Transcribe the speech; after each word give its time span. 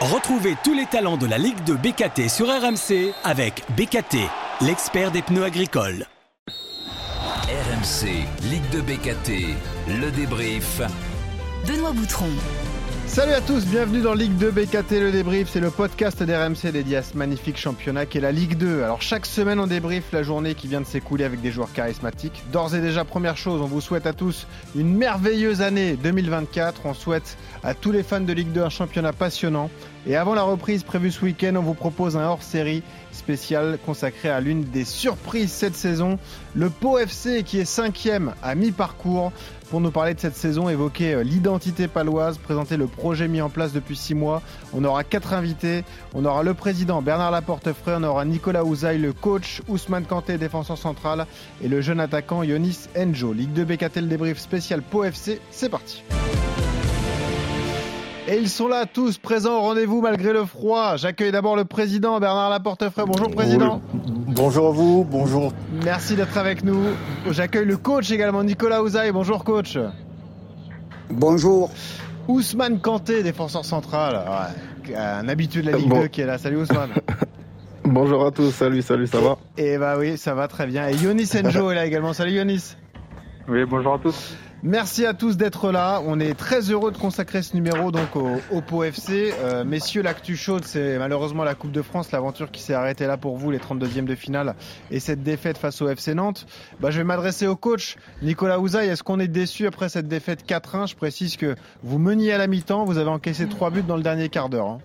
Retrouvez 0.00 0.54
tous 0.62 0.74
les 0.74 0.86
talents 0.86 1.16
de 1.16 1.26
la 1.26 1.38
Ligue 1.38 1.64
de 1.64 1.74
BKT 1.74 2.28
sur 2.28 2.46
RMC 2.46 3.12
avec 3.24 3.64
BKT, 3.76 4.18
l'expert 4.60 5.10
des 5.10 5.22
pneus 5.22 5.42
agricoles. 5.42 6.06
RMC, 6.46 8.06
Ligue 8.48 8.70
de 8.70 8.80
BKT, 8.80 9.56
le 10.00 10.12
débrief. 10.12 10.82
Benoît 11.66 11.90
Boutron. 11.90 12.30
Salut 13.08 13.32
à 13.32 13.40
tous, 13.40 13.66
bienvenue 13.66 14.02
dans 14.02 14.12
Ligue 14.12 14.36
2 14.36 14.50
BKT 14.50 14.92
Le 15.00 15.10
Débrief, 15.10 15.48
c'est 15.50 15.60
le 15.60 15.70
podcast 15.70 16.22
d'RMC 16.22 16.70
dédié 16.72 16.98
à 16.98 17.02
ce 17.02 17.16
magnifique 17.16 17.56
championnat 17.56 18.04
qui 18.04 18.18
est 18.18 18.20
la 18.20 18.32
Ligue 18.32 18.56
2. 18.56 18.82
Alors 18.82 19.00
chaque 19.00 19.24
semaine 19.24 19.58
on 19.58 19.66
débrief 19.66 20.12
la 20.12 20.22
journée 20.22 20.54
qui 20.54 20.68
vient 20.68 20.82
de 20.82 20.86
s'écouler 20.86 21.24
avec 21.24 21.40
des 21.40 21.50
joueurs 21.50 21.72
charismatiques. 21.72 22.44
D'ores 22.52 22.74
et 22.74 22.80
déjà, 22.80 23.04
première 23.04 23.36
chose, 23.36 23.62
on 23.62 23.66
vous 23.66 23.80
souhaite 23.80 24.06
à 24.06 24.12
tous 24.12 24.46
une 24.76 24.94
merveilleuse 24.94 25.62
année 25.62 25.96
2024. 25.96 26.82
On 26.84 26.94
souhaite 26.94 27.38
à 27.64 27.74
tous 27.74 27.92
les 27.92 28.02
fans 28.02 28.20
de 28.20 28.32
Ligue 28.32 28.52
2 28.52 28.62
un 28.62 28.68
championnat 28.68 29.14
passionnant. 29.14 29.70
Et 30.06 30.14
avant 30.14 30.34
la 30.34 30.42
reprise 30.42 30.84
prévue 30.84 31.10
ce 31.10 31.24
week-end, 31.24 31.54
on 31.56 31.62
vous 31.62 31.74
propose 31.74 32.16
un 32.16 32.24
hors-série 32.24 32.82
spécial 33.12 33.78
consacré 33.84 34.28
à 34.30 34.40
l'une 34.40 34.64
des 34.64 34.84
surprises 34.84 35.50
cette 35.50 35.74
saison, 35.74 36.18
le 36.54 36.70
Pau 36.70 36.98
FC 36.98 37.42
qui 37.42 37.58
est 37.58 37.64
cinquième 37.64 38.32
à 38.42 38.54
mi-parcours. 38.54 39.32
Pour 39.70 39.82
nous 39.82 39.90
parler 39.90 40.14
de 40.14 40.20
cette 40.20 40.34
saison, 40.34 40.70
évoquer 40.70 41.12
euh, 41.12 41.22
l'identité 41.22 41.88
paloise, 41.88 42.38
présenter 42.38 42.78
le 42.78 42.86
projet 42.86 43.28
mis 43.28 43.42
en 43.42 43.50
place 43.50 43.74
depuis 43.74 43.96
six 43.96 44.14
mois. 44.14 44.40
On 44.72 44.82
aura 44.82 45.04
quatre 45.04 45.34
invités. 45.34 45.84
On 46.14 46.24
aura 46.24 46.42
le 46.42 46.54
président 46.54 47.02
Bernard 47.02 47.30
Laportefray, 47.30 47.96
on 47.98 48.02
aura 48.04 48.24
Nicolas 48.24 48.64
Ouzaï, 48.64 48.96
le 48.96 49.12
coach 49.12 49.60
Ousmane 49.68 50.06
Kanté, 50.06 50.38
défenseur 50.38 50.78
central, 50.78 51.26
et 51.62 51.68
le 51.68 51.82
jeune 51.82 52.00
attaquant 52.00 52.42
Yonis 52.42 52.88
Enjo. 52.96 53.34
Ligue 53.34 53.52
2 53.52 53.64
BKT, 53.66 53.96
le 53.96 54.06
débrief 54.06 54.38
spécial 54.38 54.80
Pau 54.80 55.04
FC, 55.04 55.38
c'est 55.50 55.68
parti. 55.68 56.02
Et 58.26 58.36
ils 58.36 58.48
sont 58.48 58.68
là 58.68 58.86
tous 58.86 59.18
présents 59.18 59.58
au 59.58 59.60
rendez-vous 59.60 60.00
malgré 60.00 60.32
le 60.32 60.46
froid. 60.46 60.96
J'accueille 60.96 61.32
d'abord 61.32 61.56
le 61.56 61.66
président 61.66 62.18
Bernard 62.20 62.48
Laportefray. 62.48 63.04
Bonjour 63.06 63.30
président. 63.30 63.82
Bonjour 63.94 64.68
à 64.68 64.70
vous, 64.70 65.06
bonjour. 65.10 65.52
Merci 65.88 66.16
d'être 66.16 66.36
avec 66.36 66.64
nous. 66.64 66.84
J'accueille 67.30 67.64
le 67.64 67.78
coach 67.78 68.10
également 68.10 68.44
Nicolas 68.44 68.82
Ouzaï. 68.82 69.10
Bonjour 69.10 69.42
coach. 69.42 69.78
Bonjour. 71.08 71.70
Ousmane 72.28 72.78
Kanté, 72.78 73.22
défenseur 73.22 73.64
central. 73.64 74.22
Ouais, 74.86 74.94
un 74.94 75.26
habitué 75.30 75.62
de 75.62 75.70
la 75.70 75.78
Ligue 75.78 75.88
Bon. 75.88 76.02
2 76.02 76.08
qui 76.08 76.20
est 76.20 76.26
là. 76.26 76.36
Salut 76.36 76.58
Ousmane. 76.58 76.90
Bonjour 77.84 78.26
à 78.26 78.30
tous, 78.30 78.50
salut, 78.50 78.82
salut, 78.82 79.06
ça 79.06 79.18
va 79.22 79.38
Et 79.56 79.78
bah 79.78 79.96
oui, 79.98 80.18
ça 80.18 80.34
va 80.34 80.46
très 80.46 80.66
bien. 80.66 80.86
Et 80.88 80.94
Yonis 80.94 81.30
Enjo 81.42 81.70
est 81.70 81.74
là 81.74 81.86
également. 81.86 82.12
Salut 82.12 82.32
Yonis. 82.32 82.76
Oui, 83.48 83.64
bonjour 83.64 83.94
à 83.94 83.98
tous. 83.98 84.36
Merci 84.64 85.06
à 85.06 85.14
tous 85.14 85.36
d'être 85.36 85.70
là. 85.70 86.02
On 86.04 86.18
est 86.18 86.34
très 86.34 86.70
heureux 86.72 86.90
de 86.90 86.98
consacrer 86.98 87.42
ce 87.42 87.54
numéro 87.54 87.92
donc 87.92 88.16
au, 88.16 88.40
au 88.50 88.82
FC. 88.82 89.32
Euh, 89.38 89.62
messieurs, 89.64 90.02
l'actu 90.02 90.36
chaude, 90.36 90.64
c'est 90.64 90.98
malheureusement 90.98 91.44
la 91.44 91.54
Coupe 91.54 91.70
de 91.70 91.80
France, 91.80 92.10
l'aventure 92.10 92.50
qui 92.50 92.60
s'est 92.60 92.74
arrêtée 92.74 93.06
là 93.06 93.16
pour 93.16 93.36
vous, 93.36 93.52
les 93.52 93.58
32e 93.58 94.04
de 94.04 94.16
finale, 94.16 94.56
et 94.90 94.98
cette 94.98 95.22
défaite 95.22 95.58
face 95.58 95.80
au 95.80 95.88
FC 95.88 96.12
Nantes. 96.14 96.46
Bah, 96.80 96.90
je 96.90 96.98
vais 96.98 97.04
m'adresser 97.04 97.46
au 97.46 97.54
coach 97.54 97.96
Nicolas 98.20 98.58
Ouzaï. 98.58 98.88
Est-ce 98.88 99.04
qu'on 99.04 99.20
est 99.20 99.28
déçu 99.28 99.66
après 99.68 99.88
cette 99.88 100.08
défaite 100.08 100.44
4-1 100.48 100.88
Je 100.90 100.96
précise 100.96 101.36
que 101.36 101.54
vous 101.84 101.98
meniez 101.98 102.32
à 102.32 102.38
la 102.38 102.48
mi-temps, 102.48 102.84
vous 102.84 102.98
avez 102.98 103.10
encaissé 103.10 103.46
trois 103.48 103.70
buts 103.70 103.84
dans 103.86 103.96
le 103.96 104.02
dernier 104.02 104.28
quart 104.28 104.48
d'heure. 104.48 104.66
hein. 104.66 104.78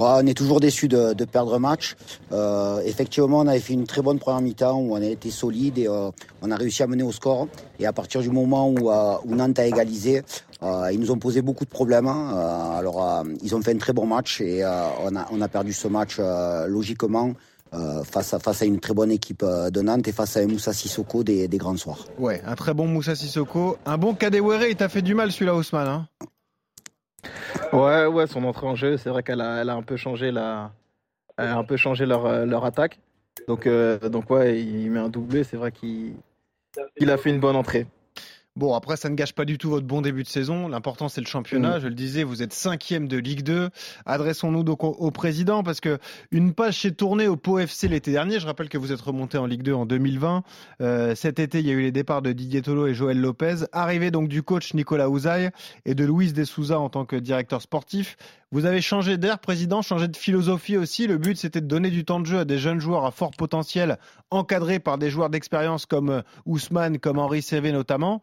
On 0.00 0.26
est 0.26 0.34
toujours 0.36 0.60
déçu 0.60 0.88
de, 0.88 1.24
perdre 1.24 1.54
un 1.54 1.58
match. 1.58 1.96
Euh, 2.32 2.80
effectivement, 2.84 3.40
on 3.40 3.46
avait 3.46 3.60
fait 3.60 3.72
une 3.72 3.86
très 3.86 4.02
bonne 4.02 4.18
première 4.18 4.40
mi-temps 4.40 4.78
où 4.78 4.94
on 4.94 5.02
a 5.02 5.04
été 5.04 5.30
solide 5.30 5.78
et 5.78 5.88
euh, 5.88 6.10
on 6.42 6.50
a 6.50 6.56
réussi 6.56 6.82
à 6.82 6.86
mener 6.86 7.02
au 7.02 7.12
score. 7.12 7.48
Et 7.78 7.86
à 7.86 7.92
partir 7.92 8.20
du 8.20 8.30
moment 8.30 8.68
où, 8.68 8.90
euh, 8.90 9.14
Nantes 9.26 9.58
a 9.58 9.66
égalisé, 9.66 10.22
ils 10.62 10.98
nous 10.98 11.10
ont 11.10 11.18
posé 11.18 11.42
beaucoup 11.42 11.64
de 11.64 11.70
problèmes. 11.70 12.06
hein. 12.06 12.74
Alors, 12.76 13.24
ils 13.42 13.54
ont 13.54 13.62
fait 13.62 13.72
un 13.74 13.78
très 13.78 13.92
bon 13.92 14.06
match 14.06 14.40
et 14.40 14.64
on, 14.64 15.40
a, 15.40 15.48
perdu 15.48 15.72
ce 15.72 15.86
match 15.88 16.18
logiquement 16.66 17.32
face, 18.04 18.34
à, 18.34 18.64
une 18.64 18.80
très 18.80 18.94
bonne 18.94 19.12
équipe 19.12 19.44
de 19.44 19.80
Nantes 19.80 20.08
et 20.08 20.12
face 20.12 20.36
à 20.36 20.40
un 20.40 20.46
Moussa 20.46 20.72
Sissoko 20.72 21.22
des, 21.22 21.48
grands 21.58 21.76
soirs. 21.76 22.06
Ouais, 22.18 22.42
un 22.44 22.56
très 22.56 22.74
bon 22.74 22.86
Moussa 22.86 23.14
Sissoko. 23.14 23.76
Un 23.86 23.98
bon 23.98 24.14
Kadewere, 24.14 24.66
il 24.68 24.76
t'a 24.76 24.88
fait 24.88 25.02
du 25.02 25.14
mal 25.14 25.30
celui-là, 25.30 25.54
Ousmane. 25.54 25.88
Hein? 25.88 26.08
Ouais, 27.72 28.06
ouais, 28.06 28.26
son 28.26 28.44
entrée 28.44 28.66
en 28.66 28.74
jeu, 28.74 28.96
c'est 28.96 29.10
vrai 29.10 29.22
qu'elle 29.22 29.40
a, 29.40 29.60
elle 29.60 29.70
a 29.70 29.74
un 29.74 29.82
peu 29.82 29.96
changé 29.96 30.30
la, 30.30 30.72
un 31.36 31.64
peu 31.64 31.76
changé 31.76 32.06
leur, 32.06 32.26
euh, 32.26 32.44
leur 32.44 32.64
attaque. 32.64 32.98
Donc, 33.46 33.66
euh, 33.66 33.98
donc 34.08 34.30
ouais, 34.30 34.60
il 34.60 34.90
met 34.90 35.00
un 35.00 35.08
doublé, 35.08 35.44
c'est 35.44 35.56
vrai 35.56 35.72
qu'il 35.72 36.14
il 36.98 37.10
a 37.10 37.16
fait 37.16 37.30
une 37.30 37.40
bonne 37.40 37.56
entrée. 37.56 37.86
Bon, 38.58 38.74
après, 38.74 38.96
ça 38.96 39.08
ne 39.08 39.14
gâche 39.14 39.34
pas 39.34 39.44
du 39.44 39.56
tout 39.56 39.70
votre 39.70 39.86
bon 39.86 40.02
début 40.02 40.24
de 40.24 40.28
saison. 40.28 40.66
L'important, 40.66 41.08
c'est 41.08 41.20
le 41.20 41.28
championnat. 41.28 41.78
Je 41.78 41.86
le 41.86 41.94
disais, 41.94 42.24
vous 42.24 42.42
êtes 42.42 42.52
cinquième 42.52 43.06
de 43.06 43.16
Ligue 43.16 43.44
2. 43.44 43.70
Adressons-nous 44.04 44.64
donc 44.64 44.82
au, 44.82 44.88
au 44.88 45.12
président 45.12 45.62
parce 45.62 45.80
que 45.80 45.98
une 46.32 46.52
page 46.52 46.80
s'est 46.80 46.90
tournée 46.90 47.28
au 47.28 47.36
Pau 47.36 47.60
FC 47.60 47.86
l'été 47.86 48.10
dernier. 48.10 48.40
Je 48.40 48.46
rappelle 48.46 48.68
que 48.68 48.76
vous 48.76 48.90
êtes 48.90 49.00
remonté 49.00 49.38
en 49.38 49.46
Ligue 49.46 49.62
2 49.62 49.72
en 49.74 49.86
2020. 49.86 50.42
Euh, 50.80 51.14
cet 51.14 51.38
été, 51.38 51.60
il 51.60 51.66
y 51.66 51.70
a 51.70 51.74
eu 51.74 51.82
les 51.82 51.92
départs 51.92 52.20
de 52.20 52.32
Didier 52.32 52.60
Tolo 52.60 52.88
et 52.88 52.94
Joël 52.94 53.20
Lopez. 53.20 53.64
Arrivée 53.70 54.10
donc 54.10 54.28
du 54.28 54.42
coach 54.42 54.74
Nicolas 54.74 55.08
Ouzaï 55.08 55.50
et 55.84 55.94
de 55.94 56.04
Louise 56.04 56.32
Dessouza 56.32 56.80
en 56.80 56.88
tant 56.88 57.04
que 57.04 57.14
directeur 57.14 57.62
sportif. 57.62 58.16
Vous 58.50 58.64
avez 58.64 58.80
changé 58.80 59.18
d'air, 59.18 59.38
président, 59.40 59.82
changé 59.82 60.08
de 60.08 60.16
philosophie 60.16 60.78
aussi. 60.78 61.06
Le 61.06 61.18
but, 61.18 61.36
c'était 61.36 61.60
de 61.60 61.66
donner 61.66 61.90
du 61.90 62.06
temps 62.06 62.18
de 62.18 62.24
jeu 62.24 62.38
à 62.38 62.44
des 62.46 62.56
jeunes 62.56 62.80
joueurs 62.80 63.04
à 63.04 63.10
fort 63.10 63.32
potentiel, 63.32 63.98
encadrés 64.30 64.78
par 64.78 64.96
des 64.96 65.10
joueurs 65.10 65.28
d'expérience 65.28 65.84
comme 65.84 66.08
euh, 66.08 66.22
Ousmane, 66.46 66.98
comme 66.98 67.18
Henri 67.18 67.42
Cévé 67.42 67.72
notamment. 67.72 68.22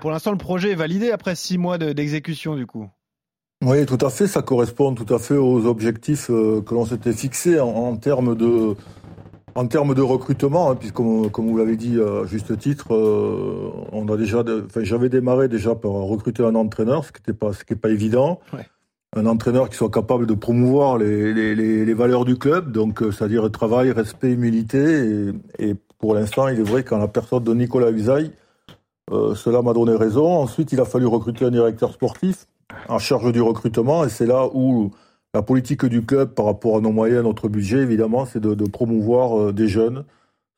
Pour 0.00 0.12
l'instant, 0.12 0.30
le 0.30 0.38
projet 0.38 0.70
est 0.70 0.76
validé 0.76 1.10
après 1.10 1.34
six 1.34 1.58
mois 1.58 1.76
de- 1.76 1.92
d'exécution, 1.92 2.54
du 2.54 2.66
coup. 2.66 2.88
Oui, 3.64 3.84
tout 3.86 3.98
à 4.00 4.10
fait, 4.10 4.28
ça 4.28 4.42
correspond 4.42 4.94
tout 4.94 5.12
à 5.12 5.18
fait 5.18 5.36
aux 5.36 5.66
objectifs 5.66 6.30
euh, 6.30 6.60
que 6.62 6.74
l'on 6.74 6.84
s'était 6.86 7.12
fixés 7.12 7.58
en, 7.58 7.68
en 7.68 7.96
termes 7.96 8.36
de 8.36 8.76
en 9.56 9.68
termes 9.68 9.94
de 9.94 10.02
recrutement, 10.02 10.70
hein, 10.70 10.74
puisque 10.74 10.94
comme, 10.94 11.30
comme 11.30 11.46
vous 11.48 11.56
l'avez 11.56 11.76
dit 11.76 12.00
à 12.00 12.26
juste 12.26 12.58
titre, 12.58 12.92
euh, 12.92 13.70
on 13.92 14.08
a 14.08 14.16
déjà, 14.16 14.42
de- 14.42 14.64
enfin, 14.66 14.82
j'avais 14.82 15.08
démarré 15.08 15.46
déjà 15.48 15.76
par 15.76 15.92
recruter 15.92 16.42
un 16.44 16.56
entraîneur, 16.56 17.04
ce 17.04 17.12
qui 17.12 17.20
n'était 17.20 17.38
pas, 17.38 17.52
ce 17.52 17.64
qui 17.64 17.72
est 17.72 17.76
pas 17.76 17.90
évident. 17.90 18.40
Ouais. 18.52 18.66
Un 19.16 19.26
entraîneur 19.26 19.68
qui 19.68 19.76
soit 19.76 19.90
capable 19.90 20.26
de 20.26 20.34
promouvoir 20.34 20.98
les, 20.98 21.94
valeurs 21.94 22.24
du 22.24 22.36
club, 22.36 22.72
donc 22.72 23.00
euh, 23.00 23.12
c'est-à-dire 23.12 23.50
travail, 23.50 23.92
respect, 23.92 24.32
humilité. 24.32 25.32
Et, 25.58 25.74
pour 25.98 26.14
l'instant, 26.14 26.48
il 26.48 26.58
est 26.58 26.64
vrai 26.64 26.84
qu'en 26.84 26.98
la 26.98 27.08
personne 27.08 27.44
de 27.44 27.54
Nicolas 27.54 27.90
Usaï, 27.90 28.32
euh, 29.12 29.34
cela 29.34 29.62
m'a 29.62 29.72
donné 29.72 29.94
raison. 29.94 30.26
Ensuite, 30.26 30.72
il 30.72 30.80
a 30.80 30.84
fallu 30.84 31.06
recruter 31.06 31.44
un 31.44 31.50
directeur 31.50 31.92
sportif 31.92 32.46
en 32.88 32.98
charge 32.98 33.32
du 33.32 33.40
recrutement, 33.40 34.04
et 34.04 34.08
c'est 34.08 34.26
là 34.26 34.48
où 34.52 34.90
la 35.32 35.42
politique 35.42 35.84
du 35.84 36.04
club 36.04 36.34
par 36.34 36.46
rapport 36.46 36.76
à 36.76 36.80
nos 36.80 36.92
moyens, 36.92 37.24
notre 37.24 37.48
budget, 37.48 37.78
évidemment, 37.78 38.26
c'est 38.26 38.40
de, 38.40 38.68
promouvoir 38.68 39.38
euh, 39.38 39.52
des 39.52 39.68
jeunes, 39.68 40.04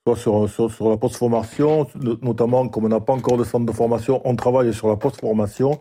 soit 0.07 0.17
sur, 0.17 0.89
la 0.89 0.97
post-formation, 0.97 1.87
no- 2.01 2.17
notamment 2.23 2.69
comme 2.69 2.85
on 2.85 2.89
n'a 2.89 3.01
pas 3.01 3.13
encore 3.13 3.37
de 3.37 3.45
centre 3.45 3.67
de 3.67 3.73
formation, 3.73 4.21
on 4.25 4.35
travaille 4.35 4.73
sur 4.73 4.89
la 4.89 4.97
post-formation. 4.97 5.79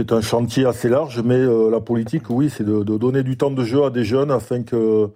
C'est 0.00 0.12
un 0.12 0.20
chantier 0.20 0.64
assez 0.64 0.88
large, 0.88 1.20
mais 1.24 1.34
euh, 1.34 1.70
la 1.70 1.80
politique, 1.80 2.30
oui, 2.30 2.50
c'est 2.50 2.62
de, 2.62 2.84
de 2.84 2.96
donner 2.98 3.24
du 3.24 3.36
temps 3.36 3.50
de 3.50 3.64
jeu 3.64 3.82
à 3.82 3.90
des 3.90 4.04
jeunes 4.04 4.30
afin 4.30 4.62
que 4.62 5.10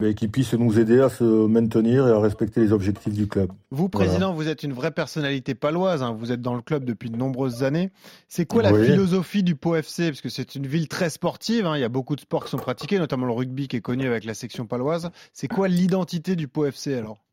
ben, 0.00 0.12
qu'ils 0.12 0.30
puissent 0.30 0.52
nous 0.52 0.78
aider 0.78 1.00
à 1.00 1.08
se 1.08 1.24
maintenir 1.24 2.06
et 2.06 2.10
à 2.10 2.18
respecter 2.18 2.60
les 2.60 2.72
objectifs 2.72 3.14
du 3.14 3.26
club. 3.26 3.50
Vous, 3.70 3.88
président, 3.88 4.34
vous 4.34 4.48
êtes 4.48 4.64
une 4.64 4.74
vraie 4.74 4.90
personnalité 4.90 5.54
paloise. 5.54 6.02
hein. 6.02 6.14
Vous 6.18 6.30
êtes 6.30 6.42
dans 6.42 6.54
le 6.54 6.60
club 6.60 6.84
depuis 6.84 7.08
de 7.08 7.16
nombreuses 7.16 7.62
années. 7.62 7.90
C'est 8.28 8.44
quoi 8.44 8.60
la 8.62 8.72
Oui. 8.72 8.84
philosophie 8.84 9.42
du 9.42 9.54
Pau 9.56 9.76
FC 9.76 10.08
Parce 10.10 10.20
que 10.20 10.28
c'est 10.28 10.56
une 10.56 10.66
ville 10.66 10.88
très 10.88 11.08
sportive. 11.08 11.64
hein. 11.64 11.78
Il 11.78 11.80
y 11.80 11.84
a 11.84 11.88
beaucoup 11.88 12.14
de 12.14 12.20
sports 12.20 12.44
qui 12.44 12.50
sont 12.50 12.58
pratiqués, 12.58 12.98
notamment 12.98 13.24
le 13.24 13.32
rugby 13.32 13.66
qui 13.66 13.76
est 13.76 13.80
connu 13.80 14.06
avec 14.06 14.24
la 14.24 14.34
section 14.34 14.66
paloise. 14.66 15.10
C'est 15.32 15.48
quoi 15.48 15.68
l'identité 15.68 16.36
du 16.36 16.48
Pau 16.48 16.66
FC 16.66 16.92
alors? 16.94 17.24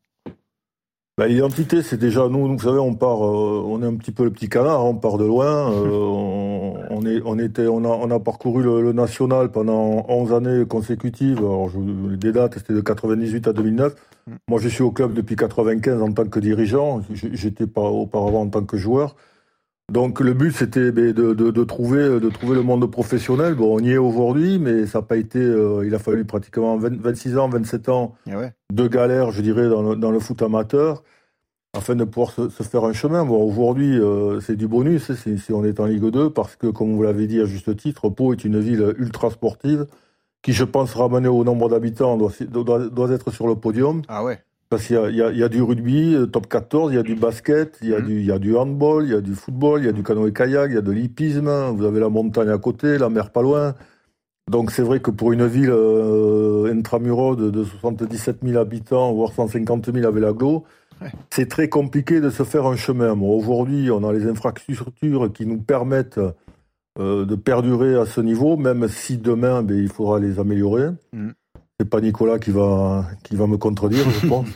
Bah, 1.18 1.26
L'identité, 1.28 1.82
c'est 1.82 1.98
déjà 1.98 2.28
nous, 2.28 2.46
vous 2.56 2.58
savez, 2.58 2.78
on 2.78 2.94
part, 2.94 3.22
euh, 3.26 3.62
on 3.66 3.82
est 3.82 3.86
un 3.86 3.96
petit 3.96 4.12
peu 4.12 4.24
le 4.24 4.30
petit 4.30 4.48
canard, 4.48 4.84
on 4.86 4.94
part 4.94 5.18
de 5.18 5.24
loin. 5.26 5.70
euh, 5.70 5.88
on, 5.90 6.74
on 6.90 7.04
est, 7.06 7.20
on 7.26 7.38
était, 7.38 7.66
on 7.66 7.84
a, 7.84 7.88
on 7.88 8.10
a 8.10 8.18
parcouru 8.20 8.62
le, 8.62 8.80
le 8.80 8.92
national 8.92 9.50
pendant 9.50 10.06
11 10.08 10.32
années 10.32 10.64
consécutives. 10.66 11.38
Alors, 11.38 11.68
je, 11.68 11.78
des 12.16 12.32
dates, 12.32 12.54
c'était 12.58 12.72
de 12.74 12.80
98 12.80 13.48
à 13.48 13.52
2009. 13.52 13.94
Mm. 14.26 14.34
Moi, 14.48 14.60
je 14.60 14.68
suis 14.68 14.82
au 14.82 14.92
club 14.92 15.12
depuis 15.12 15.36
95 15.36 16.00
en 16.00 16.12
tant 16.12 16.24
que 16.26 16.40
dirigeant. 16.40 17.02
J'étais 17.12 17.66
pas 17.66 17.82
auparavant 17.82 18.42
en 18.42 18.48
tant 18.48 18.64
que 18.64 18.76
joueur. 18.78 19.14
Donc, 19.90 20.20
le 20.20 20.34
but, 20.34 20.52
c'était 20.54 20.92
ben, 20.92 21.12
de, 21.12 21.34
de, 21.34 21.50
de 21.50 21.64
trouver, 21.64 22.20
de 22.20 22.28
trouver 22.30 22.54
le 22.54 22.62
monde 22.62 22.88
professionnel. 22.90 23.54
Bon, 23.54 23.76
on 23.76 23.80
y 23.82 23.90
est 23.90 23.96
aujourd'hui, 23.98 24.58
mais 24.60 24.86
ça 24.86 24.98
n'a 25.00 25.02
pas 25.02 25.16
été. 25.16 25.40
euh, 25.40 25.84
il 25.84 25.94
a 25.94 25.98
fallu 25.98 26.24
pratiquement 26.24 26.76
20 26.76 27.00
26 27.00 27.36
ans, 27.38 27.48
27 27.48 27.88
ans 27.88 28.14
ouais. 28.28 28.52
de 28.72 28.86
galère, 28.86 29.32
je 29.32 29.42
dirais, 29.42 29.68
dans 29.68 29.82
le, 29.82 29.96
dans 29.96 30.12
le 30.12 30.20
foot 30.20 30.42
amateur, 30.42 31.02
afin 31.76 31.96
de 31.96 32.04
pouvoir 32.04 32.30
se, 32.30 32.48
se 32.48 32.62
faire 32.62 32.84
un 32.84 32.92
chemin. 32.92 33.24
Bon, 33.24 33.42
aujourd'hui, 33.42 33.98
euh, 33.98 34.40
c'est 34.40 34.56
du 34.56 34.68
bonus 34.68 35.10
hein, 35.10 35.16
si, 35.20 35.38
si 35.38 35.52
on 35.52 35.64
est 35.64 35.80
en 35.80 35.86
Ligue 35.86 36.08
2, 36.08 36.30
parce 36.30 36.54
que, 36.54 36.68
comme 36.68 36.94
vous 36.94 37.02
l'avez 37.02 37.26
dit 37.26 37.40
à 37.40 37.44
juste 37.44 37.76
titre, 37.76 38.08
Pau 38.10 38.32
est 38.32 38.44
une 38.44 38.60
ville 38.60 38.94
ultra 38.96 39.30
sportive, 39.30 39.86
qui, 40.42 40.52
je 40.52 40.64
pense, 40.64 40.94
ramenée 40.94 41.28
au 41.28 41.42
nombre 41.42 41.68
d'habitants, 41.68 42.16
doit, 42.16 42.32
doit, 42.48 42.88
doit 42.88 43.10
être 43.10 43.30
sur 43.32 43.46
le 43.48 43.56
podium. 43.56 44.02
Ah 44.08 44.22
ouais. 44.24 44.38
Parce 44.70 44.86
qu'il 44.86 44.94
y 44.96 44.98
a, 45.20 45.30
y, 45.32 45.40
y 45.44 45.48
du 45.48 45.62
rugby, 45.62 46.14
euh, 46.14 46.26
top 46.26 46.46
14, 46.46 46.92
il 46.92 46.94
y 46.94 46.98
a 46.98 47.02
du 47.02 47.16
basket, 47.16 47.76
il 47.82 47.88
y 47.88 47.94
a, 47.94 47.98
Mhm. 47.98 48.06
du, 48.06 48.20
il 48.20 48.26
y 48.26 48.30
a 48.32 48.38
du 48.38 48.56
handball, 48.56 49.04
il 49.04 49.10
y 49.10 49.14
a 49.16 49.20
du 49.20 49.34
football, 49.34 49.80
il 49.80 49.86
y 49.86 49.88
a 49.88 49.92
du 49.92 50.04
canoë-kayak, 50.04 50.70
il 50.70 50.74
y 50.74 50.78
a 50.78 50.80
de 50.80 50.92
l'hippisme, 50.92 51.50
vous 51.74 51.84
avez 51.84 51.98
la 51.98 52.08
montagne 52.08 52.50
à 52.50 52.58
côté, 52.58 52.96
la 52.96 53.08
mer 53.08 53.30
pas 53.30 53.42
loin. 53.42 53.74
Donc 54.48 54.70
c'est 54.70 54.82
vrai 54.82 55.00
que 55.00 55.10
pour 55.10 55.32
une 55.32 55.44
ville 55.46 55.70
euh, 55.72 56.72
intramuros 56.72 57.34
de, 57.36 57.50
de 57.50 57.64
77 57.64 58.38
000 58.44 58.58
habitants, 58.58 59.12
voire 59.12 59.32
150 59.32 59.92
000 59.92 60.06
avec 60.06 60.42
Ouais. 61.02 61.08
c'est 61.30 61.48
très 61.48 61.68
compliqué 61.68 62.20
de 62.20 62.30
se 62.30 62.42
faire 62.42 62.66
un 62.66 62.76
chemin. 62.76 63.16
Bon, 63.16 63.36
Aujourd'hui, 63.36 63.90
on 63.90 64.06
a 64.06 64.12
les 64.12 64.26
infrastructures 64.26 65.32
qui 65.32 65.46
nous 65.46 65.58
permettent 65.58 66.20
euh, 66.98 67.24
de 67.24 67.34
perdurer 67.36 67.94
à 67.96 68.04
ce 68.06 68.20
niveau, 68.20 68.56
même 68.56 68.86
si 68.88 69.16
demain, 69.16 69.62
ben, 69.62 69.78
il 69.78 69.88
faudra 69.88 70.18
les 70.20 70.38
améliorer. 70.38 70.90
Mhm. 71.12 71.32
C'est 71.80 71.88
pas 71.88 72.02
Nicolas 72.02 72.38
qui 72.38 72.50
va, 72.50 73.06
qui 73.24 73.36
va 73.36 73.46
me 73.46 73.56
contredire, 73.56 74.04
je 74.20 74.26
pense. 74.28 74.46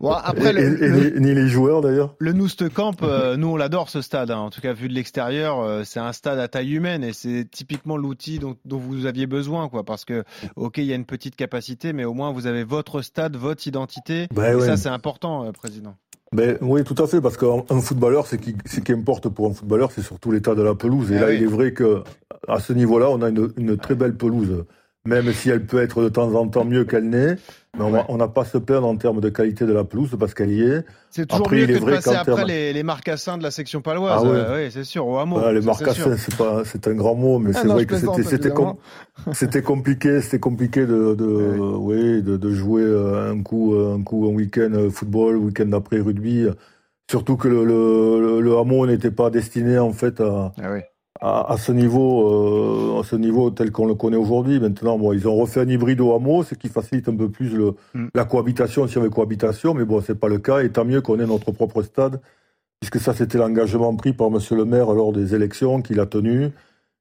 Bon, 0.00 0.10
après, 0.12 0.50
Et- 0.50 0.52
le, 0.52 0.82
et- 0.82 0.84
et 0.84 0.88
le- 1.12 1.18
ni, 1.18 1.34
les 1.34 1.48
joueurs 1.48 1.80
d'ailleurs. 1.80 2.14
le 2.18 2.34
Noost 2.34 2.68
Camp, 2.68 3.02
euh, 3.02 3.38
nous 3.38 3.48
on 3.48 3.56
l'adore 3.56 3.88
ce 3.88 4.02
stade. 4.02 4.30
hein. 4.30 4.36
En 4.38 4.50
tout 4.50 4.60
cas, 4.60 4.74
vu 4.74 4.86
de 4.86 4.92
l'extérieur, 4.92 5.60
euh, 5.60 5.80
c'est 5.84 5.98
un 5.98 6.12
stade 6.12 6.38
à 6.38 6.46
taille 6.46 6.74
humaine 6.74 7.02
et 7.02 7.14
c'est 7.14 7.46
typiquement 7.50 7.96
l'outil 7.96 8.38
dont, 8.38 8.56
dont 8.66 8.76
vous 8.76 9.06
aviez 9.06 9.26
besoin, 9.26 9.70
quoi. 9.70 9.82
Parce 9.82 10.04
que, 10.04 10.24
ok, 10.56 10.76
il 10.76 10.84
y 10.84 10.92
a 10.92 10.96
une 10.96 11.06
petite 11.06 11.36
capacité, 11.36 11.94
mais 11.94 12.04
au 12.04 12.12
moins 12.12 12.30
vous 12.30 12.46
avez 12.46 12.62
votre 12.64 13.00
stade, 13.00 13.34
votre 13.34 13.66
identité. 13.66 14.26
Ben 14.34 14.52
et 14.52 14.54
ouais. 14.56 14.66
ça, 14.66 14.76
c'est 14.76 14.90
important, 14.90 15.46
euh, 15.46 15.52
président. 15.52 15.96
Ben, 16.32 16.58
oui, 16.60 16.84
tout 16.84 17.02
à 17.02 17.06
fait, 17.06 17.22
parce 17.22 17.38
qu'un 17.38 17.62
un 17.70 17.80
footballeur, 17.80 18.26
ce 18.26 18.36
qui, 18.36 18.54
ce 18.66 18.80
qui 18.80 18.92
importe 18.92 19.30
pour 19.30 19.46
un 19.48 19.54
footballeur, 19.54 19.90
c'est 19.90 20.02
surtout 20.02 20.30
l'état 20.32 20.54
de 20.54 20.60
la 20.60 20.74
pelouse. 20.74 21.10
Et 21.12 21.16
Ah 21.16 21.20
là, 21.22 21.26
oui. 21.28 21.36
il 21.38 21.44
est 21.44 21.46
vrai 21.46 21.72
que 21.72 22.02
à 22.46 22.60
ce 22.60 22.74
niveau-là, 22.74 23.08
on 23.08 23.22
a 23.22 23.30
une, 23.30 23.50
une 23.56 23.78
très 23.78 23.94
belle 23.94 24.14
pelouse. 24.14 24.64
Même 25.08 25.32
si 25.32 25.48
elle 25.48 25.64
peut 25.64 25.80
être 25.82 26.02
de 26.02 26.08
temps 26.10 26.34
en 26.34 26.46
temps 26.48 26.64
mieux 26.66 26.84
qu'elle 26.84 27.08
n'est, 27.08 27.36
mais 27.76 27.84
on 27.84 27.90
va- 27.90 27.98
Ouais. 28.00 28.04
on 28.08 28.18
n'a 28.18 28.28
pas 28.28 28.42
à 28.42 28.44
se 28.44 28.58
plaindre 28.58 28.86
en 28.86 28.96
termes 28.96 29.20
de 29.20 29.28
qualité 29.30 29.64
de 29.64 29.72
la 29.72 29.82
pelouse 29.84 30.10
parce 30.20 30.34
qu'elle 30.34 30.50
y 30.52 30.62
est. 30.62 30.84
C'est 31.10 31.26
toujours 31.26 31.46
Après, 31.46 31.56
mieux 31.56 31.62
il 31.62 31.70
est 31.70 31.74
que 31.74 31.78
de 31.78 31.84
vrai 31.84 31.94
passer 31.94 32.10
qu'en 32.10 32.16
après 32.16 32.34
termes- 32.34 32.48
les, 32.48 32.72
les 32.74 32.82
marcassins 32.82 33.38
de 33.38 33.42
la 33.42 33.50
section 33.50 33.80
paloise. 33.80 34.20
Ah 34.22 34.22
ouais. 34.22 34.36
Euh, 34.36 34.64
oui, 34.66 34.70
c'est 34.70 34.84
sûr, 34.84 35.06
au 35.06 35.16
hameau. 35.18 35.40
Les 35.50 35.60
marcassins, 35.62 36.16
c'est 36.18 36.36
pas, 36.36 36.62
c'est 36.64 36.86
un 36.88 36.94
grand 36.94 37.14
mot, 37.14 37.38
mais 37.38 37.52
Ah 37.54 37.60
c'est 37.62 37.68
vrai 37.68 37.86
que 37.86 37.96
c'était, 37.96 38.50
com- 38.50 38.74
compliqué, 39.64 40.20
c'était 40.20 40.38
compliqué 40.38 40.80
de, 40.86 41.14
de, 41.14 41.24
oui, 41.24 42.22
de, 42.22 42.36
de 42.36 42.50
jouer 42.52 42.82
euh, 42.82 43.32
un 43.32 43.42
coup, 43.42 43.74
euh, 43.74 43.96
un 43.96 44.02
coup, 44.02 44.26
un 44.30 44.34
week-end 44.34 44.88
football, 44.90 45.36
week-end 45.36 45.66
d'après 45.66 46.00
rugby. 46.00 46.46
Surtout 47.10 47.36
que 47.38 47.48
le, 47.48 47.64
le, 47.64 48.20
le- 48.20 48.40
le 48.42 48.58
hameau 48.58 48.86
n'était 48.86 49.10
pas 49.10 49.30
destiné 49.30 49.78
en 49.78 49.92
fait 49.92 50.20
à, 50.20 50.52
Ah 50.62 50.72
oui. 50.72 50.80
À, 51.20 51.52
à 51.52 51.56
ce 51.56 51.72
niveau, 51.72 52.96
euh, 52.96 53.00
à 53.00 53.04
ce 53.04 53.16
niveau 53.16 53.50
tel 53.50 53.70
qu'on 53.72 53.86
le 53.86 53.94
connaît 53.94 54.16
aujourd'hui. 54.16 54.60
Maintenant, 54.60 54.98
bon, 54.98 55.12
ils 55.12 55.26
ont 55.28 55.36
refait 55.36 55.60
un 55.60 55.68
hybride 55.68 56.00
au 56.00 56.14
hameau, 56.14 56.42
ce 56.42 56.54
qui 56.54 56.68
facilite 56.68 57.08
un 57.08 57.16
peu 57.16 57.28
plus 57.28 57.54
le, 57.54 57.74
Mm. 57.94 58.06
la 58.14 58.24
cohabitation 58.24 58.86
s'il 58.86 58.96
y 58.96 59.00
avait 59.00 59.10
cohabitation, 59.10 59.74
mais 59.74 59.84
bon, 59.84 60.00
c'est 60.00 60.18
pas 60.18 60.28
le 60.28 60.38
cas. 60.38 60.60
Et 60.62 60.70
tant 60.70 60.84
mieux 60.84 61.00
qu'on 61.00 61.18
ait 61.20 61.26
notre 61.26 61.52
propre 61.52 61.82
stade, 61.82 62.20
puisque 62.80 63.00
ça, 63.00 63.14
c'était 63.14 63.38
l'engagement 63.38 63.94
pris 63.96 64.12
par 64.12 64.30
Monsieur 64.30 64.56
le 64.56 64.64
Maire 64.64 64.92
lors 64.92 65.12
des 65.12 65.34
élections 65.34 65.82
qu'il 65.82 66.00
a 66.00 66.06
tenu. 66.06 66.50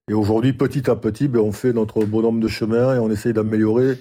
Et 0.09 0.13
aujourd'hui, 0.13 0.53
petit 0.53 0.89
à 0.89 0.95
petit, 0.95 1.27
ben, 1.27 1.41
on 1.41 1.51
fait 1.51 1.73
notre 1.73 2.05
bonhomme 2.05 2.39
de 2.39 2.47
chemin 2.47 2.95
et 2.95 2.99
on 2.99 3.09
essaye 3.11 3.33
d'améliorer 3.33 3.97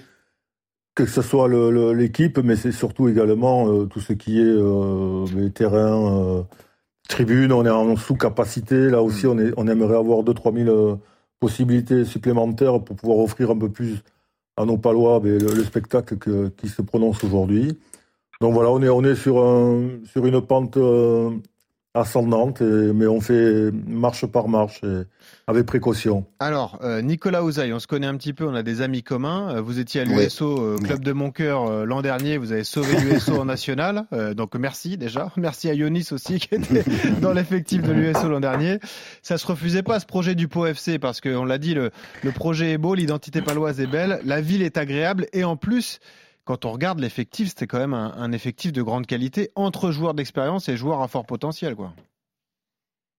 que 0.95 1.05
ce 1.05 1.21
soit 1.21 1.47
l'équipe, 1.93 2.39
mais 2.39 2.55
c'est 2.55 2.71
surtout 2.71 3.07
également 3.07 3.67
euh, 3.69 3.85
tout 3.85 3.99
ce 3.99 4.13
qui 4.13 4.39
est 4.39 4.43
euh, 4.43 5.25
les 5.35 5.51
terrains, 5.51 6.43
tribunes. 7.07 7.51
On 7.51 7.65
est 7.65 7.69
en 7.69 7.95
sous-capacité. 7.95 8.89
Là 8.89 9.01
aussi, 9.01 9.25
on, 9.27 9.37
est, 9.39 9.51
on 9.57 9.67
aimerait 9.67 9.97
avoir 9.97 10.23
2-3 10.23 10.63
000 10.65 10.69
euh, 10.69 10.95
possibilités 11.39 12.05
supplémentaires 12.05 12.81
pour 12.83 12.95
pouvoir 12.95 13.19
offrir 13.19 13.51
un 13.51 13.57
peu 13.57 13.69
plus 13.69 13.99
à 14.57 14.65
nos 14.65 14.77
Palois 14.77 15.19
ben, 15.19 15.39
le, 15.39 15.53
le 15.53 15.63
spectacle 15.63 16.17
que- 16.17 16.49
qui 16.49 16.67
se 16.67 16.81
prononce 16.81 17.23
aujourd'hui. 17.23 17.77
Donc 18.41 18.53
voilà, 18.53 18.71
on 18.71 18.81
est, 18.81 18.89
on 18.89 19.03
est 19.03 19.15
sur, 19.15 19.43
un, 19.43 19.87
sur 20.05 20.25
une 20.25 20.41
pente 20.41 20.77
euh, 20.77 21.31
ascendante, 21.99 22.61
et- 22.61 22.93
mais 22.93 23.07
on 23.07 23.21
fait 23.21 23.71
marche 23.87 24.25
par 24.25 24.47
marche 24.47 24.81
et 24.83 25.03
avec 25.47 25.65
précaution. 25.65 26.25
Alors, 26.39 26.79
euh, 26.83 27.01
Nicolas 27.01 27.43
Ouzaï, 27.43 27.71
on 27.73 27.79
se 27.79 27.87
connaît 27.87 28.07
un 28.07 28.15
petit 28.17 28.33
peu, 28.33 28.45
on 28.45 28.53
a 28.53 28.63
des 28.63 28.81
amis 28.81 29.01
communs. 29.03 29.55
Euh, 29.55 29.61
Vous 29.61 29.79
étiez 29.79 30.01
à 30.01 30.03
l'USO, 30.05 30.61
euh, 30.61 30.77
club 30.77 31.01
de 31.03 31.11
mon 31.13 31.31
cœur, 31.31 31.67
euh, 31.67 31.85
l'an 31.85 32.01
dernier. 32.01 32.37
Vous 32.37 32.51
avez 32.51 32.63
sauvé 32.65 32.95
l'USO 32.99 33.39
en 33.39 33.45
national. 33.55 34.05
Euh, 34.13 34.33
donc, 34.33 34.55
merci 34.55 34.97
déjà. 34.97 35.31
Merci 35.37 35.69
à 35.69 35.73
Yonis 35.73 36.07
aussi, 36.11 36.39
qui 36.39 36.55
était 36.55 36.83
dans 37.21 37.31
l'effectif 37.33 37.81
de 37.81 37.91
l'USO 37.93 38.27
l'an 38.29 38.39
dernier. 38.41 38.79
Ça 39.21 39.37
se 39.37 39.47
refusait 39.47 39.83
pas, 39.83 39.99
ce 39.99 40.05
projet 40.05 40.35
du 40.35 40.47
Pau 40.47 40.65
FC, 40.65 40.99
parce 40.99 41.21
qu'on 41.21 41.45
l'a 41.45 41.57
dit, 41.57 41.73
le, 41.73 41.91
le 42.23 42.31
projet 42.31 42.71
est 42.73 42.77
beau, 42.77 42.93
l'identité 42.95 43.41
paloise 43.41 43.79
est 43.79 43.87
belle, 43.87 44.19
la 44.25 44.41
ville 44.41 44.61
est 44.61 44.77
agréable. 44.77 45.27
Et 45.33 45.43
en 45.45 45.55
plus, 45.55 45.99
quand 46.47 46.63
on 46.63 46.71
regarde 46.71 46.99
l'effectif, 46.99 47.49
c'était 47.49 47.67
quand 47.67 47.77
même 47.77 47.93
un, 47.93 48.31
effectif 48.31 48.71
de 48.71 48.81
grande 48.81 49.05
qualité 49.05 49.51
entre 49.55 49.91
joueurs 49.91 50.13
d'expérience 50.13 50.69
et 50.69 50.77
joueurs 50.77 51.01
à 51.01 51.09
fort 51.09 51.25
potentiel, 51.25 51.75
quoi. 51.75 51.91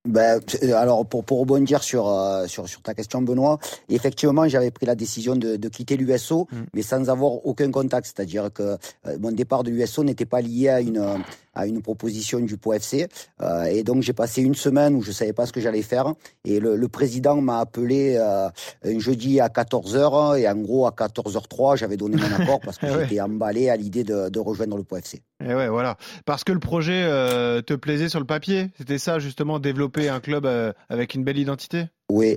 Ben, 0.09 0.41
alors 0.75 1.05
pour, 1.07 1.23
pour 1.23 1.41
rebondir 1.41 1.83
sur, 1.83 2.09
euh, 2.09 2.47
sur 2.47 2.67
sur 2.69 2.81
ta 2.81 2.95
question 2.95 3.21
Benoît, 3.21 3.59
effectivement 3.91 4.49
j'avais 4.49 4.71
pris 4.71 4.87
la 4.87 4.95
décision 4.95 5.37
de, 5.37 5.57
de 5.57 5.69
quitter 5.69 5.97
l'USO, 5.97 6.49
Mm. 6.51 6.57
mais 6.75 6.83
sans 6.83 7.11
avoir 7.11 7.45
aucun 7.47 7.71
contact, 7.71 8.07
c'est-à-dire 8.07 8.51
que 8.53 8.63
euh, 8.63 8.77
mon 9.21 9.33
départ 9.33 9.65
de 9.65 9.71
l'USO 9.71 10.03
n'était 10.05 10.25
pas 10.25 10.41
lié 10.41 10.69
à 10.71 10.81
une 10.81 11.05
à 11.55 11.67
une 11.67 11.83
proposition 11.83 12.39
du 12.39 12.57
POFC, 12.57 13.09
euh, 13.43 13.65
et 13.65 13.83
donc 13.83 14.03
j'ai 14.03 14.13
passé 14.13 14.43
une 14.43 14.55
semaine 14.55 14.95
où 14.95 15.03
je 15.03 15.11
savais 15.11 15.33
pas 15.33 15.45
ce 15.45 15.53
que 15.53 15.61
j'allais 15.61 15.83
faire, 15.83 16.15
et 16.45 16.61
le, 16.61 16.77
le 16.77 16.89
président 16.89 17.35
m'a 17.41 17.59
appelé 17.59 18.17
un 18.17 18.99
jeudi 18.99 19.41
à 19.41 19.49
14h, 19.49 20.39
et 20.39 20.49
en 20.49 20.55
gros 20.57 20.87
à 20.87 20.91
14h03 20.91 21.77
j'avais 21.77 21.97
donné 21.97 22.17
mon 22.17 22.33
accord 22.43 22.61
parce 22.61 22.79
que 22.79 22.87
ouais. 22.87 23.03
j'étais 23.09 23.21
emballé 23.21 23.71
à 23.71 23.77
l'idée 23.77 24.05
de, 24.05 24.29
de 24.29 24.39
rejoindre 24.39 24.77
le 24.77 24.85
POFC. 24.85 25.21
Et 25.45 25.55
ouais, 25.55 25.69
voilà. 25.69 25.97
Parce 26.25 26.45
que 26.45 26.53
le 26.53 26.59
projet 26.61 27.03
te 27.67 27.75
plaisait 27.75 28.09
sur 28.09 28.19
le 28.21 28.27
papier. 28.27 28.71
C'était 28.77 28.99
ça, 28.99 29.19
justement, 29.19 29.59
développer 29.61 29.98
un 30.07 30.21
club 30.21 30.47
euh, 30.47 30.73
avec 30.89 31.15
une 31.15 31.25
belle 31.25 31.39
identité? 31.39 31.87
Oui. 32.11 32.37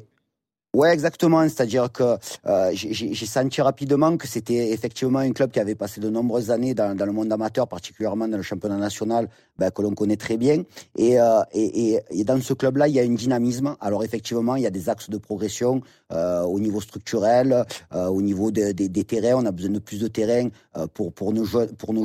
Ouais, 0.74 0.94
exactement. 0.94 1.44
C'est-à-dire 1.50 1.92
que 1.92 2.16
euh, 2.46 2.70
j'ai 2.74 3.26
senti 3.26 3.62
rapidement 3.62 4.16
que 4.16 4.26
c'était 4.26 4.72
effectivement 4.72 5.20
un 5.20 5.34
club 5.34 5.52
qui 5.52 5.60
avait 5.60 5.76
passé 5.76 6.00
de 6.00 6.10
nombreuses 6.10 6.50
années 6.50 6.74
dans, 6.74 6.98
le 6.98 7.12
monde 7.12 7.30
amateur, 7.34 7.68
particulièrement 7.68 8.26
dans 8.30 8.38
le 8.38 8.44
championnat 8.44 8.78
national, 8.78 9.28
ben, 9.58 9.70
que 9.70 9.82
l'on 9.82 9.92
connaît 9.92 10.16
très 10.16 10.38
bien. 10.38 10.64
Et, 10.98 11.20
euh, 11.20 11.42
et, 11.54 12.00
dans 12.24 12.40
ce 12.40 12.54
club-là, 12.54 12.88
il 12.88 12.94
y 12.96 13.02
a 13.02 13.04
un 13.04 13.14
dynamisme. 13.14 13.76
Alors 13.82 14.06
effectivement, 14.06 14.56
il 14.56 14.64
y 14.64 14.66
a 14.66 14.70
des 14.70 14.88
axes 14.88 15.10
de 15.10 15.18
progression 15.18 15.82
euh, 16.14 16.44
au 16.44 16.58
niveau 16.62 16.80
structurel, 16.80 17.66
au 17.94 18.22
niveau 18.22 18.50
de- 18.52 18.72
de- 18.72 18.88
des 18.88 19.04
terrains. 19.04 19.42
On 19.44 19.46
a 19.46 19.52
besoin 19.52 19.72
de 19.72 19.80
plus 19.80 20.00
de 20.00 20.08
terrains 20.08 20.48
pour 20.94 21.34
nos 21.34 21.44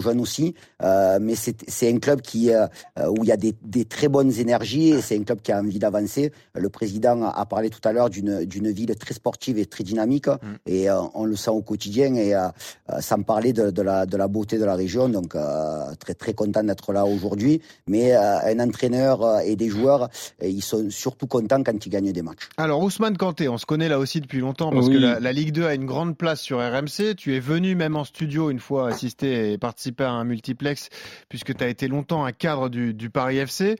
jeunes, 0.00 0.20
aussi. 0.20 0.54
Mais 0.82 1.36
c'est 1.36 1.88
un 1.88 1.98
club 1.98 2.20
où 2.34 3.22
il 3.22 3.28
y 3.28 3.32
a 3.32 3.36
des, 3.36 3.54
des 3.62 3.84
très 3.84 4.08
bonnes 4.08 4.32
énergies 4.32 4.88
et 4.90 5.02
c'est 5.02 5.16
un 5.16 5.22
club 5.22 5.40
qui 5.40 5.52
a 5.52 5.60
envie 5.60 5.78
d'avancer. 5.78 6.32
Le 6.54 6.68
président 6.68 7.22
a 7.22 7.46
parlé 7.46 7.70
tout 7.70 7.86
à 7.86 7.92
l'heure 7.92 8.10
d'une 8.10 8.46
d'une 8.56 8.70
ville 8.72 8.94
très 8.96 9.14
sportive 9.14 9.58
et 9.58 9.66
très 9.66 9.84
dynamique 9.84 10.28
et 10.66 10.88
euh, 10.88 11.00
on 11.14 11.24
le 11.24 11.36
sent 11.36 11.50
au 11.50 11.62
quotidien 11.62 12.14
et 12.14 12.34
euh, 12.34 12.48
euh, 12.90 13.00
sans 13.00 13.22
parler 13.22 13.52
de, 13.52 13.70
de 13.70 13.82
la 13.82 14.06
de 14.06 14.16
la 14.16 14.28
beauté 14.28 14.58
de 14.58 14.64
la 14.64 14.74
région. 14.74 15.08
Donc 15.08 15.34
euh, 15.34 15.94
très 15.98 16.14
très 16.14 16.34
content 16.34 16.62
d'être 16.64 16.92
là 16.92 17.04
aujourd'hui. 17.04 17.60
Mais 17.86 18.14
euh, 18.14 18.38
un 18.52 18.60
entraîneur 18.60 19.40
et 19.40 19.56
des 19.56 19.68
joueurs, 19.68 20.08
ils 20.42 20.62
sont 20.62 20.88
surtout 20.90 21.26
contents 21.26 21.62
quand 21.62 21.84
ils 21.84 21.90
gagnent 21.90 22.12
des 22.12 22.22
matchs. 22.22 22.48
Alors, 22.56 22.82
Ousmane 22.82 23.16
Kanté, 23.16 23.48
on 23.48 23.58
se 23.58 23.66
connaît 23.66 23.88
là 23.88 23.98
aussi 23.98 24.20
depuis 24.20 24.40
longtemps 24.40 24.70
parce 24.70 24.88
que 24.88 24.96
la, 24.96 25.20
la 25.20 25.32
Ligue 25.32 25.52
2 25.52 25.66
a 25.66 25.74
une 25.74 25.86
grande 25.86 26.16
place 26.16 26.40
sur 26.40 26.58
RMC. 26.58 27.14
Tu 27.16 27.34
es 27.36 27.40
venu 27.40 27.74
même 27.74 27.96
en 27.96 28.04
studio 28.04 28.50
une 28.50 28.60
fois 28.60 28.88
assister 28.88 29.52
et 29.52 29.58
participer 29.58 30.04
à 30.04 30.10
un 30.10 30.24
multiplex 30.24 30.88
puisque 31.28 31.54
tu 31.54 31.62
as 31.64 31.68
été 31.68 31.88
longtemps 31.88 32.24
un 32.24 32.32
cadre 32.32 32.68
du, 32.68 32.94
du 32.94 33.10
Paris 33.10 33.38
FC. 33.38 33.76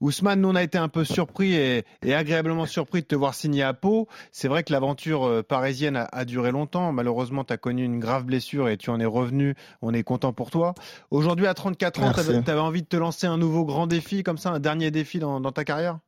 Ousmane, 0.00 0.40
nous 0.40 0.48
on 0.50 0.54
a 0.54 0.62
été 0.62 0.78
un 0.78 0.88
peu 0.88 1.04
surpris 1.04 1.54
et, 1.54 1.84
et 2.04 2.14
agréablement 2.14 2.66
surpris 2.66 3.02
de 3.02 3.06
te 3.06 3.16
voir 3.16 3.34
signer 3.34 3.64
à 3.64 3.74
Pau. 3.74 4.06
C'est 4.30 4.46
vrai 4.46 4.62
que 4.62 4.72
l'aventure 4.72 5.26
euh, 5.26 5.42
parisienne 5.42 5.96
a, 5.96 6.04
a 6.12 6.24
duré 6.24 6.52
longtemps. 6.52 6.92
Malheureusement, 6.92 7.42
tu 7.42 7.52
as 7.52 7.56
connu 7.56 7.82
une 7.84 7.98
grave 7.98 8.24
blessure 8.24 8.68
et 8.68 8.76
tu 8.76 8.90
en 8.90 9.00
es 9.00 9.04
revenu. 9.04 9.56
On 9.82 9.92
est 9.92 10.04
content 10.04 10.32
pour 10.32 10.50
toi. 10.50 10.74
Aujourd'hui, 11.10 11.46
à 11.48 11.54
34 11.54 12.02
ans, 12.02 12.12
tu 12.44 12.50
avais 12.50 12.60
envie 12.60 12.82
de 12.82 12.86
te 12.86 12.96
lancer 12.96 13.26
un 13.26 13.38
nouveau 13.38 13.64
grand 13.64 13.88
défi 13.88 14.22
comme 14.22 14.38
ça, 14.38 14.50
un 14.50 14.60
dernier 14.60 14.90
défi 14.92 15.18
dans, 15.18 15.40
dans 15.40 15.52
ta 15.52 15.64
carrière? 15.64 15.98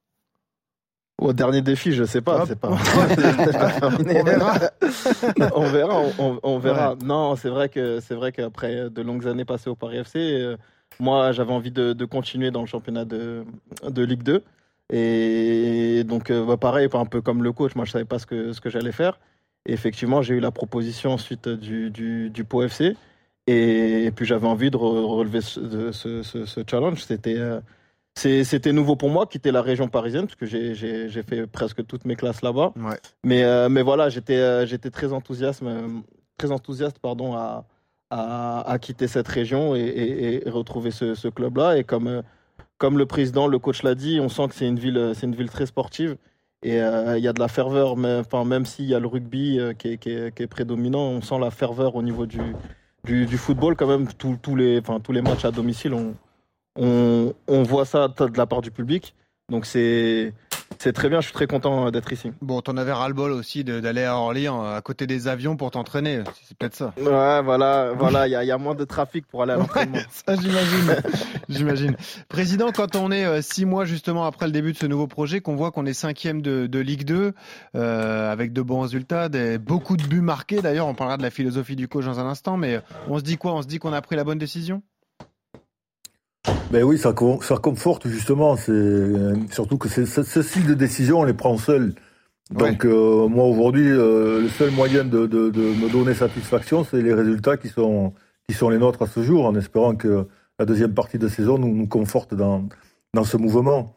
Au 1.20 1.35
dernier 1.35 1.61
défi, 1.61 1.92
je 1.92 2.04
sais 2.04 2.23
pas, 2.23 2.47
c'est. 2.47 2.59
On 3.82 4.23
verra. 4.25 4.54
on 5.54 5.64
verra, 5.64 6.00
on, 6.00 6.12
on- 6.18 6.40
on 6.42 6.59
verra. 6.59 6.97
Non, 7.04 7.37
c'est 7.37 7.50
vrai 7.50 7.68
que 7.68 8.00
c'est 8.00 8.14
vrai 8.14 8.32
qu'après 8.32 8.88
de 8.88 9.02
longues 9.02 9.26
années 9.28 9.44
passées 9.44 9.68
au 9.68 9.75
Paris 9.76 9.99
FC, 9.99 10.18
euh, 10.18 10.56
moi 11.00 11.33
j'avais 11.33 11.52
envie 11.52 11.71
de, 11.71 11.92
de 11.92 12.04
continuer 12.04 12.50
dans 12.50 12.61
le 12.61 12.66
championnat 12.66 13.04
de, 13.04 13.45
de 13.88 14.02
Ligue 14.04 14.23
2. 14.23 14.42
Et 14.92 16.04
donc 16.04 16.30
euh, 16.30 16.45
bah, 16.45 16.57
pareil, 16.57 16.88
un 16.92 17.07
peu 17.07 17.21
comme 17.21 17.42
le 17.42 17.52
coach, 17.52 17.75
moi 17.75 17.85
je 17.85 17.90
savais 17.92 18.04
pas 18.04 18.19
ce 18.19 18.26
que 18.26 18.52
ce 18.52 18.61
que 18.61 18.71
j'allais 18.71 18.92
faire. 18.92 19.19
Et 19.66 19.73
effectivement, 19.73 20.23
j'ai 20.23 20.35
eu 20.35 20.40
la 20.40 20.50
proposition 20.50 21.12
ensuite 21.12 21.49
du 21.49 21.90
du, 21.90 22.30
du 22.30 22.45
Pau 22.45 22.62
FC. 22.62 22.97
Et, 23.47 24.11
puis 24.14 24.26
j'avais 24.26 24.47
envie 24.47 24.71
de 24.71 24.76
re- 24.76 25.04
relever 25.07 25.40
ce, 25.40 25.90
ce, 25.92 26.23
ce- 26.23 26.45
ce 26.45 26.61
challenge. 26.69 27.02
C'était 27.02 27.37
euh, 27.38 27.61
c'était 28.16 28.73
nouveau 28.73 28.97
pour 28.97 29.09
moi, 29.11 29.26
quitter 29.26 29.50
la 29.50 29.62
région 29.62 29.88
parisienne, 29.88 30.26
parce 30.26 30.37
que 30.37 30.47
j'ai- 30.47 30.75
fait 31.23 31.47
presque 31.47 31.87
toutes 31.87 32.04
mes 32.04 32.16
classes 32.16 32.42
là-bas. 32.42 32.73
Ouais. 32.76 32.99
Mais, 33.25 33.42
euh, 33.45 33.69
mais 33.69 33.83
voilà, 33.83 34.09
j'étais 34.09 34.37
euh, 34.37 34.66
très 34.92 35.12
enthousiaste, 35.12 35.62
très 36.37 36.50
enthousiaste 36.52 36.99
pardon, 36.99 37.35
à, 37.35 37.64
à, 38.11 38.76
quitter 38.81 39.07
cette 39.09 39.29
région 39.29 39.75
et, 39.76 39.81
et- 39.81 40.47
et 40.47 40.50
retrouver 40.50 40.90
ce, 40.90 41.29
club-là. 41.29 41.79
Et 41.79 41.85
comme, 41.85 42.09
euh, 42.09 42.23
comme 42.79 42.99
le 42.99 43.07
président, 43.07 43.47
le 43.47 43.59
coach 43.59 43.83
l'a 43.83 43.95
dit, 43.95 44.19
on 44.21 44.29
sent 44.29 44.49
que 44.49 44.55
c'est 44.55 44.67
une 44.67 44.79
ville, 44.79 44.99
euh, 44.99 45.14
une 45.23 45.35
ville 45.35 45.50
très 45.50 45.67
sportive. 45.67 46.17
Et 46.62 46.76
il 46.76 47.23
y 47.25 47.29
a 47.29 47.33
de 47.33 47.40
la 47.40 47.49
ferveur, 47.49 47.97
mais, 47.97 48.17
enfin, 48.17 48.45
même 48.45 48.67
s'il 48.67 48.85
y 48.85 48.95
a 48.95 49.00
le 49.00 49.07
rugby 49.07 49.59
qui 49.79 49.88
est, 49.88 49.97
qui, 49.97 50.11
est, 50.11 50.35
qui, 50.35 50.43
est, 50.43 50.47
prédominant, 50.47 51.00
on 51.00 51.23
sent 51.23 51.38
la 51.38 51.50
ferveur 51.50 51.97
au 51.97 52.02
niveau 52.02 52.26
du, 52.26 52.38
du, 53.05 53.38
football 53.38 53.76
quand 53.76 53.87
même. 53.87 54.07
Tous 54.12 54.57
les, 54.57 54.79
enfin, 54.81 55.00
tous 55.00 55.12
les 55.12 55.23
matchs 55.23 55.47
à 55.47 55.52
domicile, 55.52 55.95
on, 55.95 56.14
on, 56.79 57.33
on 57.49 57.62
voit 57.62 57.87
ça 57.87 58.09
de 58.09 58.37
la 58.37 58.45
part 58.45 58.61
du 58.61 58.71
public. 58.71 59.14
Donc 59.50 59.64
c'est 59.64 60.35
c'est 60.81 60.95
très 60.95 61.11
bien, 61.11 61.21
je 61.21 61.27
suis 61.27 61.35
très 61.35 61.47
content 61.47 61.91
d'être 61.91 62.11
ici. 62.11 62.33
Bon, 62.41 62.63
t'en 62.63 62.79
avais 62.79 62.93
ras-le-bol 62.93 63.33
aussi 63.33 63.65
d'aller 63.65 64.05
à 64.05 64.17
Orléans, 64.17 64.65
à 64.65 64.81
côté 64.81 65.07
des 65.07 65.29
avions 65.29 65.55
pour 65.59 65.71
t'entraîner. 65.71 66.23
C'est 66.49 66.57
peut-être 66.57 66.75
ça. 66.75 66.95
Ouais, 66.97 67.43
voilà, 67.43 67.93
voilà, 67.99 68.27
il 68.27 68.31
y, 68.31 68.47
y, 68.47 68.51
a 68.51 68.57
moins 68.57 68.75
de 68.75 68.85
trafic 68.85 69.27
pour 69.27 69.43
aller 69.43 69.53
à 69.53 69.57
l'entraînement. 69.57 69.99
ça, 70.11 70.37
j'imagine. 70.37 70.97
j'imagine. 71.51 71.97
Président, 72.31 72.73
quand 72.73 72.97
on 72.97 73.13
est 73.13 73.27
euh, 73.27 73.43
six 73.43 73.67
mois 73.67 73.85
justement 73.85 74.25
après 74.25 74.47
le 74.47 74.53
début 74.53 74.73
de 74.73 74.79
ce 74.79 74.87
nouveau 74.87 75.07
projet, 75.07 75.43
qu'on 75.43 75.55
voit 75.55 75.71
qu'on 75.71 75.85
est 75.85 75.93
cinquième 75.93 76.41
de, 76.41 76.67
de 76.67 76.79
Ligue 76.79 77.05
2, 77.05 77.35
euh, 77.75 78.33
avec 78.33 78.55
de 78.55 78.63
bons 78.63 78.81
résultats, 78.81 79.29
des, 79.29 79.59
beaucoup 79.59 79.99
de 79.99 80.05
buts 80.05 80.23
marqués. 80.23 80.63
D'ailleurs, 80.63 80.87
on 80.87 80.95
parlera 80.95 81.19
de 81.19 81.23
la 81.23 81.31
philosophie 81.31 81.77
du 81.77 81.89
coach 81.89 82.07
dans 82.07 82.21
un 82.21 82.27
instant, 82.27 82.57
mais 82.57 82.81
on 83.07 83.19
se 83.19 83.23
dit 83.23 83.37
quoi? 83.37 83.53
On 83.53 83.61
se 83.61 83.67
dit 83.67 83.79
qu'on 83.81 83.93
a 83.93 84.01
pris 84.01 84.17
la 84.17 84.25
bonne 84.25 84.39
décision? 84.39 84.83
Ben 86.70 86.85
oui, 86.85 86.99
ça, 86.99 87.14
ça 87.42 87.56
conforte 87.56 88.09
justement. 88.09 88.56
C'est 88.56 88.73
euh, 88.73 89.35
surtout 89.50 89.76
que 89.76 89.88
ce 89.88 90.42
style 90.42 90.66
de 90.66 90.75
décision, 90.75 91.20
on 91.20 91.25
les 91.25 91.35
prend 91.35 91.59
seuls. 91.59 91.94
Donc 92.50 92.85
euh, 92.85 93.28
moi 93.28 93.44
aujourd'hui, 93.44 93.88
euh, 93.88 94.40
le 94.40 94.49
seul 94.49 94.70
moyen 94.70 95.04
de, 95.04 95.26
de, 95.26 95.50
de, 95.50 95.61
me 95.61 95.90
donner 95.90 96.14
satisfaction, 96.14 96.85
c'est 96.85 97.00
les 97.02 97.14
résultats 97.14 97.56
qui 97.56 97.68
sont 97.68 98.12
qui 98.49 98.54
sont 98.54 98.70
les 98.70 98.78
nôtres 98.78 99.02
à 99.02 99.06
ce 99.06 99.23
jour, 99.23 99.47
en 99.47 99.54
espérant 99.54 99.94
que 99.94 100.26
la 100.59 100.66
deuxième 100.66 100.92
partie 100.92 101.18
de 101.18 101.28
saison 101.28 101.59
nous, 101.59 101.75
nous 101.75 101.87
conforte 101.87 102.35
dans 102.35 102.68
dans 103.14 103.25
ce 103.25 103.37
mouvement. 103.37 103.97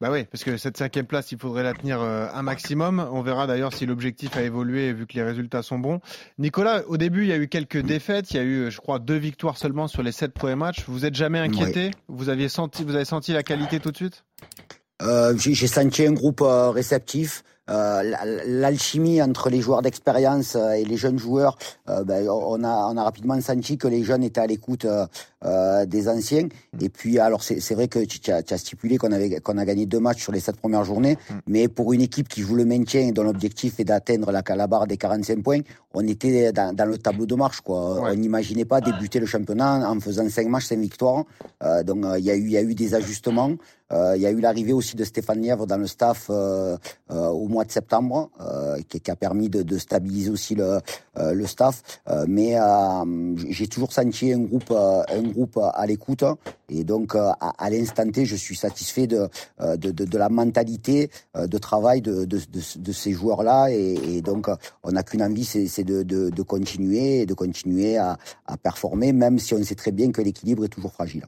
Bah 0.00 0.10
oui, 0.12 0.24
parce 0.30 0.44
que 0.44 0.56
cette 0.56 0.76
cinquième 0.76 1.06
place, 1.06 1.32
il 1.32 1.38
faudrait 1.38 1.64
la 1.64 1.74
tenir 1.74 2.00
euh, 2.00 2.28
un 2.32 2.42
maximum. 2.42 3.04
On 3.12 3.20
verra 3.22 3.48
d'ailleurs 3.48 3.72
si 3.72 3.84
l'objectif 3.84 4.36
a 4.36 4.42
évolué 4.42 4.92
vu 4.92 5.08
que 5.08 5.14
les 5.14 5.24
résultats 5.24 5.64
sont 5.64 5.80
bons. 5.80 6.00
Nicolas, 6.38 6.82
au 6.86 6.96
début, 6.96 7.22
il 7.22 7.28
y 7.28 7.32
a 7.32 7.36
eu 7.36 7.48
quelques 7.48 7.82
défaites. 7.82 8.30
Il 8.30 8.36
y 8.36 8.40
a 8.40 8.44
eu, 8.44 8.70
je 8.70 8.80
crois, 8.80 9.00
deux 9.00 9.16
victoires 9.16 9.56
seulement 9.56 9.88
sur 9.88 10.04
les 10.04 10.12
sept 10.12 10.32
premiers 10.32 10.54
matchs. 10.54 10.84
Vous 10.86 11.04
êtes 11.04 11.16
jamais 11.16 11.40
inquiété? 11.40 11.90
Vous 12.06 12.28
aviez 12.28 12.48
senti, 12.48 12.84
vous 12.84 12.94
avez 12.94 13.04
senti 13.04 13.32
la 13.32 13.42
qualité 13.42 13.80
tout 13.80 13.90
de 13.90 13.96
suite? 13.96 14.22
Euh, 15.02 15.34
J'ai 15.36 15.66
senti 15.66 16.06
un 16.06 16.12
groupe 16.12 16.42
euh, 16.42 16.70
réceptif. 16.70 17.42
Euh, 17.70 18.02
l'alchimie 18.46 19.20
entre 19.20 19.50
les 19.50 19.60
joueurs 19.60 19.82
d'expérience 19.82 20.56
euh, 20.56 20.70
et 20.70 20.86
les 20.86 20.96
jeunes 20.96 21.18
joueurs, 21.18 21.58
euh, 21.90 22.02
ben, 22.02 22.26
on, 22.26 22.64
a, 22.64 22.88
on 22.90 22.96
a 22.96 23.04
rapidement 23.04 23.38
senti 23.42 23.76
que 23.76 23.86
les 23.86 24.04
jeunes 24.04 24.22
étaient 24.22 24.40
à 24.40 24.46
l'écoute 24.46 24.86
des 25.42 26.08
anciens. 26.08 26.44
Mm. 26.44 26.84
Et 26.84 26.88
puis, 26.88 27.18
alors 27.18 27.42
c'est 27.42 27.74
vrai 27.74 27.88
que 27.88 28.00
tu 28.00 28.30
as, 28.30 28.58
stipulé 28.58 28.98
qu'on 28.98 29.12
avait 29.12 29.40
qu'on 29.40 29.58
a 29.58 29.64
gagné 29.64 29.86
deux 29.86 30.00
matchs 30.00 30.22
sur 30.22 30.32
les 30.32 30.40
sept 30.40 30.56
premières 30.56 30.84
journées, 30.84 31.16
mm. 31.30 31.34
mais 31.46 31.68
pour 31.68 31.92
une 31.92 32.00
équipe 32.00 32.28
qui 32.28 32.42
joue 32.42 32.54
le 32.54 32.64
maintien 32.64 33.02
et 33.02 33.12
dont 33.12 33.22
l'objectif 33.22 33.78
est 33.78 33.84
d'atteindre 33.84 34.32
la, 34.32 34.42
la 34.48 34.66
barre 34.66 34.86
des 34.86 34.96
45 34.96 35.42
points, 35.42 35.60
on 35.94 36.06
était 36.06 36.52
dans, 36.52 36.74
dans 36.74 36.86
le 36.86 36.98
tableau 36.98 37.26
de 37.26 37.34
marche. 37.34 37.60
Quoi. 37.60 38.02
On 38.02 38.14
n'imaginait 38.14 38.64
pas 38.64 38.80
débuter 38.80 39.20
le 39.20 39.26
championnat 39.26 39.88
en 39.88 40.00
faisant 40.00 40.28
cinq 40.28 40.48
matchs, 40.48 40.66
cinq 40.66 40.80
victoires. 40.80 41.24
donc 41.84 42.04
il 42.18 42.24
y 42.24 42.30
a 42.30 42.34
eu 42.34 42.48
y 42.48 42.56
a 42.56 42.62
eu 42.62 42.74
des 42.74 42.94
ajustements. 42.94 43.52
Il 43.90 44.20
y 44.20 44.26
a 44.26 44.30
eu 44.30 44.40
l'arrivée 44.40 44.74
aussi 44.74 44.96
de 44.96 45.04
Stéphane 45.04 45.40
Nièvre 45.40 45.66
dans 45.66 45.78
le 45.78 45.86
staff 45.86 46.30
au 47.08 47.48
mois 47.48 47.64
de 47.64 47.72
septembre, 47.72 48.30
euh, 48.40 48.78
qui, 48.88 49.00
qui, 49.00 49.10
a 49.10 49.16
permis 49.16 49.48
de, 49.48 49.62
de 49.62 49.78
stabiliser 49.78 50.30
aussi 50.30 50.54
le, 50.54 50.78
euh, 51.16 51.32
le 51.32 51.46
staff. 51.46 51.82
Euh, 52.08 52.24
mais 52.28 52.56
j'ai 53.50 53.66
toujours 53.66 53.92
senti 53.92 54.32
un 54.32 54.40
groupe, 54.40 54.70
un 54.70 55.22
groupe 55.28 55.58
à 55.58 55.86
l'écoute. 55.86 56.24
Et 56.68 56.84
donc, 56.84 57.14
à, 57.14 57.32
à 57.40 57.70
l'instant 57.70 58.10
T, 58.10 58.24
je 58.24 58.36
suis 58.36 58.56
satisfait 58.56 59.06
de, 59.06 59.28
de, 59.60 59.90
de, 59.90 60.04
de 60.04 60.18
la 60.18 60.28
mentalité 60.28 61.10
de 61.34 61.58
travail 61.58 62.02
de, 62.02 62.24
de, 62.24 62.40
de 62.76 62.92
ces 62.92 63.12
joueurs-là. 63.12 63.70
Et, 63.70 64.16
et, 64.16 64.22
donc, 64.22 64.48
on 64.82 64.92
n'a 64.92 65.02
qu'une 65.02 65.22
envie, 65.22 65.44
c'est 65.44 65.84
de, 65.84 66.42
continuer 66.42 67.20
et 67.20 67.26
de 67.26 67.34
continuer 67.34 67.96
à, 67.96 68.18
à 68.46 68.56
performer, 68.56 69.12
même 69.12 69.38
si 69.38 69.54
on 69.54 69.62
sait 69.62 69.74
très 69.74 69.92
bien 69.92 70.10
que 70.12 70.22
l'équilibre 70.22 70.64
est 70.64 70.68
toujours 70.68 70.92
fragile. 70.92 71.24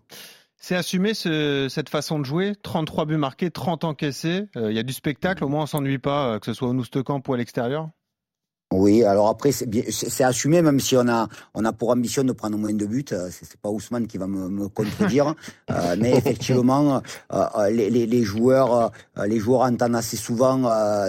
C'est 0.62 0.76
assumer 0.76 1.14
ce, 1.14 1.68
cette 1.70 1.88
façon 1.88 2.18
de 2.18 2.24
jouer, 2.24 2.52
33 2.62 3.06
buts 3.06 3.16
marqués, 3.16 3.50
30 3.50 3.84
encaissés. 3.84 4.44
Euh, 4.56 4.70
il 4.70 4.76
y 4.76 4.78
a 4.78 4.82
du 4.82 4.92
spectacle, 4.92 5.42
au 5.42 5.48
moins 5.48 5.62
on 5.62 5.66
s'ennuie 5.66 5.98
pas, 5.98 6.34
euh, 6.34 6.38
que 6.38 6.44
ce 6.44 6.52
soit 6.52 6.68
au 6.68 6.74
Noustecamp 6.74 7.22
ou 7.26 7.32
à 7.32 7.38
l'extérieur. 7.38 7.88
Oui, 8.72 9.02
alors 9.02 9.26
après 9.26 9.50
c'est 9.50 10.22
assumé, 10.22 10.62
même 10.62 10.78
si 10.78 10.96
on 10.96 11.08
a 11.08 11.26
on 11.54 11.64
a 11.64 11.72
pour 11.72 11.90
ambition 11.90 12.22
de 12.22 12.30
prendre 12.30 12.56
moins 12.56 12.72
de 12.72 12.86
buts. 12.86 13.04
Euh, 13.10 13.28
c'est 13.32 13.56
pas 13.56 13.68
Ousmane 13.68 14.06
qui 14.06 14.16
va 14.16 14.28
me, 14.28 14.48
me 14.48 14.68
contredire, 14.68 15.34
euh, 15.72 15.96
mais 15.98 16.12
effectivement 16.12 17.02
euh, 17.32 17.68
les, 17.70 17.90
les, 17.90 18.06
les, 18.06 18.22
joueurs 18.22 18.92
les 19.26 19.40
joueurs 19.40 19.62
entendent 19.62 19.96
assez 19.96 20.16
souvent 20.16 20.56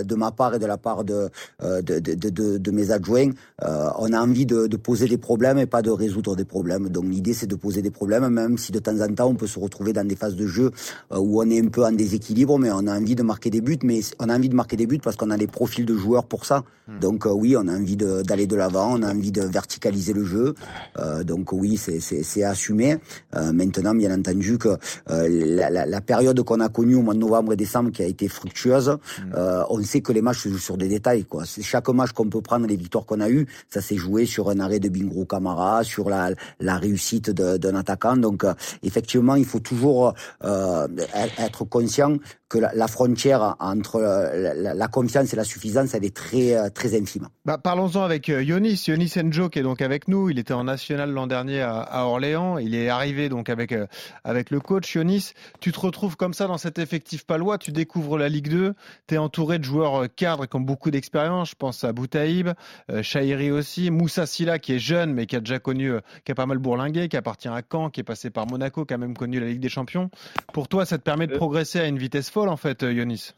de 0.01 0.15
ma 0.15 0.31
part 0.31 0.55
et 0.55 0.59
de 0.59 0.65
la 0.65 0.79
part 0.79 1.03
de 1.03 1.29
de, 1.61 1.99
de, 1.99 2.15
de, 2.15 2.57
de 2.57 2.71
mes 2.71 2.89
adjoints, 2.89 3.29
on 3.61 4.11
a 4.11 4.19
envie 4.19 4.47
de, 4.47 4.65
de, 4.65 4.77
poser 4.77 5.07
des 5.07 5.19
problèmes 5.19 5.59
et 5.59 5.67
pas 5.67 5.83
de 5.83 5.91
résoudre 5.91 6.35
des 6.35 6.45
problèmes. 6.45 6.89
Donc 6.89 7.05
l'idée 7.05 7.35
c'est 7.35 7.45
de 7.45 7.55
poser 7.55 7.83
des 7.83 7.91
problèmes, 7.91 8.27
même 8.27 8.57
si 8.57 8.71
de 8.71 8.79
temps 8.79 8.99
en 8.99 9.13
temps 9.13 9.27
on 9.27 9.35
peut 9.35 9.45
se 9.45 9.59
retrouver 9.59 9.93
dans 9.93 10.07
des 10.07 10.15
phases 10.15 10.35
de 10.35 10.47
jeu 10.47 10.71
où 11.11 11.39
on 11.43 11.47
est 11.47 11.63
un 11.63 11.67
peu 11.67 11.85
en 11.85 11.91
déséquilibre, 11.91 12.57
mais 12.57 12.71
on 12.71 12.87
a 12.87 12.97
envie 12.97 13.13
de 13.13 13.21
marquer 13.21 13.51
des 13.51 13.61
buts. 13.61 13.77
Mais 13.83 13.99
on 14.19 14.29
a 14.29 14.35
envie 14.35 14.49
de 14.49 14.55
marquer 14.55 14.77
des 14.77 14.87
buts 14.87 14.97
parce 14.97 15.15
qu'on 15.15 15.29
a 15.29 15.37
les 15.37 15.45
profils 15.45 15.85
de 15.85 15.95
joueurs 15.95 16.25
pour 16.25 16.45
ça. 16.45 16.63
Hmm. 16.87 16.99
Donc 16.99 17.25
oui 17.29 17.50
on 17.57 17.67
a 17.67 17.73
envie 17.73 17.95
d'aller 17.95 18.47
de 18.47 18.55
l'avant, 18.55 18.99
on 18.99 19.03
a 19.03 19.11
envie 19.11 19.31
de 19.31 19.41
verticaliser 19.41 20.13
le 20.13 20.23
jeu. 20.23 20.55
Euh, 20.97 21.23
donc 21.23 21.51
oui, 21.53 21.77
c'est 21.77 22.43
assumé. 22.43 22.97
Euh, 23.35 23.51
maintenant, 23.53 23.93
bien 23.95 24.13
entendu 24.17 24.57
que 24.57 24.69
euh, 25.09 25.27
la, 25.29 25.69
la, 25.69 25.85
la, 25.85 26.01
période 26.01 26.41
qu'on 26.43 26.59
a 26.59 26.69
connue 26.69 26.95
au 26.95 27.01
mois 27.01 27.13
de 27.13 27.19
novembre 27.19 27.53
et 27.53 27.55
décembre, 27.55 27.91
qui 27.91 28.03
a 28.03 28.05
été 28.05 28.27
fructueuse, 28.27 28.89
mm. 28.89 29.33
euh, 29.35 29.63
on 29.69 29.81
sait 29.83 30.01
que 30.01 30.11
les 30.11 30.21
matchs 30.21 30.43
se 30.43 30.49
jouent 30.49 30.57
sur 30.57 30.77
des 30.77 30.87
détails. 30.87 31.25
Quoi. 31.25 31.43
Chaque 31.45 31.87
match 31.89 32.11
qu'on 32.11 32.29
peut 32.29 32.41
prendre, 32.41 32.67
les 32.67 32.75
victoires 32.75 33.05
qu'on 33.05 33.21
a 33.21 33.29
eues, 33.29 33.47
ça 33.69 33.81
s'est 33.81 33.95
joué 33.95 34.25
sur 34.25 34.49
un 34.49 34.59
arrêt 34.59 34.79
de 34.79 34.89
Bingrou 34.89 35.25
Camara, 35.25 35.83
sur 35.83 36.09
la, 36.09 36.31
la 36.59 36.77
réussite 36.77 37.31
d'un 37.31 37.75
attaquant. 37.75 38.17
Donc 38.17 38.45
effectivement, 38.83 39.35
il 39.35 39.45
faut 39.45 39.59
toujours 39.59 40.13
être 40.43 41.65
conscient 41.65 42.17
que 42.49 42.57
la, 42.57 42.87
frontière 42.87 43.55
entre 43.59 43.99
la, 43.99 44.87
confiance 44.87 45.33
et 45.33 45.35
la 45.35 45.43
suffisance, 45.43 45.93
elle 45.93 46.05
est 46.05 46.15
très 46.15 46.69
très 46.71 46.99
infime. 46.99 47.27
Bah, 47.43 47.57
parlons-en 47.57 48.03
avec 48.03 48.29
euh, 48.29 48.43
Yonis, 48.43 48.83
Yonis 48.87 49.13
Enjo 49.17 49.49
qui 49.49 49.57
est 49.57 49.63
donc 49.63 49.81
avec 49.81 50.07
nous. 50.07 50.29
Il 50.29 50.37
était 50.37 50.53
en 50.53 50.65
national 50.65 51.09
l'an 51.09 51.25
dernier 51.25 51.61
à, 51.61 52.05
Orléans. 52.05 52.59
Il 52.59 52.75
est 52.75 52.87
arrivé 52.87 53.29
donc 53.29 53.49
avec 53.49 53.71
euh, 53.71 53.87
avec 54.23 54.51
le 54.51 54.59
coach 54.59 54.93
Yonis. 54.93 55.31
Tu 55.59 55.71
te 55.71 55.79
retrouves 55.79 56.17
comme 56.17 56.35
ça 56.35 56.45
dans 56.45 56.59
cet 56.59 56.77
effectif 56.77 57.25
palois. 57.25 57.57
Tu 57.57 57.71
découvres 57.71 58.19
la 58.19 58.29
Ligue 58.29 58.49
2. 58.49 58.75
Tu 59.07 59.15
es 59.15 59.17
entouré 59.17 59.57
de 59.57 59.63
joueurs 59.63 60.03
euh, 60.03 60.07
cadres 60.07 60.45
qui 60.45 60.55
ont 60.55 60.61
beaucoup 60.61 60.91
d'expérience. 60.91 61.49
Je 61.49 61.55
pense 61.55 61.83
à 61.83 61.91
Boutaïb, 61.93 62.49
euh, 62.91 63.57
aussi, 63.57 63.89
Moussa 63.89 64.27
Silla 64.27 64.59
qui 64.59 64.73
est 64.73 64.79
jeune 64.79 65.11
mais 65.11 65.25
qui 65.25 65.35
a 65.35 65.39
déjà 65.39 65.57
connu, 65.57 65.93
qui 66.23 66.31
a 66.31 66.35
pas 66.35 66.45
mal 66.45 66.59
bourlingué, 66.59 67.09
qui 67.09 67.17
appartient 67.17 67.47
à 67.47 67.63
Caen, 67.67 67.89
qui 67.89 68.01
est 68.01 68.03
passé 68.03 68.29
par 68.29 68.45
Monaco, 68.45 68.85
qui 68.85 68.93
a 68.93 68.99
même 68.99 69.17
connu 69.17 69.39
la 69.39 69.47
Ligue 69.47 69.61
des 69.61 69.69
Champions. 69.69 70.11
Pour 70.53 70.67
toi, 70.67 70.85
ça 70.85 70.99
te 70.99 71.03
permet 71.03 71.25
de 71.25 71.35
progresser 71.35 71.79
à 71.79 71.87
une 71.87 71.97
vitesse 71.97 72.29
folle 72.29 72.49
en 72.49 72.57
fait, 72.57 72.83
Yonis. 72.83 73.33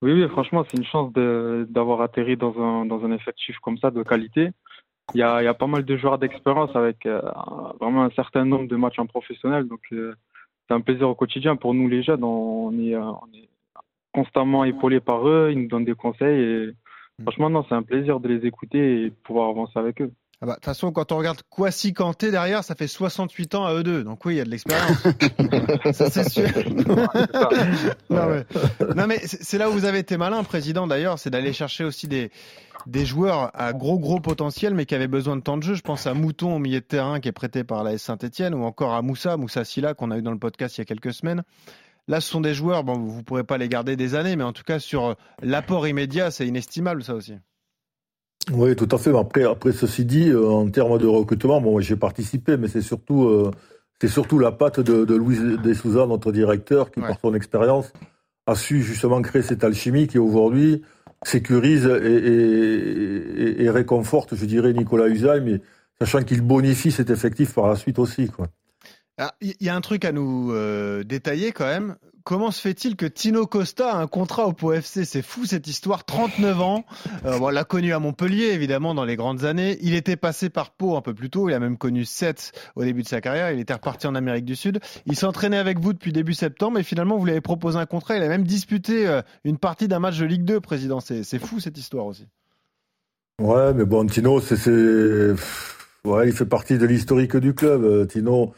Oui, 0.00 0.12
oui, 0.12 0.28
franchement, 0.28 0.64
c'est 0.68 0.76
une 0.76 0.84
chance 0.84 1.12
d'avoir 1.12 2.00
atterri 2.02 2.36
dans 2.36 2.56
un, 2.60 2.86
dans 2.86 3.04
un 3.04 3.10
effectif 3.12 3.58
comme 3.58 3.78
ça, 3.78 3.90
de 3.90 4.02
qualité. 4.02 4.50
Il 5.14 5.20
y 5.20 5.22
a, 5.22 5.42
il 5.42 5.44
y 5.44 5.48
a 5.48 5.54
pas 5.54 5.66
mal 5.66 5.84
de 5.84 5.96
joueurs 5.96 6.18
d'expérience 6.18 6.74
avec 6.76 7.06
euh, 7.06 7.20
vraiment 7.80 8.04
un 8.04 8.10
certain 8.10 8.44
nombre 8.44 8.68
de 8.68 8.76
matchs 8.76 8.98
en 8.98 9.06
professionnel. 9.06 9.66
Donc, 9.66 9.80
euh, 9.92 10.14
c'est 10.68 10.74
un 10.74 10.80
plaisir 10.80 11.08
au 11.08 11.14
quotidien 11.14 11.56
pour 11.56 11.74
nous, 11.74 11.88
les 11.88 12.02
jeunes. 12.02 12.22
On 12.22 12.72
est, 12.78 12.94
euh, 12.94 13.00
on 13.02 13.26
est 13.34 13.48
constamment 14.12 14.64
épaulés 14.64 15.00
par 15.00 15.26
eux. 15.26 15.48
Ils 15.50 15.62
nous 15.62 15.68
donnent 15.68 15.84
des 15.84 15.94
conseils. 15.94 16.40
Et 16.40 16.66
mmh. 16.66 17.22
franchement, 17.22 17.50
non, 17.50 17.64
c'est 17.68 17.74
un 17.74 17.82
plaisir 17.82 18.20
de 18.20 18.28
les 18.28 18.46
écouter 18.46 19.02
et 19.02 19.10
de 19.10 19.14
pouvoir 19.24 19.48
avancer 19.48 19.78
avec 19.78 20.00
eux. 20.02 20.12
Ah 20.40 20.46
bah, 20.46 20.52
de 20.52 20.56
toute 20.56 20.66
façon, 20.66 20.92
quand 20.92 21.10
on 21.10 21.18
regarde 21.18 21.42
Kwasi 21.50 21.92
Kanté 21.92 22.30
derrière, 22.30 22.62
ça 22.62 22.76
fait 22.76 22.86
68 22.86 23.56
ans 23.56 23.64
à 23.64 23.74
eux 23.74 23.82
deux. 23.82 24.04
Donc 24.04 24.24
oui, 24.24 24.34
il 24.34 24.38
y 24.38 24.40
a 24.40 24.44
de 24.44 24.50
l'expérience. 24.50 24.96
ça, 25.92 26.10
c'est 26.10 26.28
sûr. 26.28 26.48
non, 28.10 29.06
mais, 29.08 29.18
c'est 29.24 29.58
là 29.58 29.68
où 29.68 29.72
vous 29.72 29.84
avez 29.84 29.98
été 29.98 30.16
malin, 30.16 30.44
président, 30.44 30.86
d'ailleurs, 30.86 31.18
c'est 31.18 31.30
d'aller 31.30 31.52
chercher 31.52 31.82
aussi 31.82 32.06
des, 32.06 32.30
des 32.86 33.04
joueurs 33.04 33.50
à 33.52 33.72
gros, 33.72 33.98
gros 33.98 34.20
potentiel, 34.20 34.74
mais 34.74 34.86
qui 34.86 34.94
avaient 34.94 35.08
besoin 35.08 35.34
de 35.34 35.42
temps 35.42 35.56
de 35.56 35.64
jeu. 35.64 35.74
Je 35.74 35.82
pense 35.82 36.06
à 36.06 36.14
Mouton 36.14 36.54
au 36.54 36.60
milieu 36.60 36.78
de 36.78 36.84
terrain, 36.84 37.18
qui 37.18 37.28
est 37.28 37.32
prêté 37.32 37.64
par 37.64 37.82
la 37.82 37.98
Saint-Etienne, 37.98 38.54
ou 38.54 38.62
encore 38.62 38.94
à 38.94 39.02
Moussa, 39.02 39.36
Moussa 39.36 39.64
Silla, 39.64 39.94
qu'on 39.94 40.12
a 40.12 40.18
eu 40.18 40.22
dans 40.22 40.30
le 40.30 40.38
podcast 40.38 40.78
il 40.78 40.82
y 40.82 40.82
a 40.82 40.84
quelques 40.84 41.12
semaines. 41.12 41.42
Là, 42.06 42.20
ce 42.20 42.30
sont 42.30 42.40
des 42.40 42.54
joueurs, 42.54 42.84
bon, 42.84 42.94
vous 42.94 43.18
ne 43.18 43.22
pourrez 43.22 43.44
pas 43.44 43.58
les 43.58 43.68
garder 43.68 43.96
des 43.96 44.14
années, 44.14 44.36
mais 44.36 44.44
en 44.44 44.52
tout 44.52 44.62
cas, 44.62 44.78
sur 44.78 45.16
l'apport 45.42 45.88
immédiat, 45.88 46.30
c'est 46.30 46.46
inestimable, 46.46 47.02
ça 47.02 47.14
aussi. 47.14 47.34
Oui, 48.52 48.74
tout 48.76 48.88
à 48.90 48.98
fait. 48.98 49.16
Après, 49.16 49.44
après 49.44 49.72
ceci 49.72 50.04
dit, 50.04 50.28
euh, 50.30 50.48
en 50.48 50.68
termes 50.70 50.98
de 50.98 51.06
recrutement, 51.06 51.60
bon, 51.60 51.80
j'ai 51.80 51.96
participé, 51.96 52.56
mais 52.56 52.68
c'est 52.68 52.80
surtout, 52.82 53.24
euh, 53.24 53.50
c'est 54.00 54.08
surtout 54.08 54.38
la 54.38 54.52
patte 54.52 54.80
de, 54.80 55.04
de 55.04 55.14
Louis 55.14 55.38
Dessouza, 55.62 56.06
notre 56.06 56.32
directeur, 56.32 56.90
qui, 56.90 57.00
par 57.00 57.18
son 57.20 57.34
expérience, 57.34 57.92
a 58.46 58.54
su 58.54 58.82
justement 58.82 59.20
créer 59.20 59.42
cette 59.42 59.64
alchimie 59.64 60.06
qui 60.06 60.18
aujourd'hui 60.18 60.82
sécurise 61.24 61.86
et, 61.86 62.16
et, 62.16 63.62
et, 63.64 63.70
réconforte, 63.70 64.34
je 64.36 64.46
dirais, 64.46 64.72
Nicolas 64.72 65.08
Usaï, 65.08 65.40
mais 65.40 65.60
sachant 65.98 66.22
qu'il 66.22 66.42
bonifie 66.42 66.92
cet 66.92 67.10
effectif 67.10 67.54
par 67.54 67.66
la 67.66 67.76
suite 67.76 67.98
aussi. 67.98 68.28
Quoi. 68.28 68.46
Il 69.40 69.54
y 69.60 69.68
a 69.68 69.74
un 69.74 69.80
truc 69.80 70.04
à 70.04 70.12
nous 70.12 70.52
euh, 70.52 71.02
détailler 71.02 71.52
quand 71.52 71.66
même. 71.66 71.96
Comment 72.28 72.50
se 72.50 72.60
fait-il 72.60 72.94
que 72.94 73.06
Tino 73.06 73.46
Costa 73.46 73.94
a 73.94 73.96
un 73.96 74.06
contrat 74.06 74.46
au 74.46 74.52
Pau 74.52 74.74
FC 74.74 75.06
C'est 75.06 75.22
fou 75.22 75.46
cette 75.46 75.66
histoire. 75.66 76.04
39 76.04 76.60
ans. 76.60 76.84
Euh, 77.24 77.38
on 77.40 77.48
l'a 77.48 77.64
connu 77.64 77.94
à 77.94 78.00
Montpellier, 78.00 78.48
évidemment, 78.48 78.94
dans 78.94 79.06
les 79.06 79.16
grandes 79.16 79.46
années. 79.46 79.78
Il 79.80 79.94
était 79.94 80.16
passé 80.16 80.50
par 80.50 80.72
Pau 80.72 80.94
un 80.94 81.00
peu 81.00 81.14
plus 81.14 81.30
tôt. 81.30 81.48
Il 81.48 81.54
a 81.54 81.58
même 81.58 81.78
connu 81.78 82.04
7 82.04 82.52
au 82.76 82.84
début 82.84 83.02
de 83.02 83.08
sa 83.08 83.22
carrière. 83.22 83.50
Il 83.50 83.60
était 83.60 83.72
reparti 83.72 84.06
en 84.06 84.14
Amérique 84.14 84.44
du 84.44 84.56
Sud. 84.56 84.78
Il 85.06 85.16
s'entraînait 85.16 85.56
avec 85.56 85.78
vous 85.78 85.94
depuis 85.94 86.12
début 86.12 86.34
septembre 86.34 86.78
et 86.78 86.82
finalement, 86.82 87.16
vous 87.16 87.24
lui 87.24 87.32
avez 87.32 87.40
proposé 87.40 87.78
un 87.78 87.86
contrat. 87.86 88.18
Il 88.18 88.22
a 88.22 88.28
même 88.28 88.44
disputé 88.44 89.08
euh, 89.08 89.22
une 89.44 89.56
partie 89.56 89.88
d'un 89.88 89.98
match 89.98 90.18
de 90.18 90.26
Ligue 90.26 90.44
2, 90.44 90.60
président. 90.60 91.00
C'est 91.00 91.38
fou 91.38 91.60
cette 91.60 91.78
histoire 91.78 92.04
aussi. 92.04 92.26
Ouais, 93.40 93.72
mais 93.72 93.86
bon, 93.86 94.04
Tino, 94.06 94.38
c'est. 94.40 95.34
Ouais, 96.04 96.28
il 96.28 96.32
fait 96.34 96.46
partie 96.46 96.76
de 96.76 96.84
l'historique 96.84 97.38
du 97.38 97.54
club. 97.54 98.06
Tino. 98.06 98.52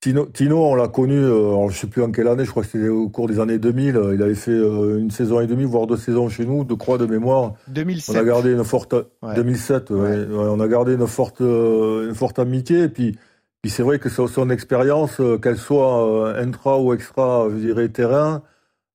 Tino, 0.00 0.24
Tino, 0.24 0.64
on 0.64 0.74
l'a 0.76 0.88
connu, 0.88 1.18
euh, 1.18 1.60
je 1.68 1.74
ne 1.74 1.78
sais 1.78 1.86
plus 1.86 2.02
en 2.02 2.10
quelle 2.10 2.26
année, 2.26 2.46
je 2.46 2.50
crois 2.50 2.62
que 2.62 2.70
c'était 2.70 2.88
au 2.88 3.10
cours 3.10 3.28
des 3.28 3.38
années 3.38 3.58
2000. 3.58 3.96
Euh, 3.96 4.14
il 4.14 4.22
avait 4.22 4.34
fait 4.34 4.50
euh, 4.50 4.98
une 4.98 5.10
saison 5.10 5.40
et 5.40 5.46
demie, 5.46 5.64
voire 5.64 5.86
deux 5.86 5.98
saisons 5.98 6.30
chez 6.30 6.46
nous, 6.46 6.64
de 6.64 6.72
croix 6.72 6.96
de 6.96 7.04
mémoire. 7.04 7.52
2007. 7.68 8.16
On 8.16 8.18
a 8.18 8.24
gardé 8.24 8.52
une 8.52 8.64
forte, 8.64 8.94
2007, 9.22 9.90
on 9.90 10.58
a 10.58 10.68
gardé 10.68 10.94
une 10.94 11.06
forte, 11.06 11.40
une 11.40 12.14
forte 12.14 12.38
amitié. 12.38 12.84
Et 12.84 12.88
puis, 12.88 13.18
puis 13.60 13.70
c'est 13.70 13.82
vrai 13.82 13.98
que 13.98 14.08
son, 14.08 14.48
expérience, 14.48 15.20
qu'elle 15.42 15.58
soit 15.58 16.34
intra 16.38 16.80
ou 16.80 16.94
extra, 16.94 17.48
je 17.50 17.56
dirais 17.56 17.90
terrain, 17.90 18.42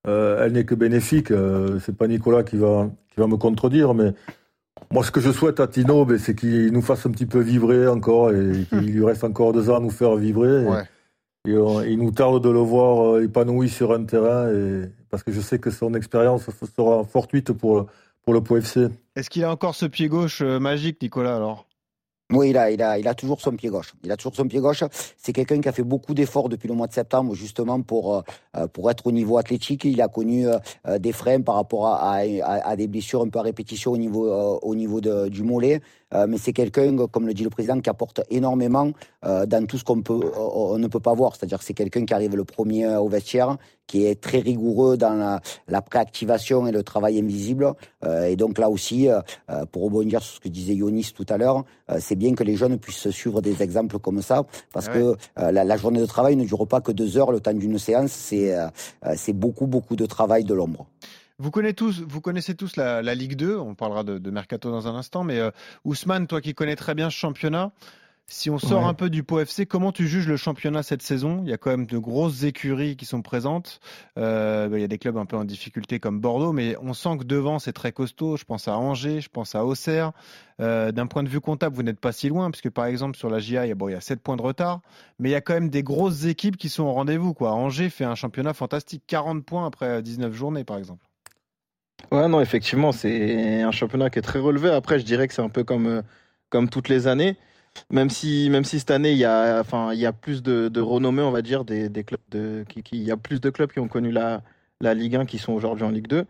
elle 0.05 0.53
n'est 0.53 0.65
que 0.65 0.73
bénéfique. 0.73 1.31
c'est 1.85 1.95
pas 1.95 2.07
Nicolas 2.07 2.41
qui 2.41 2.57
va, 2.57 2.89
qui 3.13 3.19
va 3.19 3.27
me 3.27 3.37
contredire, 3.37 3.93
mais 3.93 4.15
moi, 4.91 5.03
ce 5.03 5.11
que 5.11 5.21
je 5.21 5.31
souhaite 5.31 5.59
à 5.59 5.67
Tino, 5.67 6.05
ben, 6.05 6.17
c'est 6.17 6.35
qu'il 6.35 6.71
nous 6.71 6.81
fasse 6.81 7.05
un 7.05 7.11
petit 7.11 7.25
peu 7.25 7.39
vibrer 7.39 7.87
encore 7.87 8.31
et 8.31 8.65
qu'il 8.69 8.91
lui 8.91 9.05
reste 9.05 9.23
encore 9.23 9.53
deux 9.53 9.69
ans 9.69 9.77
à 9.77 9.79
nous 9.79 9.91
faire 9.91 10.15
vibrer. 10.15 10.65
Et 11.47 11.91
il 11.91 11.99
nous 11.99 12.11
tarde 12.11 12.43
de 12.43 12.49
le 12.49 12.59
voir 12.59 13.15
euh, 13.15 13.23
épanoui 13.23 13.69
sur 13.69 13.91
un 13.93 14.03
terrain, 14.03 14.49
et, 14.51 14.89
parce 15.09 15.23
que 15.23 15.31
je 15.31 15.41
sais 15.41 15.59
que 15.59 15.69
son 15.69 15.93
expérience 15.93 16.49
sera 16.75 17.03
fortuite 17.03 17.51
pour, 17.51 17.85
pour 18.23 18.33
le 18.33 18.41
POFC. 18.41 18.89
Est-ce 19.15 19.29
qu'il 19.29 19.43
a 19.43 19.51
encore 19.51 19.75
ce 19.75 19.85
pied 19.85 20.07
gauche 20.07 20.41
euh, 20.41 20.59
magique, 20.59 21.01
Nicolas, 21.01 21.35
alors? 21.35 21.67
Oui, 22.31 22.49
il 22.49 22.57
a, 22.57 22.71
il, 22.71 22.81
a, 22.81 22.97
il 22.97 23.07
a 23.07 23.13
toujours 23.13 23.39
son 23.39 23.51
pied 23.51 23.69
gauche. 23.69 23.93
Il 24.03 24.11
a 24.11 24.17
toujours 24.17 24.35
son 24.35 24.47
pied 24.47 24.59
gauche. 24.59 24.83
C'est 25.15 25.31
quelqu'un 25.31 25.61
qui 25.61 25.69
a 25.69 25.71
fait 25.71 25.83
beaucoup 25.83 26.15
d'efforts 26.15 26.49
depuis 26.49 26.67
le 26.67 26.73
mois 26.73 26.87
de 26.87 26.93
septembre, 26.93 27.35
justement, 27.35 27.79
pour, 27.83 28.23
euh, 28.57 28.67
pour 28.67 28.89
être 28.89 29.05
au 29.05 29.11
niveau 29.11 29.37
athlétique. 29.37 29.85
Il 29.85 30.01
a 30.01 30.07
connu 30.07 30.47
des 30.97 31.11
freins 31.11 31.41
par 31.41 31.53
rapport 31.53 31.85
à, 31.85 32.21
à, 32.41 32.75
des 32.75 32.87
blessures 32.87 33.21
un 33.21 33.29
peu 33.29 33.37
à 33.37 33.43
répétition 33.43 33.91
au 33.91 33.97
niveau, 33.97 34.27
au 34.27 34.73
niveau 34.73 35.01
de, 35.01 35.27
du 35.29 35.43
mollet. 35.43 35.81
Euh, 36.13 36.27
mais 36.29 36.37
c'est 36.37 36.53
quelqu'un, 36.53 36.95
comme 37.07 37.27
le 37.27 37.33
dit 37.33 37.43
le 37.43 37.49
président, 37.49 37.79
qui 37.79 37.89
apporte 37.89 38.21
énormément 38.29 38.91
euh, 39.25 39.45
dans 39.45 39.65
tout 39.65 39.77
ce 39.77 39.83
qu'on 39.83 40.01
peut, 40.01 40.31
on 40.37 40.77
ne 40.77 40.87
peut 40.87 40.99
pas 40.99 41.13
voir. 41.13 41.35
C'est-à-dire 41.35 41.59
que 41.59 41.65
c'est 41.65 41.73
quelqu'un 41.73 42.05
qui 42.05 42.13
arrive 42.13 42.35
le 42.35 42.43
premier 42.43 42.87
au 42.95 43.09
vestiaire, 43.09 43.57
qui 43.87 44.05
est 44.05 44.19
très 44.19 44.39
rigoureux 44.39 44.97
dans 44.97 45.13
la, 45.13 45.41
la 45.67 45.81
préactivation 45.81 46.67
et 46.67 46.71
le 46.71 46.83
travail 46.83 47.19
invisible. 47.19 47.73
Euh, 48.03 48.25
et 48.25 48.35
donc 48.35 48.57
là 48.57 48.69
aussi, 48.69 49.07
pour 49.71 49.83
rebondir 49.83 50.21
sur 50.21 50.35
ce 50.35 50.39
que 50.39 50.49
disait 50.49 50.75
Yonis 50.75 51.11
tout 51.15 51.25
à 51.29 51.37
l'heure, 51.37 51.63
c'est 51.99 52.15
bien 52.15 52.33
que 52.33 52.43
les 52.43 52.55
jeunes 52.55 52.77
puissent 52.77 53.09
suivre 53.09 53.41
des 53.41 53.61
exemples 53.61 53.99
comme 53.99 54.21
ça, 54.21 54.43
parce 54.73 54.89
que 54.89 55.15
la, 55.37 55.63
la, 55.63 55.77
journée 55.77 55.99
de 55.99 56.05
travail 56.05 56.35
ne 56.35 56.45
dure 56.45 56.67
pas 56.67 56.81
que 56.81 56.91
deux 56.91 57.17
heures, 57.17 57.31
le 57.31 57.39
temps 57.39 57.53
d'une 57.53 57.77
séance, 57.77 58.11
c'est 58.11 58.55
c'est 59.15 59.33
beaucoup, 59.33 59.67
beaucoup 59.67 59.95
de 59.95 60.05
travail 60.05 60.43
de 60.43 60.53
l'ombre. 60.53 60.87
Vous 61.37 61.51
connaissez 61.51 61.73
tous, 61.73 62.01
vous 62.01 62.21
connaissez 62.21 62.55
tous 62.55 62.77
la, 62.77 63.01
Ligue 63.13 63.35
2, 63.35 63.57
on 63.57 63.75
parlera 63.75 64.03
de, 64.03 64.31
Mercato 64.31 64.71
dans 64.71 64.87
un 64.87 64.95
instant, 64.95 65.25
mais 65.25 65.39
euh, 65.39 65.51
Ousmane, 65.83 66.27
toi 66.27 66.39
qui 66.39 66.53
connais 66.53 66.77
très 66.77 66.95
bien 66.95 67.09
ce 67.09 67.15
championnat, 67.15 67.73
si 68.27 68.49
on 68.49 68.57
sort 68.57 68.87
un 68.87 68.95
peu 68.95 69.11
du 69.11 69.21
Pau 69.21 69.39
FC, 69.39 69.67
comment 69.67 69.91
tu 69.91 70.07
juges 70.07 70.27
le 70.27 70.35
championnat 70.35 70.81
cette 70.81 71.03
saison? 71.03 71.41
Il 71.43 71.49
y 71.49 71.53
a 71.53 71.57
quand 71.57 71.69
même 71.69 71.85
de 71.85 71.97
grosses 71.99 72.43
écuries 72.43 72.95
qui 72.95 73.05
sont 73.05 73.21
présentes. 73.21 73.79
Euh, 74.17 74.67
bah, 74.67 74.79
il 74.79 74.81
y 74.81 74.83
a 74.83 74.87
des 74.87 74.97
clubs 74.97 75.17
un 75.17 75.27
peu 75.27 75.37
en 75.37 75.43
difficulté 75.43 75.99
comme 75.99 76.19
Bordeaux, 76.19 76.51
mais 76.51 76.75
on 76.81 76.93
sent 76.93 77.17
que 77.19 77.23
devant 77.23 77.59
c'est 77.59 77.73
très 77.73 77.91
costaud. 77.91 78.35
Je 78.35 78.43
pense 78.43 78.67
à 78.67 78.77
Angers, 78.77 79.21
je 79.21 79.29
pense 79.29 79.53
à 79.53 79.63
Auxerre. 79.63 80.11
Euh, 80.59 80.91
d'un 80.91 81.05
point 81.05 81.21
de 81.21 81.29
vue 81.29 81.39
comptable, 81.39 81.75
vous 81.75 81.83
n'êtes 81.83 81.99
pas 81.99 82.13
si 82.13 82.29
loin, 82.29 82.49
puisque 82.49 82.71
par 82.71 82.85
exemple 82.85 83.15
sur 83.15 83.29
la 83.29 83.37
GIA, 83.37 83.67
il 83.67 83.69
y 83.69 83.71
a, 83.71 83.75
bon, 83.75 83.89
il 83.89 83.91
y 83.91 83.95
a 83.95 84.01
7 84.01 84.21
points 84.21 84.37
de 84.37 84.41
retard, 84.41 84.81
mais 85.19 85.29
il 85.29 85.33
y 85.33 85.35
a 85.35 85.41
quand 85.41 85.53
même 85.53 85.69
des 85.69 85.83
grosses 85.83 86.25
équipes 86.25 86.57
qui 86.57 86.69
sont 86.69 86.83
au 86.83 86.93
rendez-vous. 86.93 87.35
Angers 87.41 87.91
fait 87.91 88.05
un 88.05 88.15
championnat 88.15 88.55
fantastique, 88.55 89.03
40 89.05 89.45
points 89.45 89.67
après 89.67 90.01
19 90.01 90.33
journées 90.33 90.63
par 90.63 90.77
exemple. 90.77 91.05
Ouais, 92.11 92.27
non, 92.27 92.39
effectivement, 92.41 92.91
c'est 92.91 93.61
un 93.61 93.71
championnat 93.71 94.09
qui 94.09 94.19
est 94.19 94.21
très 94.21 94.39
relevé. 94.39 94.69
Après, 94.69 94.99
je 94.99 95.05
dirais 95.05 95.27
que 95.27 95.33
c'est 95.33 95.41
un 95.41 95.49
peu 95.49 95.63
comme, 95.63 95.87
euh, 95.87 96.01
comme 96.49 96.69
toutes 96.69 96.89
les 96.89 97.07
années. 97.07 97.37
Même 97.91 98.09
si, 98.09 98.49
même 98.49 98.63
si 98.63 98.79
cette 98.79 98.91
année, 98.91 99.11
il 99.11 99.17
y 99.17 99.25
a, 99.25 99.59
enfin, 99.59 99.91
il 99.93 99.99
y 99.99 100.05
a 100.05 100.13
plus 100.13 100.43
de, 100.43 100.69
de 100.69 100.81
renommée, 100.81 101.23
on 101.23 101.31
va 101.31 101.41
dire, 101.41 101.65
des, 101.65 101.89
clubs 102.05 102.21
de, 102.31 102.63
qui, 102.69 102.81
il 102.93 103.03
y 103.03 103.11
a 103.11 103.17
plus 103.17 103.41
de 103.41 103.49
clubs 103.49 103.71
qui 103.71 103.79
ont 103.79 103.87
connu 103.89 104.11
la, 104.11 104.43
la 104.81 104.93
Ligue 104.93 105.15
1 105.17 105.25
qui 105.25 105.37
sont 105.39 105.53
aujourd'hui 105.53 105.85
en 105.85 105.89
Ligue 105.91 106.07
2. 106.07 106.25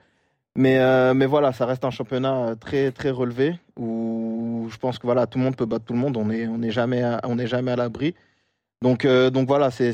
Mais, 0.58 0.80
euh, 0.80 1.14
mais 1.14 1.26
voilà, 1.26 1.52
ça 1.52 1.66
reste 1.66 1.86
un 1.86 1.92
championnat 1.92 2.56
très, 2.60 2.92
très 2.92 3.12
relevé 3.12 3.60
où 3.78 4.68
je 4.72 4.78
pense 4.78 4.98
que 5.00 5.06
voilà, 5.06 5.28
tout 5.28 5.38
le 5.38 5.44
monde 5.44 5.56
peut 5.58 5.66
battre 5.66 5.86
tout 5.86 5.94
le 5.94 6.00
monde. 6.00 6.18
On 6.18 6.26
n'est 6.28 6.48
on 6.48 6.62
est 6.62 6.72
jamais, 6.72 7.00
est 7.02 7.48
jamais 7.48 7.72
à 7.72 7.76
l'abri. 7.76 8.16
Donc, 8.82 9.06
euh, 9.06 9.30
donc 9.30 9.48
voilà, 9.48 9.72
c'est 9.72 9.94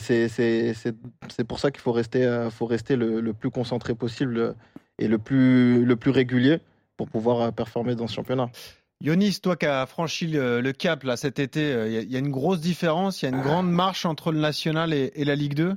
pour 1.48 1.60
ça 1.60 1.72
qu'il 1.72 1.82
faut 1.82 1.92
rester, 1.92 2.48
faut 2.52 2.66
rester 2.66 2.96
le, 2.96 3.22
le, 3.22 3.34
plus 3.34 3.52
concentré 3.52 3.96
possible 3.96 4.56
et 5.02 5.08
le 5.08 5.18
plus, 5.18 5.84
le 5.84 5.96
plus 5.96 6.12
régulier 6.12 6.60
pour 6.96 7.10
pouvoir 7.10 7.42
euh, 7.42 7.52
performer 7.52 7.96
dans 7.96 8.08
ce 8.08 8.16
championnat. 8.16 8.50
Yonis, 9.02 9.40
toi 9.42 9.56
qui 9.56 9.66
as 9.66 9.88
franchi 9.88 10.28
le, 10.28 10.72
cap 10.72 11.04
là, 11.04 11.18
cet 11.18 11.40
été, 11.40 11.70
il 11.70 11.74
euh, 11.74 12.02
y, 12.04 12.16
a 12.16 12.20
une 12.20 12.30
grosse 12.30 12.62
différence, 12.62 13.22
il 13.22 13.30
y 13.30 13.34
a 13.34 13.36
une 13.36 13.42
grande 13.42 13.70
marche 13.70 14.06
entre 14.06 14.32
le 14.32 14.40
national 14.40 14.94
et, 14.94 15.12
la 15.26 15.36
Ligue 15.36 15.56
2 15.56 15.74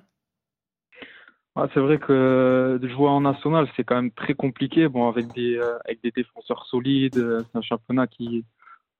ah, 1.56 1.66
C'est 1.72 1.80
vrai 1.80 1.98
que 1.98 2.78
de 2.80 2.88
jouer 2.88 3.08
en 3.08 3.22
national, 3.22 3.66
c'est 3.76 3.84
quand 3.84 3.96
même 3.96 4.10
très 4.10 4.34
compliqué. 4.34 4.88
Bon, 4.88 5.08
avec 5.08 5.32
des, 5.32 5.56
euh, 5.56 5.78
avec 5.86 6.02
des 6.02 6.10
défenseurs 6.10 6.66
solides, 6.66 7.14
c'est 7.14 7.58
un 7.58 7.62
championnat 7.62 8.06
qui 8.06 8.44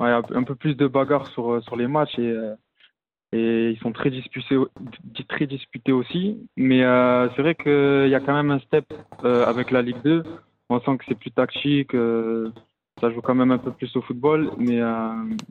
a 0.01 0.23
un 0.35 0.43
peu 0.43 0.55
plus 0.55 0.75
de 0.75 0.87
bagarre 0.87 1.27
sur, 1.29 1.63
sur 1.63 1.77
les 1.77 1.87
matchs 1.87 2.19
et 2.19 2.35
et 3.35 3.71
ils 3.71 3.79
sont 3.81 3.91
très 3.91 4.11
disputés, 4.11 4.57
très 5.29 5.47
disputés 5.47 5.91
aussi. 5.91 6.39
Mais 6.57 6.85
euh, 6.85 7.29
c'est 7.35 7.43
vrai 7.43 7.57
qu'il 7.57 8.09
y 8.09 8.15
a 8.15 8.21
quand 8.21 8.33
même 8.33 8.53
un 8.53 8.61
step 8.61 8.93
euh, 9.25 9.45
avec 9.45 9.73
la 9.73 9.83
Ligue 9.83 10.01
2. 10.05 10.23
On 10.71 10.81
sent 10.81 10.99
que 10.99 11.05
c'est 11.09 11.19
plus 11.19 11.33
tactique, 11.33 11.95
euh, 11.95 12.53
ça 13.01 13.11
joue 13.11 13.21
quand 13.21 13.35
même 13.35 13.51
un 13.51 13.59
peu 13.59 13.73
plus 13.73 13.95
au 13.97 14.03
football, 14.03 14.53
mais, 14.57 14.81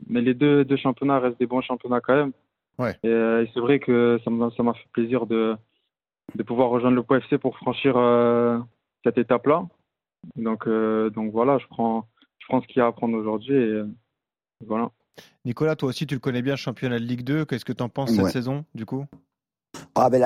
mais 0.08 0.22
les 0.22 0.32
deux, 0.32 0.64
deux 0.64 0.76
championnats 0.76 1.18
restent 1.18 1.38
des 1.38 1.46
bons 1.46 1.60
championnats 1.60 2.00
quand 2.00 2.16
même. 2.16 2.32
Ouais. 2.78 2.96
Et, 3.04 3.50
c'est 3.52 3.60
vrai 3.60 3.78
que 3.78 4.18
ça 4.24 4.30
m'a, 4.30 4.50
ça 4.56 4.62
m'a 4.62 4.72
fait 4.72 4.88
plaisir 4.92 5.26
de, 5.26 5.54
de 6.34 6.42
pouvoir 6.42 6.70
rejoindre 6.70 6.96
le 6.96 7.02
POFC 7.02 7.36
pour 7.36 7.56
franchir 7.58 7.94
cette 9.04 9.18
étape-là. 9.18 9.62
Donc, 10.36 10.66
donc 10.66 11.32
voilà, 11.32 11.58
je 11.58 11.66
prends, 11.66 12.08
je 12.38 12.46
prends 12.48 12.62
ce 12.62 12.66
qu'il 12.66 12.78
y 12.78 12.82
a 12.82 12.86
à 12.86 12.92
prendre 12.92 13.16
aujourd'hui 13.16 13.54
et 13.54 13.82
voilà. 14.66 14.90
Nicolas, 15.44 15.76
toi 15.76 15.90
aussi, 15.90 16.06
tu 16.06 16.14
le 16.14 16.20
connais 16.20 16.42
bien, 16.42 16.56
championnat 16.56 16.98
de 16.98 17.04
Ligue 17.04 17.22
2. 17.22 17.44
Qu'est-ce 17.44 17.64
que 17.64 17.72
tu 17.72 17.82
en 17.82 17.88
penses 17.88 18.12
cette 18.12 18.30
saison, 18.30 18.64
du 18.74 18.86
coup? 18.86 19.06
Ah 19.96 20.10
ben 20.10 20.24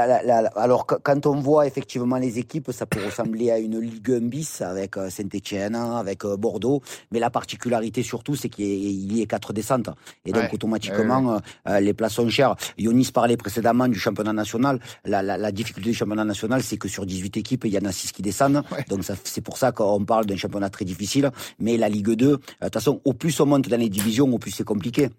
alors 0.56 0.86
quand 0.86 1.26
on 1.26 1.40
voit 1.40 1.66
effectivement 1.66 2.16
les 2.16 2.38
équipes, 2.38 2.70
ça 2.72 2.86
peut 2.86 3.04
ressembler 3.04 3.50
à 3.50 3.58
une 3.58 3.78
Ligue 3.78 4.10
1 4.10 4.20
bis 4.20 4.62
avec 4.62 4.96
euh, 4.96 5.10
Saint-Etienne, 5.10 5.74
avec 5.74 6.24
euh, 6.24 6.38
Bordeaux, 6.38 6.80
mais 7.12 7.18
la 7.18 7.28
particularité 7.28 8.02
surtout 8.02 8.34
c'est 8.34 8.48
qu'il 8.48 8.64
y, 8.64 9.20
ait 9.20 9.26
quatre 9.26 9.52
descentes 9.52 9.90
et 10.24 10.32
donc 10.32 10.54
automatiquement 10.54 11.42
euh, 11.68 11.80
les 11.80 11.92
places 11.92 12.14
sont 12.14 12.30
chères. 12.30 12.56
Yonis 12.78 13.10
parlait 13.12 13.36
précédemment 13.36 13.88
du 13.88 13.98
championnat 13.98 14.32
national. 14.32 14.80
La, 15.04 15.52
difficulté 15.52 15.90
du 15.90 15.96
championnat 15.96 16.24
national 16.24 16.62
c'est 16.62 16.78
que 16.78 16.88
sur 16.88 17.04
18 17.04 17.36
équipes 17.36 17.66
il 17.66 17.72
y 17.74 17.78
en 17.78 17.84
a 17.84 17.92
6 17.92 18.12
qui 18.12 18.22
descendent, 18.22 18.62
donc 18.88 19.00
c'est 19.24 19.42
pour 19.42 19.58
ça 19.58 19.72
qu'on 19.72 20.02
parle 20.02 20.24
d'un 20.24 20.36
championnat 20.36 20.70
très 20.70 20.86
difficile. 20.86 21.30
Mais 21.58 21.76
la 21.76 21.90
Ligue 21.90 22.12
2, 22.12 22.14
de 22.14 22.40
toute 22.62 22.72
façon, 22.72 23.02
au 23.04 23.12
plus 23.12 23.38
on 23.38 23.44
monte 23.44 23.68
dans 23.68 23.76
les 23.78 23.90
divisions, 23.90 24.32
au 24.32 24.38
plus 24.38 24.50
c'est 24.50 24.64
compliqué. 24.64 25.10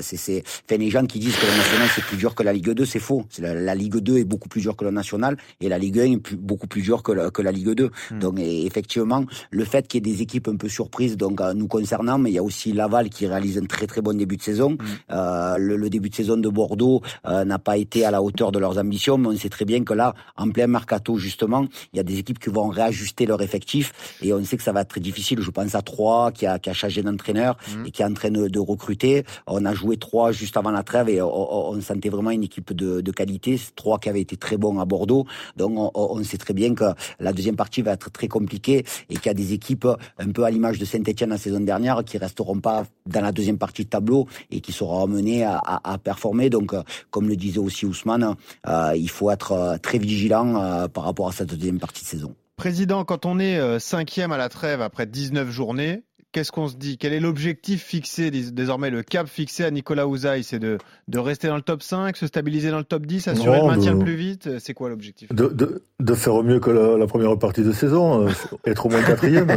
c'est 0.00 0.42
enfin, 0.68 0.76
les 0.76 0.90
gens 0.90 1.06
qui 1.06 1.20
disent 1.20 1.36
que 1.36 1.46
le 1.46 1.56
national 1.56 1.88
c'est 1.94 2.04
plus 2.04 2.16
dur 2.16 2.34
que 2.34 2.42
la 2.42 2.52
Ligue 2.52 2.70
2, 2.70 2.84
c'est 2.84 2.98
faux. 2.98 3.24
C'est 3.30 3.42
la 3.42 3.74
Ligue 3.76 3.91
2 4.00 4.18
est 4.18 4.24
beaucoup 4.24 4.48
plus 4.48 4.60
dur 4.60 4.76
que 4.76 4.84
le 4.84 4.90
national 4.90 5.36
et 5.60 5.68
la 5.68 5.78
Ligue 5.78 6.00
1 6.00 6.02
est 6.04 6.34
beaucoup 6.34 6.66
plus 6.66 6.82
dur 6.82 7.02
que 7.02 7.12
la, 7.12 7.30
que 7.30 7.42
la 7.42 7.52
Ligue 7.52 7.70
2. 7.70 7.90
Hmm. 8.10 8.18
Donc 8.18 8.38
effectivement, 8.38 9.24
le 9.50 9.64
fait 9.64 9.86
qu'il 9.86 10.06
y 10.06 10.10
ait 10.10 10.14
des 10.14 10.22
équipes 10.22 10.48
un 10.48 10.56
peu 10.56 10.68
surprises, 10.68 11.16
donc 11.16 11.40
nous 11.54 11.68
concernant, 11.68 12.18
mais 12.18 12.30
il 12.30 12.34
y 12.34 12.38
a 12.38 12.42
aussi 12.42 12.72
Laval 12.72 13.08
qui 13.08 13.26
réalise 13.26 13.58
un 13.58 13.66
très 13.66 13.86
très 13.86 14.00
bon 14.00 14.16
début 14.16 14.36
de 14.36 14.42
saison. 14.42 14.72
Hmm. 14.72 14.76
Euh, 15.10 15.56
le, 15.58 15.90
début 15.90 16.08
de 16.08 16.14
saison 16.14 16.36
de 16.36 16.48
Bordeaux 16.48 17.02
euh, 17.26 17.44
n'a 17.44 17.58
pas 17.58 17.76
été 17.76 18.04
à 18.04 18.10
la 18.10 18.22
hauteur 18.22 18.52
de 18.52 18.58
leurs 18.58 18.78
ambitions, 18.78 19.18
mais 19.18 19.28
on 19.28 19.36
sait 19.36 19.48
très 19.48 19.64
bien 19.64 19.84
que 19.84 19.92
là, 19.92 20.14
en 20.36 20.50
plein 20.50 20.66
mercato 20.66 21.16
justement, 21.16 21.66
il 21.92 21.96
y 21.96 22.00
a 22.00 22.02
des 22.02 22.18
équipes 22.18 22.38
qui 22.38 22.50
vont 22.50 22.68
réajuster 22.68 23.26
leur 23.26 23.42
effectif 23.42 23.92
et 24.22 24.32
on 24.32 24.42
sait 24.44 24.56
que 24.56 24.62
ça 24.62 24.72
va 24.72 24.82
être 24.82 24.88
très 24.88 25.00
difficile. 25.00 25.40
Je 25.40 25.50
pense 25.50 25.74
à 25.74 25.82
Troyes 25.82 26.32
qui 26.32 26.46
a, 26.46 26.58
qui 26.58 26.70
a 26.70 26.72
changé 26.72 27.02
d'entraîneur 27.02 27.56
hmm. 27.68 27.86
et 27.86 27.90
qui 27.90 28.02
est 28.02 28.04
en 28.04 28.14
train 28.14 28.30
de, 28.30 28.58
recruter. 28.62 29.24
On 29.46 29.64
a 29.64 29.74
joué 29.74 29.96
Troyes 29.96 30.32
juste 30.32 30.56
avant 30.56 30.70
la 30.70 30.82
trêve 30.82 31.08
et 31.08 31.20
on, 31.20 31.80
sentait 31.80 32.10
vraiment 32.10 32.30
une 32.30 32.44
équipe 32.44 32.72
de, 32.72 33.00
de 33.00 33.10
qualité. 33.10 33.56
3 33.82 33.98
qui 33.98 34.08
avait 34.08 34.20
été 34.20 34.36
très 34.36 34.56
bon 34.56 34.78
à 34.78 34.84
Bordeaux. 34.84 35.26
Donc 35.56 35.90
on, 35.94 36.22
sait 36.22 36.38
très 36.38 36.54
bien 36.54 36.72
que 36.74 36.84
la 37.18 37.32
deuxième 37.32 37.56
partie 37.56 37.82
va 37.82 37.92
être 37.92 38.10
très 38.10 38.28
compliquée 38.28 38.84
et 39.10 39.14
qu'il 39.16 39.26
y 39.26 39.28
a 39.28 39.34
des 39.34 39.52
équipes 39.52 39.88
un 40.18 40.30
peu 40.30 40.44
à 40.44 40.50
l'image 40.50 40.78
de 40.78 40.84
Saint-Etienne 40.84 41.30
la 41.30 41.38
saison 41.38 41.60
dernière 41.60 42.04
qui 42.04 42.16
resteront 42.16 42.60
pas 42.60 42.84
dans 43.06 43.20
la 43.20 43.32
deuxième 43.32 43.58
partie 43.58 43.84
de 43.84 43.90
tableau 43.90 44.28
et 44.52 44.60
qui 44.60 44.70
seront 44.70 45.02
amenées 45.02 45.44
à, 45.44 45.98
performer. 46.02 46.48
Donc 46.48 46.74
comme 47.10 47.28
le 47.28 47.36
disait 47.36 47.58
aussi 47.58 47.84
Ousmane, 47.86 48.36
euh, 48.68 48.92
il 48.96 49.10
faut 49.10 49.30
être 49.30 49.78
très 49.82 49.98
vigilant 49.98 50.62
euh, 50.62 50.88
par 50.88 51.04
rapport 51.04 51.28
à 51.28 51.32
cette 51.32 51.54
deuxième 51.54 51.80
partie 51.80 52.04
de 52.04 52.08
saison. 52.08 52.34
Président, 52.56 53.04
quand 53.04 53.26
on 53.26 53.40
est 53.40 53.58
euh, 53.58 53.80
cinquième 53.80 54.30
à 54.30 54.36
la 54.36 54.48
trêve 54.48 54.82
après 54.82 55.06
19 55.06 55.50
journées, 55.50 56.04
qu'est-ce 56.32 56.50
qu'on 56.50 56.68
se 56.68 56.76
dit? 56.76 56.98
Quel 56.98 57.12
est 57.12 57.20
l'objectif 57.20 57.84
fixé 57.84 58.30
désormais, 58.30 58.90
le 58.90 59.02
cap 59.02 59.28
fixé 59.28 59.64
à 59.64 59.70
Nicolas 59.70 60.06
Ouzaï? 60.06 60.42
C'est 60.42 60.58
de, 60.58 60.78
de, 61.08 61.18
rester 61.18 61.48
dans 61.48 61.56
le 61.56 61.62
top 61.62 61.82
5, 61.82 62.16
se 62.16 62.26
stabiliser 62.26 62.70
dans 62.70 62.78
le 62.78 62.84
top 62.84 63.06
10, 63.06 63.28
assurer 63.28 63.60
le 63.60 63.66
maintien 63.66 63.92
le 63.92 64.00
plus 64.00 64.16
vite? 64.16 64.58
C'est 64.58 64.74
quoi 64.74 64.88
l'objectif? 64.88 65.32
De, 65.32 65.48
de, 65.48 65.84
de, 66.00 66.14
faire 66.14 66.42
mieux 66.42 66.58
que 66.58 66.70
la, 66.70 66.96
la, 66.96 67.06
première 67.06 67.38
partie 67.38 67.62
de 67.62 67.72
saison, 67.72 68.26
euh, 68.26 68.30
être 68.66 68.86
au 68.86 68.88
moins 68.88 69.02
quatrième. 69.02 69.46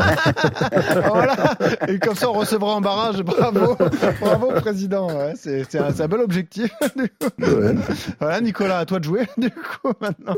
voilà 1.07 1.55
Et 1.88 1.97
comme 1.99 2.15
ça, 2.15 2.29
on 2.29 2.33
recevra 2.33 2.75
en 2.75 2.81
barrage. 2.81 3.23
Bravo 3.23 3.75
Bravo, 4.21 4.47
Président 4.61 5.07
ouais, 5.07 5.33
C'est 5.35 5.75
un, 5.75 5.99
un, 5.99 6.07
bel 6.07 6.19
objectif. 6.19 6.71
Ouais. 7.39 7.75
Voilà, 8.19 8.41
Nicolas, 8.41 8.79
à 8.79 8.85
toi 8.85 8.99
de 8.99 9.05
jouer, 9.05 9.25
du 9.38 9.49
coup, 9.49 9.93
maintenant. 10.01 10.35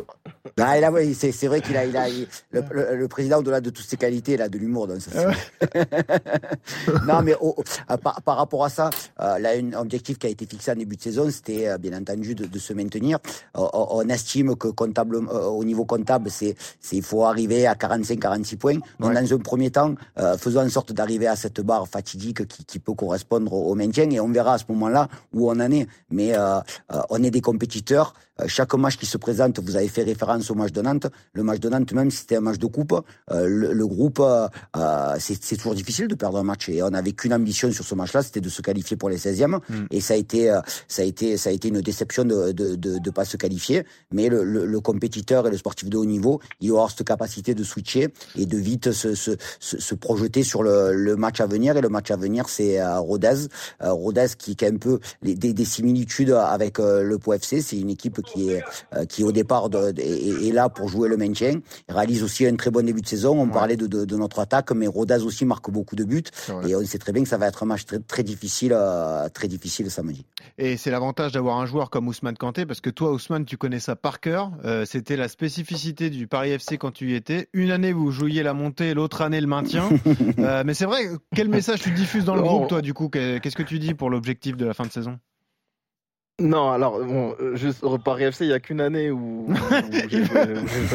Ah, 0.60 0.80
là, 0.80 0.92
oui, 0.92 1.14
c'est 1.14 1.48
vrai 1.48 1.62
qu'il 1.62 1.78
a, 1.78 1.86
il 1.86 1.96
a 1.98 2.10
il, 2.10 2.28
le, 2.52 2.62
le, 2.72 2.96
le, 2.96 3.08
président, 3.08 3.40
au-delà 3.40 3.62
de 3.62 3.70
toutes 3.70 3.86
ses 3.86 3.98
qualités, 3.98 4.34
il 4.34 4.42
a 4.42 4.50
de 4.50 4.58
l'humour. 4.58 4.88
Donc 4.88 5.02
ça, 5.02 5.32
non, 7.08 7.22
mais 7.22 7.34
euh, 7.34 7.98
par, 7.98 8.22
par, 8.22 8.38
rapport 8.38 8.66
à 8.66 8.70
ça, 8.70 8.90
euh, 9.20 9.40
là, 9.40 9.52
un 9.52 9.74
objectif 9.74 10.18
qui 10.18 10.28
a 10.28 10.30
été 10.30 10.46
fixé 10.46 10.72
en 10.72 10.76
début 10.76 10.96
de 10.96 11.02
saison, 11.02 11.30
c'était 11.30 11.68
euh, 11.68 11.78
bien 11.78 11.98
entendu 11.98 12.36
de, 12.36 12.46
de, 12.46 12.60
se 12.60 12.74
maintenir. 12.74 13.20
Euh, 13.58 13.68
on 13.74 14.08
estime 14.10 14.56
que 14.56 14.68
comptable, 14.70 15.18
au 15.18 15.64
niveau 15.64 15.86
comptable, 15.86 16.30
c'est 16.30 16.56
il 16.92 17.04
faut 17.04 17.26
arriver 17.26 17.68
à 17.68 17.74
45-46 17.74 18.58
points. 18.58 18.74
Donc, 19.00 19.14
ouais. 19.14 19.22
dans 19.22 19.34
un 19.34 19.38
premier 19.38 19.72
temps, 19.72 19.96
faisons 20.38 20.62
en 20.62 20.70
sorte 20.70 20.92
d'arriver 20.94 21.28
à 21.28 21.36
cette 21.36 21.62
barre 21.62 21.88
fatidique 21.88 22.48
qui, 22.48 22.66
qui, 22.66 22.80
peut 22.80 22.94
correspondre 22.94 23.54
au, 23.54 23.76
maintien, 23.76 24.10
et 24.10 24.20
on 24.20 24.30
verra 24.30 24.54
à 24.54 24.58
ce 24.58 24.66
moment-là 24.70 25.08
où 25.34 25.50
on 25.50 25.56
en 25.56 25.72
est. 25.72 25.88
Mais 26.10 26.34
on 27.10 27.24
est 27.24 27.32
des 27.32 27.42
compétiteurs. 27.42 28.14
Chaque 28.48 28.74
match 28.76 28.98
qui 28.98 29.06
se 29.06 29.18
présente, 29.18 29.60
vous 29.60 29.76
avez 29.76 29.88
fait 29.88 30.04
référence 30.04 30.50
au 30.52 30.56
match 30.56 30.72
de 30.72 30.82
Nantes. 30.82 31.08
Le 31.34 31.44
match 31.44 31.60
de 31.60 31.70
Nantes, 31.70 31.92
même 31.94 32.12
si 32.12 32.20
c'était 32.20 32.38
un 32.38 32.42
match 32.42 32.60
de 32.60 32.68
coupe, 32.68 32.94
le, 33.32 33.74
le, 33.74 33.88
groupe, 33.88 34.22
c'est 35.20 35.58
toujours 35.58 35.76
difficile 35.76 36.08
de 36.08 36.16
perdre 36.16 36.38
un 36.38 36.44
match 36.44 36.70
et 36.70 36.84
on 36.84 36.90
n'avait 36.90 37.14
qu'une 37.14 37.34
ambition 37.34 37.72
sur 37.72 37.86
ce 37.86 37.96
match-là, 37.96 38.24
c'était 38.24 38.42
de 38.42 38.50
se 38.50 38.62
qualifier 38.62 38.98
pour 38.98 39.10
les 39.10 39.18
16e. 39.18 39.60
Mm. 39.70 39.86
Et 39.92 40.02
ça 40.02 40.14
a 40.14 40.18
été, 40.18 40.54
ça 40.88 41.02
a 41.02 41.06
été, 41.06 41.38
ça 41.38 41.50
a 41.50 41.54
été 41.54 41.70
une 41.70 41.82
déception 41.82 42.26
de 42.26 42.48
de, 42.52 42.76
de, 42.76 43.00
de 43.00 43.10
pas 43.10 43.26
se 43.26 43.38
qualifier. 43.38 43.84
Mais 44.12 44.30
le, 44.30 44.44
le, 44.44 44.66
le, 44.66 44.80
compétiteur 44.80 45.48
et 45.48 45.52
le 45.52 45.58
sportif 45.58 45.90
de 45.90 45.98
haut 45.98 46.06
niveau, 46.06 46.40
il 46.60 46.72
aura 46.72 46.90
cette 46.90 47.06
capacité 47.06 47.54
de 47.54 47.64
switcher 47.64 48.10
et 48.38 48.46
de 48.46 48.58
vite 48.58 48.92
se, 48.92 49.16
se, 49.16 49.32
se, 49.60 49.80
se 49.80 49.96
projeter 49.96 50.44
sur 50.44 50.64
le, 50.64 50.94
le, 50.94 51.16
match 51.16 51.40
à 51.40 51.46
venir. 51.46 51.78
Et 51.78 51.82
le 51.82 51.90
match 51.90 52.12
à 52.12 52.16
venir, 52.16 52.50
c'est 52.50 52.80
euh, 52.80 53.00
Rodez, 53.00 53.48
euh, 53.84 53.92
Rodez 53.92 54.28
qui, 54.38 54.56
qui 54.56 54.66
a 54.66 54.70
un 54.70 54.78
peu 54.78 55.00
les, 55.22 55.36
des, 55.36 55.54
des, 55.54 55.66
similitudes 55.66 56.32
avec 56.32 56.80
euh, 56.80 57.04
le 57.04 57.18
Pau 57.18 57.34
FC. 57.34 57.62
C'est 57.62 57.78
une 57.78 57.90
équipe 57.90 58.22
qui 58.28 58.52
est 58.52 58.64
qui 59.10 59.24
au 59.24 59.32
départ 59.32 59.70
de, 59.70 59.92
de, 59.92 60.02
est, 60.02 60.48
est, 60.48 60.52
là 60.52 60.70
pour 60.70 60.90
jouer 60.90 61.10
le 61.10 61.18
maintien. 61.18 61.60
Réalise 61.90 62.24
aussi 62.24 62.46
un 62.46 62.56
très 62.56 62.72
bon 62.72 62.86
début 62.86 63.02
de 63.02 63.08
saison. 63.08 63.40
On 63.40 63.46
ouais. 63.46 63.52
parlait 63.52 63.78
de, 63.78 64.16
notre 64.16 64.40
attaque, 64.40 64.72
mais 64.72 64.88
Rodez 64.88 65.24
aussi 65.24 65.46
marque 65.46 65.70
beaucoup 65.70 65.96
de 65.96 66.04
buts. 66.04 66.24
Et 66.68 66.76
on 66.76 66.86
sait 66.86 66.98
très 66.98 67.12
bien 67.12 67.24
que 67.24 67.30
ça 67.30 67.38
va 67.38 67.48
être 67.48 67.64
un 67.64 67.66
match 67.68 67.86
très, 67.86 68.00
très 68.00 68.24
difficile, 68.24 68.74
euh, 68.76 69.30
très 69.30 69.48
difficile 69.48 69.90
samedi. 69.92 70.26
Et 70.58 70.78
c'est 70.78 70.92
l'avantage 70.92 71.32
d'avoir 71.32 71.58
un 71.58 71.66
joueur 71.66 71.90
comme 71.90 72.08
Ousmane 72.08 72.38
Kanté, 72.38 72.66
parce 72.66 72.82
que 72.82 72.90
toi, 72.90 73.12
Ousmane, 73.12 73.46
tu 73.46 73.58
connais 73.58 73.80
ça 73.80 73.96
par 73.96 74.20
cœur. 74.20 74.52
Euh, 74.66 74.86
C'était 74.86 75.16
la 75.16 75.28
spécificité 75.28 76.10
du 76.10 76.28
Paris 76.28 76.52
FC 76.52 76.78
quand 76.78 76.92
tu 76.92 77.12
y 77.12 77.16
étais. 77.16 77.50
Une 77.54 77.72
année, 77.72 77.94
vous 77.94 78.12
jouiez 78.12 78.44
la 78.44 78.54
montée, 78.54 78.94
l'autre 78.94 79.22
année, 79.22 79.42
le 79.42 79.48
maintien. 79.48 79.90
euh, 80.40 80.64
mais 80.66 80.74
c'est 80.74 80.86
vrai, 80.86 81.10
quel 81.36 81.50
message 81.50 81.82
tu 81.82 81.92
diffuses 81.92 82.26
dans 82.26 82.36
le 82.36 82.42
groupe, 82.42 82.68
toi, 82.68 82.82
du 82.82 82.94
coup? 82.94 83.10
Qu'est-ce 83.10 83.56
que 83.56 83.64
tu 83.64 83.80
dis 83.80 83.94
pour 83.94 84.10
l'objectif 84.10 84.58
de 84.58 84.66
la 84.66 84.74
fin 84.74 84.86
de 84.86 84.92
saison? 84.92 85.20
Non, 86.40 86.72
alors, 86.72 87.04
bon, 87.04 87.36
juste 87.56 87.84
au 87.84 87.98
Paris 87.98 88.26
FC, 88.26 88.46
il 88.46 88.50
n'y 88.50 88.54
a 88.54 88.60
qu'une 88.60 88.80
année 88.80 89.10
où, 89.10 89.48
où 89.48 89.54
j'ai 90.08 90.24
fait 90.24 90.46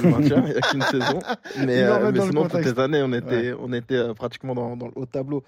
le 0.01 0.09
maintien, 0.09 0.45
il 0.47 0.53
n'y 0.53 0.57
a 0.57 0.61
qu'une 0.61 0.83
saison. 0.83 1.19
Mais, 1.67 1.83
euh, 1.83 2.13
mais 2.13 2.21
sinon, 2.21 2.47
toutes 2.47 2.65
les 2.65 2.79
années, 2.79 3.03
on 3.03 3.13
était, 3.13 3.53
ouais. 3.53 3.57
on 3.61 3.73
était 3.73 3.97
euh, 3.97 4.15
pratiquement 4.15 4.55
dans, 4.55 4.77
dans, 4.77 4.87
le 4.87 4.93
haut 4.95 5.07
tableau. 5.07 5.43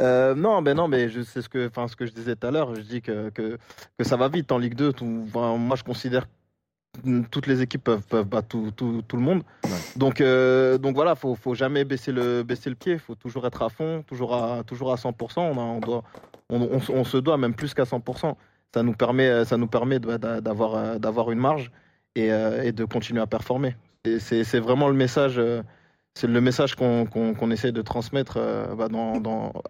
Euh, 0.00 0.34
non, 0.34 0.60
ben 0.60 0.76
non, 0.76 0.86
mais 0.86 1.08
je 1.08 1.22
sais 1.22 1.40
ce 1.40 1.48
que, 1.48 1.68
enfin, 1.68 1.88
ce 1.88 1.96
que 1.96 2.04
je 2.04 2.12
disais 2.12 2.36
tout 2.36 2.46
à 2.46 2.50
l'heure. 2.50 2.74
Je 2.74 2.82
dis 2.82 3.00
que, 3.00 3.30
que, 3.30 3.56
que, 3.96 4.04
ça 4.04 4.16
va 4.16 4.28
vite 4.28 4.52
en 4.52 4.58
Ligue 4.58 4.74
2. 4.74 4.92
Tout, 4.92 5.24
enfin, 5.28 5.56
moi, 5.56 5.76
je 5.76 5.82
considère 5.82 6.26
que 6.26 7.22
toutes 7.30 7.46
les 7.46 7.62
équipes 7.62 7.84
peuvent, 7.84 8.06
peuvent 8.06 8.26
battre 8.26 8.48
tout, 8.48 8.70
tout, 8.76 9.02
tout 9.08 9.16
le 9.16 9.22
monde. 9.22 9.42
Ouais. 9.64 9.70
Donc, 9.96 10.20
euh, 10.20 10.76
donc 10.76 10.94
voilà, 10.94 11.14
faut, 11.14 11.34
faut 11.34 11.54
jamais 11.54 11.84
baisser 11.84 12.12
le, 12.12 12.42
baisser 12.42 12.68
le 12.68 12.76
pied. 12.76 12.98
Faut 12.98 13.14
toujours 13.14 13.46
être 13.46 13.62
à 13.62 13.70
fond, 13.70 14.04
toujours 14.06 14.34
à, 14.34 14.62
toujours 14.64 14.92
à 14.92 14.96
100%. 14.96 15.38
On, 15.38 15.56
a, 15.56 15.60
on 15.60 15.80
doit, 15.80 16.04
on, 16.50 16.60
on, 16.60 16.80
on 16.92 17.04
se 17.04 17.16
doit 17.16 17.38
même 17.38 17.54
plus 17.54 17.72
qu'à 17.72 17.84
100% 17.84 18.34
ça 18.74 18.82
nous 18.82 18.92
permet, 18.92 19.44
ça 19.44 19.56
nous 19.56 19.66
permet 19.66 19.98
d'avoir, 19.98 21.00
d'avoir 21.00 21.30
une 21.30 21.38
marge 21.38 21.70
et, 22.14 22.28
et, 22.28 22.72
de 22.72 22.84
continuer 22.84 23.20
à 23.20 23.26
performer. 23.26 23.76
C'est 24.18 24.58
vraiment 24.58 24.88
le 24.88 24.94
message, 24.94 25.40
c'est 26.14 26.26
le 26.26 26.40
message 26.40 26.74
qu'on 26.74 27.06
qu 27.06 27.34
qu 27.34 27.52
essaie 27.52 27.72
de 27.72 27.82
transmettre 27.82 28.38
bah, 28.76 28.88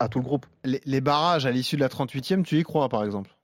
à 0.00 0.08
tout 0.08 0.18
le 0.18 0.24
groupe. 0.24 0.46
Les, 0.64 0.80
les 0.84 1.00
barrages 1.00 1.46
à 1.46 1.50
l'issue 1.50 1.76
de 1.76 1.80
la 1.80 1.88
38e, 1.88 2.42
tu 2.42 2.58
y 2.58 2.62
crois 2.62 2.88
par 2.88 3.04
exemple? 3.04 3.37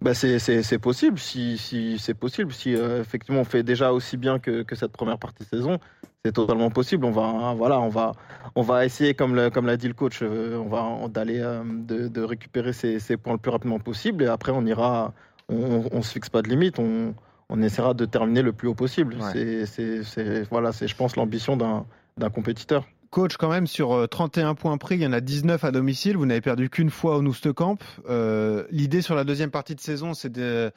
Bah 0.00 0.14
c'est 0.14 0.78
possible, 0.78 1.18
si, 1.18 1.58
si 1.58 1.98
c'est 1.98 2.14
possible, 2.14 2.52
si 2.52 2.74
euh, 2.74 3.00
effectivement 3.00 3.40
on 3.40 3.44
fait 3.44 3.62
déjà 3.62 3.92
aussi 3.92 4.16
bien 4.16 4.38
que, 4.38 4.62
que 4.62 4.74
cette 4.74 4.92
première 4.92 5.18
partie 5.18 5.44
de 5.44 5.48
saison, 5.48 5.78
c'est 6.24 6.32
totalement 6.32 6.70
possible. 6.70 7.04
On 7.04 7.10
va, 7.10 7.54
voilà, 7.54 7.80
on 7.80 7.88
va, 7.88 8.12
on 8.54 8.62
va 8.62 8.84
essayer, 8.84 9.14
comme 9.14 9.34
l'a 9.34 9.50
comme 9.50 9.74
dit 9.76 9.88
le 9.88 9.94
coach, 9.94 10.20
euh, 10.22 10.56
on 10.56 10.68
va 10.68 11.08
d'aller 11.08 11.40
euh, 11.40 11.62
de, 11.64 12.08
de, 12.08 12.22
récupérer 12.22 12.72
ces, 12.72 12.98
ces, 13.00 13.16
points 13.16 13.32
le 13.32 13.38
plus 13.38 13.50
rapidement 13.50 13.78
possible 13.78 14.24
et 14.24 14.26
après 14.26 14.52
on 14.52 14.64
ira, 14.66 15.14
on, 15.48 15.84
on 15.90 16.02
se 16.02 16.12
fixe 16.12 16.28
pas 16.28 16.42
de 16.42 16.48
limite, 16.48 16.78
on, 16.78 17.14
on 17.48 17.62
essaiera 17.62 17.94
de 17.94 18.04
terminer 18.04 18.42
le 18.42 18.52
plus 18.52 18.68
haut 18.68 18.74
possible. 18.74 19.16
Ouais. 19.16 19.64
C'est 19.66 20.42
voilà, 20.50 20.72
c'est 20.72 20.88
je 20.88 20.96
pense 20.96 21.16
l'ambition 21.16 21.56
d'un 21.56 22.30
compétiteur. 22.30 22.86
Coach, 23.10 23.36
quand 23.36 23.48
même, 23.48 23.66
sur 23.66 24.08
31 24.08 24.54
points 24.54 24.76
pris, 24.78 24.96
il 24.96 25.02
y 25.02 25.06
en 25.06 25.12
a 25.12 25.20
19 25.20 25.62
à 25.64 25.70
domicile. 25.70 26.16
Vous 26.16 26.26
n'avez 26.26 26.40
perdu 26.40 26.70
qu'une 26.70 26.90
fois 26.90 27.16
au 27.16 27.22
Noustecamp. 27.22 27.78
Euh, 28.08 28.64
L'idée 28.70 29.02
sur 29.02 29.14
la 29.14 29.24
deuxième 29.24 29.50
partie 29.50 29.74
de 29.74 29.80
saison, 29.80 30.14
c'est 30.14 30.32
de, 30.32 30.72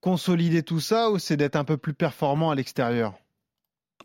consolider 0.00 0.62
tout 0.62 0.80
ça 0.80 1.10
ou 1.10 1.18
c'est 1.18 1.36
d'être 1.36 1.56
un 1.56 1.64
peu 1.64 1.76
plus 1.76 1.94
performant 1.94 2.50
à 2.50 2.54
l'extérieur? 2.54 3.14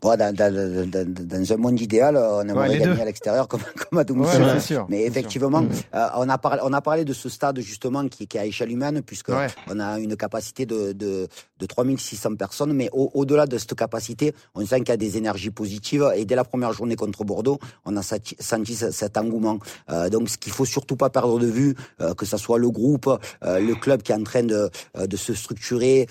Ouais, 0.02 0.16
dans, 0.16 0.34
dans, 0.34 0.52
dans, 0.88 1.06
dans, 1.06 1.52
un 1.52 1.56
monde 1.56 1.80
idéal, 1.80 2.16
on 2.16 2.42
aimerait 2.42 2.68
ouais, 2.68 2.78
gagner 2.78 3.02
à 3.02 3.04
l'extérieur 3.04 3.48
comme, 3.48 3.60
comme, 3.90 3.98
à 3.98 4.04
domicile. 4.04 4.42
Ouais, 4.42 4.60
sûr, 4.60 4.86
Mais 4.88 5.02
effectivement, 5.04 5.64
euh, 5.94 6.06
on, 6.16 6.28
a 6.28 6.38
parlé, 6.38 6.60
on 6.64 6.72
a 6.72 6.80
parlé 6.80 7.04
de 7.04 7.12
ce 7.12 7.28
stade 7.28 7.60
justement 7.60 8.06
qui, 8.08 8.26
qui 8.26 8.36
est 8.36 8.40
à 8.40 8.46
échelle 8.46 8.70
humaine, 8.70 9.02
puisque 9.02 9.30
on 9.30 9.80
a 9.80 9.98
une 9.98 10.16
capacité 10.16 10.66
de, 10.66 10.92
de, 10.92 11.28
de 11.58 11.66
3600 11.66 12.36
personnes. 12.36 12.72
Mais 12.72 12.88
au-delà 12.92 13.44
au 13.44 13.46
de 13.46 13.58
cette 13.58 13.74
capacité, 13.74 14.34
on 14.54 14.64
sent 14.64 14.80
qu'il 14.80 14.88
y 14.88 14.92
a 14.92 14.96
des 14.96 15.16
énergies 15.16 15.50
positives. 15.50 16.08
Et 16.14 16.24
dès 16.24 16.36
la 16.36 16.44
première 16.44 16.72
journée 16.72 16.96
contre 16.96 17.24
Bordeaux, 17.24 17.58
on 17.84 17.96
a 17.96 18.02
senti 18.02 18.74
cet 18.74 19.16
engouement. 19.16 19.58
Euh, 19.90 20.08
donc, 20.08 20.28
ce 20.28 20.38
qu'il 20.38 20.52
faut 20.52 20.64
surtout 20.64 20.96
pas 20.96 21.10
perdre 21.10 21.38
de 21.38 21.46
vue, 21.46 21.74
euh, 22.00 22.14
que 22.14 22.26
ce 22.26 22.36
soit 22.36 22.58
le 22.58 22.70
groupe, 22.70 23.08
euh, 23.44 23.60
le 23.60 23.74
club 23.74 24.02
qui 24.02 24.12
est 24.12 24.14
en 24.14 24.22
train 24.22 24.42
de, 24.42 24.70
euh, 24.96 25.06
de 25.06 25.16
se 25.16 25.34
structurer, 25.34 26.06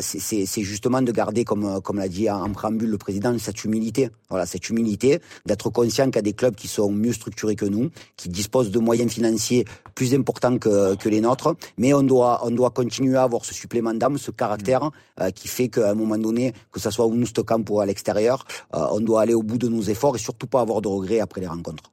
c'est 0.00 0.62
justement 0.62 1.02
de 1.02 1.12
garder, 1.12 1.44
comme, 1.44 1.80
comme 1.82 1.98
l'a 1.98 2.08
dit 2.08 2.30
en 2.30 2.50
préambule 2.50 2.90
le 2.90 2.98
président, 2.98 3.27
cette 3.36 3.64
humilité. 3.64 4.10
Voilà, 4.30 4.46
cette 4.46 4.68
humilité 4.70 5.20
d'être 5.44 5.68
conscient 5.70 6.06
qu'il 6.06 6.16
y 6.16 6.18
a 6.18 6.22
des 6.22 6.32
clubs 6.32 6.54
qui 6.54 6.68
sont 6.68 6.90
mieux 6.90 7.12
structurés 7.12 7.56
que 7.56 7.66
nous, 7.66 7.90
qui 8.16 8.28
disposent 8.28 8.70
de 8.70 8.78
moyens 8.78 9.12
financiers 9.12 9.64
plus 9.94 10.14
importants 10.14 10.56
que, 10.58 10.94
que 10.96 11.08
les 11.08 11.20
nôtres, 11.20 11.54
mais 11.76 11.92
on 11.92 12.02
doit, 12.02 12.40
on 12.46 12.50
doit 12.50 12.70
continuer 12.70 13.16
à 13.16 13.24
avoir 13.24 13.44
ce 13.44 13.52
supplément 13.52 13.94
d'âme, 13.94 14.16
ce 14.16 14.30
caractère 14.30 14.84
mmh. 14.84 14.90
euh, 15.20 15.30
qui 15.30 15.48
fait 15.48 15.68
qu'à 15.68 15.90
un 15.90 15.94
moment 15.94 16.18
donné, 16.18 16.52
que 16.72 16.80
ce 16.80 16.90
soit 16.90 17.04
au 17.04 17.14
Noustecamp 17.14 17.64
ou 17.68 17.80
à 17.80 17.86
l'extérieur, 17.86 18.44
euh, 18.74 18.86
on 18.92 19.00
doit 19.00 19.22
aller 19.22 19.34
au 19.34 19.42
bout 19.42 19.58
de 19.58 19.68
nos 19.68 19.82
efforts 19.82 20.16
et 20.16 20.20
surtout 20.20 20.46
pas 20.46 20.60
avoir 20.60 20.80
de 20.80 20.88
regrets 20.88 21.20
après 21.20 21.40
les 21.40 21.48
rencontres. 21.48 21.92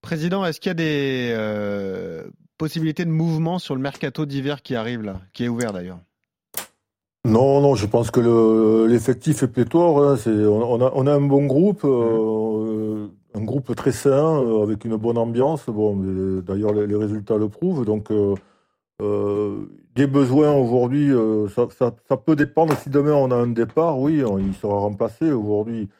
Président, 0.00 0.46
est-ce 0.46 0.60
qu'il 0.60 0.70
y 0.70 0.72
a 0.72 0.74
des 0.74 1.32
euh, 1.36 2.24
possibilités 2.56 3.04
de 3.04 3.10
mouvement 3.10 3.58
sur 3.58 3.74
le 3.74 3.80
mercato 3.80 4.24
d'hiver 4.26 4.62
qui 4.62 4.74
arrive 4.74 5.02
là, 5.02 5.20
qui 5.32 5.44
est 5.44 5.48
ouvert 5.48 5.72
d'ailleurs? 5.72 5.98
Non, 7.26 7.60
non, 7.60 7.74
je 7.74 7.86
pense 7.86 8.10
que 8.10 8.86
l'effectif 8.86 9.42
est 9.42 9.48
pléthore. 9.48 10.02
Hein, 10.02 10.16
on, 10.26 10.80
a, 10.80 10.90
on, 10.94 11.06
a, 11.06 11.12
un 11.12 11.20
bon 11.20 11.44
groupe, 11.44 11.82
euh, 11.84 13.08
un 13.34 13.44
groupe 13.44 13.74
très 13.76 13.92
sain, 13.92 14.42
euh, 14.42 14.62
avec 14.62 14.86
une 14.86 14.96
bonne 14.96 15.18
ambiance. 15.18 15.66
Bon, 15.66 15.96
d'ailleurs, 16.40 16.72
les, 16.72 16.86
les, 16.86 16.96
résultats 16.96 17.36
le 17.36 17.50
prouvent. 17.50 17.84
Donc, 17.84 18.10
euh, 18.10 19.66
des 19.94 20.06
besoins 20.06 20.52
aujourd'hui, 20.54 21.12
ça, 21.54 21.66
ça, 21.78 21.94
ça, 22.08 22.16
peut 22.16 22.36
dépendre. 22.36 22.74
Si 22.78 22.88
demain 22.88 23.12
on 23.12 23.30
a 23.30 23.36
un 23.36 23.48
départ, 23.48 23.98
oui, 23.98 24.22
il 24.38 24.54
sera 24.54 24.78
remplacé. 24.78 25.30
Aujourd'hui, 25.30 25.90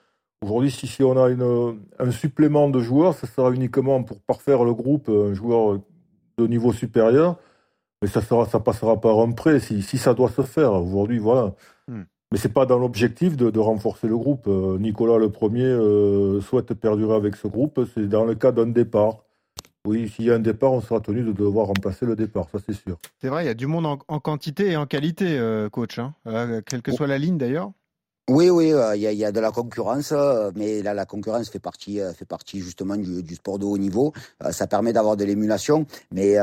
aujourd'hui, 0.43 0.71
si, 0.71 0.87
si, 0.87 1.03
on 1.03 1.23
a 1.23 1.29
une, 1.29 1.81
un 1.99 2.11
supplément 2.13 2.71
de 2.71 2.81
joueurs, 2.81 3.15
ce 3.15 3.27
sera 3.27 3.51
uniquement 3.51 4.03
pour 4.03 4.21
parfaire 4.23 4.65
le 4.65 4.73
groupe, 4.73 5.11
un 5.11 5.35
joueur 5.35 5.81
de 6.39 6.47
niveau 6.47 6.73
supérieur. 6.73 7.37
Mais 8.03 8.09
ça 8.09 8.21
sera, 8.21 8.47
ça 8.47 8.61
passera 8.61 9.01
par 9.01 9.19
un 9.21 9.33
prêt 9.33 9.61
si, 9.61 9.83
si 9.83 9.99
ça 9.99 10.15
doit 10.15 10.31
se 10.31 10.43
faire. 10.43 10.73
Aujourd'hui, 10.73 11.19
voilà. 11.19 11.55
Hmm. 11.89 12.03
Mais 12.33 12.39
c'est 12.39 12.53
pas 12.53 12.65
dans 12.65 12.79
l'objectif 12.79 13.37
de, 13.37 13.51
de, 13.51 13.59
renforcer 13.59 14.07
le 14.07 14.17
groupe. 14.17 14.47
Euh, 14.47 14.79
Nicolas 14.79 15.19
le 15.19 15.31
premier 15.31 15.65
euh, 15.65 16.41
souhaite 16.41 16.73
perdurer 16.75 17.17
avec 17.17 17.37
ce 17.37 17.49
groupe. 17.49 17.81
C'est 17.95 18.09
dans 18.09 18.25
le 18.25 18.35
cas 18.35 18.53
d'un 18.53 18.67
départ. 18.67 19.19
Oui, 19.87 20.09
s'il 20.09 20.27
y 20.27 20.31
a 20.31 20.35
un 20.35 20.41
départ, 20.41 20.73
on 20.73 20.81
sera 20.83 21.01
tenu 21.01 21.23
de 21.23 21.33
devoir 21.33 21.67
remplacer 21.67 22.05
le 22.05 22.15
départ, 22.15 22.49
ça 22.53 22.59
c'est 22.65 22.75
sûr. 22.75 22.99
C'est 23.19 23.29
vrai, 23.29 23.45
il 23.45 23.47
y 23.47 23.51
a 23.51 23.55
du 23.55 23.67
monde 23.67 23.87
en, 23.87 24.21
quantité 24.21 24.73
et 24.73 24.77
en 24.77 24.85
qualité, 24.85 25.39
euh, 25.39 25.71
coach, 25.71 25.99
hein. 25.99 26.13
quelle 26.67 26.83
que 26.83 26.93
soit 26.93 27.07
la 27.07 27.17
ligne 27.17 27.39
d'ailleurs. 27.39 27.73
Oui, 28.31 28.49
oui, 28.49 28.73
euh, 28.73 28.95
il 28.95 29.03
y, 29.03 29.25
a, 29.25 29.33
de 29.33 29.41
la 29.41 29.51
concurrence, 29.51 30.13
euh, 30.13 30.53
mais 30.55 30.83
là, 30.83 30.95
la 30.95 31.05
concurrence 31.05 31.51
fait 31.51 31.59
partie, 31.59 32.01
euh, 32.01 32.13
fait 32.13 32.25
partie 32.25 32.61
justement 32.61 32.97
du, 32.97 33.35
sport 33.35 33.59
de 33.59 33.65
haut 33.65 33.77
niveau. 33.77 34.13
ça 34.53 34.69
permet 34.69 34.93
d'avoir 34.93 35.17
de 35.17 35.25
l'émulation, 35.25 35.85
mais 36.13 36.37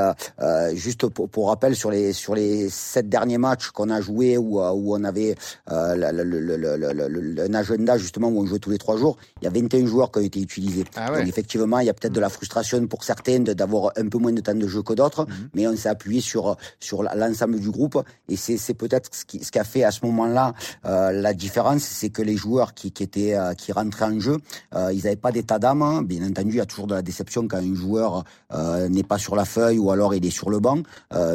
juste 0.73 1.07
pour, 1.07 1.47
rappel 1.47 1.75
sur 1.77 1.89
les 1.89 2.11
sur 2.11 2.35
les 2.35 2.69
sept 2.69 3.07
derniers 3.07 3.37
matchs 3.37 3.69
qu'on 3.69 3.89
a 3.89 4.01
joués 4.01 4.37
où, 4.37 4.59
où 4.59 4.95
on 4.97 5.03
avait 5.05 5.35
un 5.67 7.53
agenda 7.53 7.97
justement 7.97 8.27
où 8.27 8.41
on 8.41 8.45
jouait 8.45 8.59
tous 8.59 8.71
les 8.71 8.77
trois 8.77 8.97
jours, 8.97 9.17
il 9.41 9.45
y 9.45 9.47
a 9.47 9.51
21 9.51 9.85
joueurs 9.85 10.11
qui 10.11 10.19
ont 10.19 10.23
été 10.23 10.41
utilisés. 10.41 10.83
Ah 10.95 11.17
Donc 11.17 11.27
effectivement, 11.27 11.79
il 11.79 11.85
y 11.85 11.89
a 11.89 11.93
peut-être 11.93 12.13
de 12.13 12.19
la 12.19 12.29
frustration 12.29 12.85
pour 12.87 13.03
certains 13.03 13.39
d'avoir 13.39 13.93
un 13.95 14.07
peu 14.09 14.17
moins 14.17 14.33
de 14.33 14.41
temps 14.41 14.55
de 14.55 14.67
jeu 14.67 14.81
que 14.81 14.93
d'autres, 14.93 15.25
mhm. 15.25 15.49
mais 15.53 15.67
on 15.67 15.75
s'est 15.77 15.89
appuyé 15.89 16.19
sur 16.19 16.57
sur 16.79 17.03
l'ensemble 17.03 17.59
du 17.59 17.69
groupe 17.69 18.03
et 18.27 18.35
c'est 18.35 18.73
peut-être 18.73 19.09
ce 19.13 19.23
qui, 19.25 19.43
ce 19.43 19.51
qui 19.51 19.59
a 19.59 19.63
fait 19.63 19.83
à 19.83 19.91
ce 19.91 20.05
moment-là 20.05 20.53
la 20.83 21.33
différence 21.33 21.76
c'est 21.79 22.09
que 22.09 22.21
les 22.21 22.35
joueurs 22.35 22.73
qui, 22.73 22.87
étaient 22.87 23.35
euh, 23.35 23.53
qui 23.53 23.71
rentraient 23.71 24.05
en 24.05 24.19
jeu, 24.19 24.37
euh, 24.75 24.91
ils 24.93 25.03
n'avaient 25.03 25.15
pas 25.15 25.31
d'état 25.31 25.59
d'âme. 25.59 25.81
Hein. 25.81 26.01
Bien 26.01 26.27
entendu, 26.27 26.51
il 26.51 26.57
y 26.57 26.61
a 26.61 26.65
toujours 26.65 26.87
de 26.87 26.95
la 26.95 27.01
déception 27.01 27.47
quand 27.47 27.57
un 27.57 27.75
joueur 27.75 28.23
euh, 28.53 28.89
n'est 28.89 29.03
pas 29.03 29.17
sur 29.17 29.35
la 29.35 29.45
feuille 29.45 29.77
ou 29.77 29.91
alors 29.91 30.15
il 30.15 30.25
est 30.25 30.31
sur 30.31 30.49
le 30.49 30.59
banc. 30.59 30.81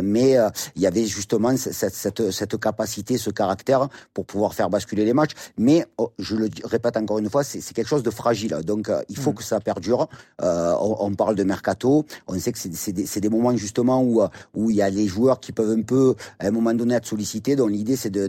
mais 0.02 0.36
il 0.76 0.82
y 0.82 0.86
avait 0.86 1.06
justement 1.06 1.56
cette, 1.56 2.60
capacité, 2.60 3.18
ce 3.18 3.30
caractère 3.30 3.88
pour 4.14 4.26
pouvoir 4.26 4.54
faire 4.54 4.70
basculer 4.70 5.04
les 5.04 5.12
matchs. 5.12 5.32
Mais 5.58 5.86
oh, 5.98 6.12
je 6.18 6.36
le 6.36 6.48
répète 6.64 6.96
encore 6.96 7.18
une 7.18 7.30
fois, 7.30 7.44
c'est 7.44 7.60
quelque 7.74 7.88
chose 7.88 8.02
de 8.02 8.10
fragile. 8.10 8.56
Donc 8.64 8.90
il 9.08 9.16
faut 9.16 9.32
mm. 9.32 9.34
que 9.34 9.42
ça 9.42 9.60
perdure. 9.60 10.08
On, 10.40 11.14
parle 11.14 11.34
de 11.34 11.44
mercato. 11.44 12.04
On 12.26 12.38
sait 12.38 12.52
que 12.52 12.58
c'est 12.58 13.20
des, 13.20 13.28
moments 13.28 13.56
justement 13.56 14.02
où 14.02 14.22
où 14.54 14.70
il 14.70 14.76
y 14.76 14.82
a 14.82 14.90
les 14.90 15.06
joueurs 15.06 15.40
qui 15.40 15.52
peuvent 15.52 15.70
un 15.70 15.82
peu 15.82 16.14
à 16.38 16.46
un 16.46 16.50
moment 16.50 16.74
donné 16.74 16.94
être 16.94 17.06
sollicités. 17.06 17.56
Donc 17.56 17.70
l'idée 17.70 17.96
c'est 17.96 18.10
de 18.10 18.28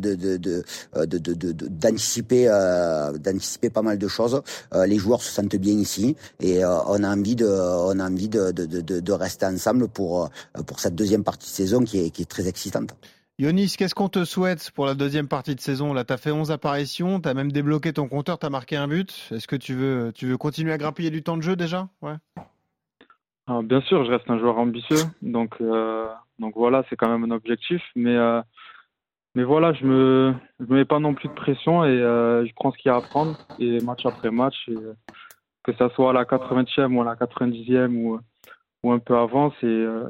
d'anticiper 2.03 2.47
euh, 2.49 3.17
d'anticiper 3.17 3.69
pas 3.69 3.81
mal 3.81 3.97
de 3.97 4.07
choses. 4.07 4.41
Euh, 4.73 4.85
les 4.85 4.97
joueurs 4.97 5.21
se 5.21 5.31
sentent 5.31 5.55
bien 5.55 5.73
ici 5.73 6.15
et 6.39 6.63
euh, 6.63 6.69
on 6.87 7.03
a 7.03 7.09
envie 7.09 7.35
de 7.35 7.47
on 7.47 7.99
a 7.99 8.09
envie 8.09 8.29
de, 8.29 8.51
de, 8.51 8.65
de, 8.65 8.99
de 8.99 9.11
rester 9.11 9.45
ensemble 9.45 9.87
pour 9.87 10.29
pour 10.67 10.79
cette 10.79 10.95
deuxième 10.95 11.23
partie 11.23 11.49
de 11.49 11.55
saison 11.55 11.83
qui 11.83 12.05
est, 12.05 12.09
qui 12.09 12.23
est 12.23 12.29
très 12.29 12.47
excitante. 12.47 12.95
Yonis, 13.39 13.75
qu'est-ce 13.77 13.95
qu'on 13.95 14.09
te 14.09 14.25
souhaite 14.25 14.71
pour 14.71 14.85
la 14.85 14.93
deuxième 14.93 15.27
partie 15.27 15.55
de 15.55 15.59
saison? 15.59 15.93
Là, 15.93 16.03
tu 16.03 16.13
as 16.13 16.17
fait 16.17 16.31
11 16.31 16.51
apparitions, 16.51 17.19
tu 17.19 17.27
as 17.27 17.33
même 17.33 17.51
débloqué 17.51 17.91
ton 17.91 18.07
compteur, 18.07 18.37
tu 18.37 18.45
as 18.45 18.49
marqué 18.49 18.75
un 18.75 18.87
but. 18.87 19.29
Est-ce 19.31 19.47
que 19.47 19.55
tu 19.55 19.73
veux, 19.73 20.11
tu 20.13 20.27
veux 20.27 20.37
continuer 20.37 20.71
à 20.71 20.77
grappiller 20.77 21.09
du 21.09 21.23
temps 21.23 21.37
de 21.37 21.41
jeu 21.41 21.55
déjà? 21.55 21.87
Ouais. 22.03 22.13
Ah, 23.47 23.61
bien 23.63 23.81
sûr, 23.81 24.05
je 24.05 24.11
reste 24.11 24.29
un 24.29 24.37
joueur 24.37 24.57
ambitieux, 24.57 25.03
donc, 25.21 25.61
donc 26.39 26.53
voilà, 26.55 26.83
c'est 26.89 26.95
quand 26.95 27.09
même 27.09 27.23
un 27.29 27.35
objectif. 27.35 27.81
Mais 27.95 28.15
mais 29.35 29.43
voilà, 29.43 29.73
je 29.73 29.85
me, 29.85 30.33
je 30.59 30.65
me 30.65 30.77
mets 30.77 30.85
pas 30.85 30.99
non 30.99 31.13
plus 31.13 31.29
de 31.29 31.33
pression 31.33 31.83
et 31.83 31.89
euh, 31.89 32.45
je 32.45 32.53
prends 32.53 32.71
ce 32.71 32.77
qu'il 32.77 32.89
y 32.89 32.93
a 32.93 32.97
à 32.97 33.01
prendre 33.01 33.37
et 33.59 33.79
match 33.81 34.05
après 34.05 34.31
match, 34.31 34.55
et, 34.67 34.75
que 35.63 35.73
ça 35.73 35.89
soit 35.91 36.11
à 36.11 36.13
la 36.13 36.25
80e 36.25 36.93
ou 36.93 37.01
à 37.01 37.05
la 37.05 37.15
90e 37.15 37.95
ou, 37.95 38.19
ou 38.83 38.91
un 38.91 38.99
peu 38.99 39.15
avant, 39.15 39.51
c'est 39.61 39.65
euh, 39.65 40.09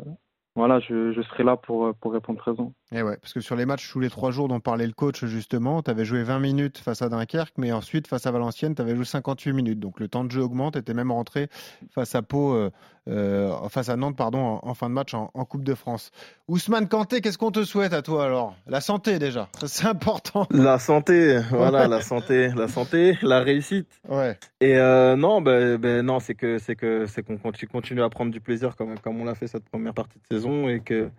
voilà, 0.56 0.80
je, 0.80 1.14
je, 1.14 1.22
serai 1.22 1.44
là 1.44 1.58
pour, 1.58 1.94
pour 1.96 2.14
répondre 2.14 2.40
présent. 2.40 2.74
Et 2.94 3.02
ouais, 3.02 3.18
parce 3.18 3.34
que 3.34 3.42
sur 3.42 3.56
les 3.56 3.66
matchs 3.66 3.90
tous 3.92 4.00
les 4.00 4.12
trois 4.12 4.30
jours 4.30 4.48
dont 4.48 4.60
parlait 4.60 4.86
le 4.86 4.94
coach 4.94 5.26
justement, 5.26 5.82
tu 5.82 5.90
avais 5.90 6.06
joué 6.06 6.22
20 6.22 6.40
minutes 6.40 6.78
face 6.78 7.02
à 7.02 7.10
Dunkerque, 7.10 7.56
mais 7.58 7.72
ensuite 7.72 8.06
face 8.06 8.28
à 8.28 8.32
Valenciennes, 8.32 8.76
tu 8.76 8.84
avais 8.84 8.96
joué 8.96 9.04
58 9.04 9.52
minutes. 9.52 9.80
Donc 9.80 10.00
le 10.00 10.08
temps 10.08 10.24
de 10.24 10.30
jeu 10.30 10.42
augmente 10.42 10.76
et 10.76 10.84
tu 10.84 10.94
même 10.94 11.12
rentré 11.12 11.50
face 11.90 12.14
à 12.14 12.22
Pau, 12.22 12.54
euh, 12.54 12.70
euh, 13.10 13.52
face 13.70 13.90
à 13.90 13.96
Nantes, 13.96 14.16
pardon, 14.16 14.60
en, 14.62 14.74
fin 14.76 14.90
de 14.90 14.94
match 14.94 15.16
en, 15.16 15.28
Coupe 15.46 15.64
de 15.64 15.74
France. 15.74 16.12
Ousmane 16.48 16.88
Kanté, 16.88 17.22
qu'est-ce 17.22 17.40
qu'on 17.40 17.52
te 17.52 17.64
souhaite 17.64 17.94
à 17.94 18.04
toi 18.04 18.26
alors? 18.26 18.56
La 18.68 18.80
santé 18.80 19.18
déjà, 19.18 19.50
c'est 19.66 19.88
important. 19.88 20.46
La 20.52 20.78
santé, 20.78 21.40
voilà, 21.50 21.88
la 21.88 22.02
santé, 22.02 22.50
la 22.50 22.68
santé, 22.68 23.18
la 23.24 23.40
réussite. 23.40 23.88
Ouais. 24.08 24.38
Et 24.62 24.78
euh, 24.78 25.16
non, 25.16 25.42
ben, 25.42 25.78
ben, 25.78 26.06
non, 26.06 26.20
c'est 26.20 26.36
que 26.36 26.60
c'est 26.60 26.76
que 26.76 27.08
c'est 27.08 27.24
qu'on 27.24 27.38
continue 27.38 28.04
à 28.04 28.10
prendre 28.10 28.32
du 28.32 28.40
plaisir 28.40 28.76
comme 28.76 29.00
comme 29.00 29.20
on 29.20 29.26
l'a 29.26 29.36
fait 29.36 29.48
cette 29.48 29.68
première 29.68 29.96
partie 29.96 30.20
de 30.20 30.36
saison 30.36 30.70
et 30.70 30.80
que 30.80 31.10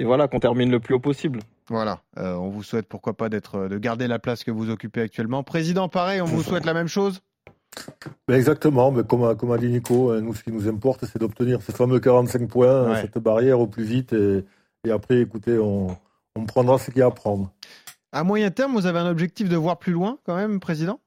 et 0.00 0.04
voilà, 0.04 0.28
qu'on 0.28 0.40
termine 0.40 0.70
le 0.70 0.80
plus 0.80 0.94
haut 0.94 1.00
possible. 1.00 1.40
Voilà, 1.68 2.00
euh, 2.16 2.34
on 2.34 2.48
vous 2.48 2.62
souhaite 2.62 2.88
pourquoi 2.88 3.12
pas 3.12 3.28
d'être, 3.28 3.68
de 3.68 3.76
garder 3.76 4.08
la 4.08 4.18
place 4.18 4.42
que 4.44 4.50
vous 4.50 4.70
occupez 4.70 5.02
actuellement. 5.02 5.42
Président, 5.42 5.90
pareil, 5.90 6.22
on 6.22 6.24
vous 6.24 6.42
souhaite 6.42 6.64
la 6.64 6.72
même 6.72 6.88
chose? 6.88 7.20
Ben 8.26 8.34
exactement, 8.34 8.90
mais 8.90 9.04
comme, 9.04 9.24
a, 9.24 9.34
comme 9.34 9.52
a 9.52 9.58
dit 9.58 9.68
Nico, 9.68 10.10
hein, 10.10 10.22
nous 10.22 10.34
ce 10.34 10.42
qui 10.42 10.50
nous 10.50 10.66
importe 10.66 11.04
c'est 11.04 11.18
d'obtenir 11.20 11.62
ces 11.62 11.72
fameux 11.72 12.00
45 12.00 12.48
points, 12.48 12.96
cette 12.96 13.18
barrière 13.18 13.60
au 13.60 13.68
plus 13.68 13.84
vite 13.84 14.12
et, 14.12 14.44
et 14.84 14.90
après 14.90 15.20
écoutez, 15.20 15.56
on, 15.56 15.96
on 16.34 16.46
prendra 16.46 16.78
ce 16.78 16.90
qu'il 16.90 16.98
y 16.98 17.02
a 17.02 17.06
à 17.06 17.10
prendre. 17.10 17.52
À 18.10 18.24
moyen 18.24 18.50
terme, 18.50 18.72
vous 18.72 18.86
avez 18.86 18.98
un 18.98 19.08
objectif 19.08 19.48
de 19.48 19.56
voir 19.56 19.78
plus 19.78 19.92
loin 19.92 20.18
quand 20.24 20.34
même, 20.34 20.58
Président? 20.58 20.98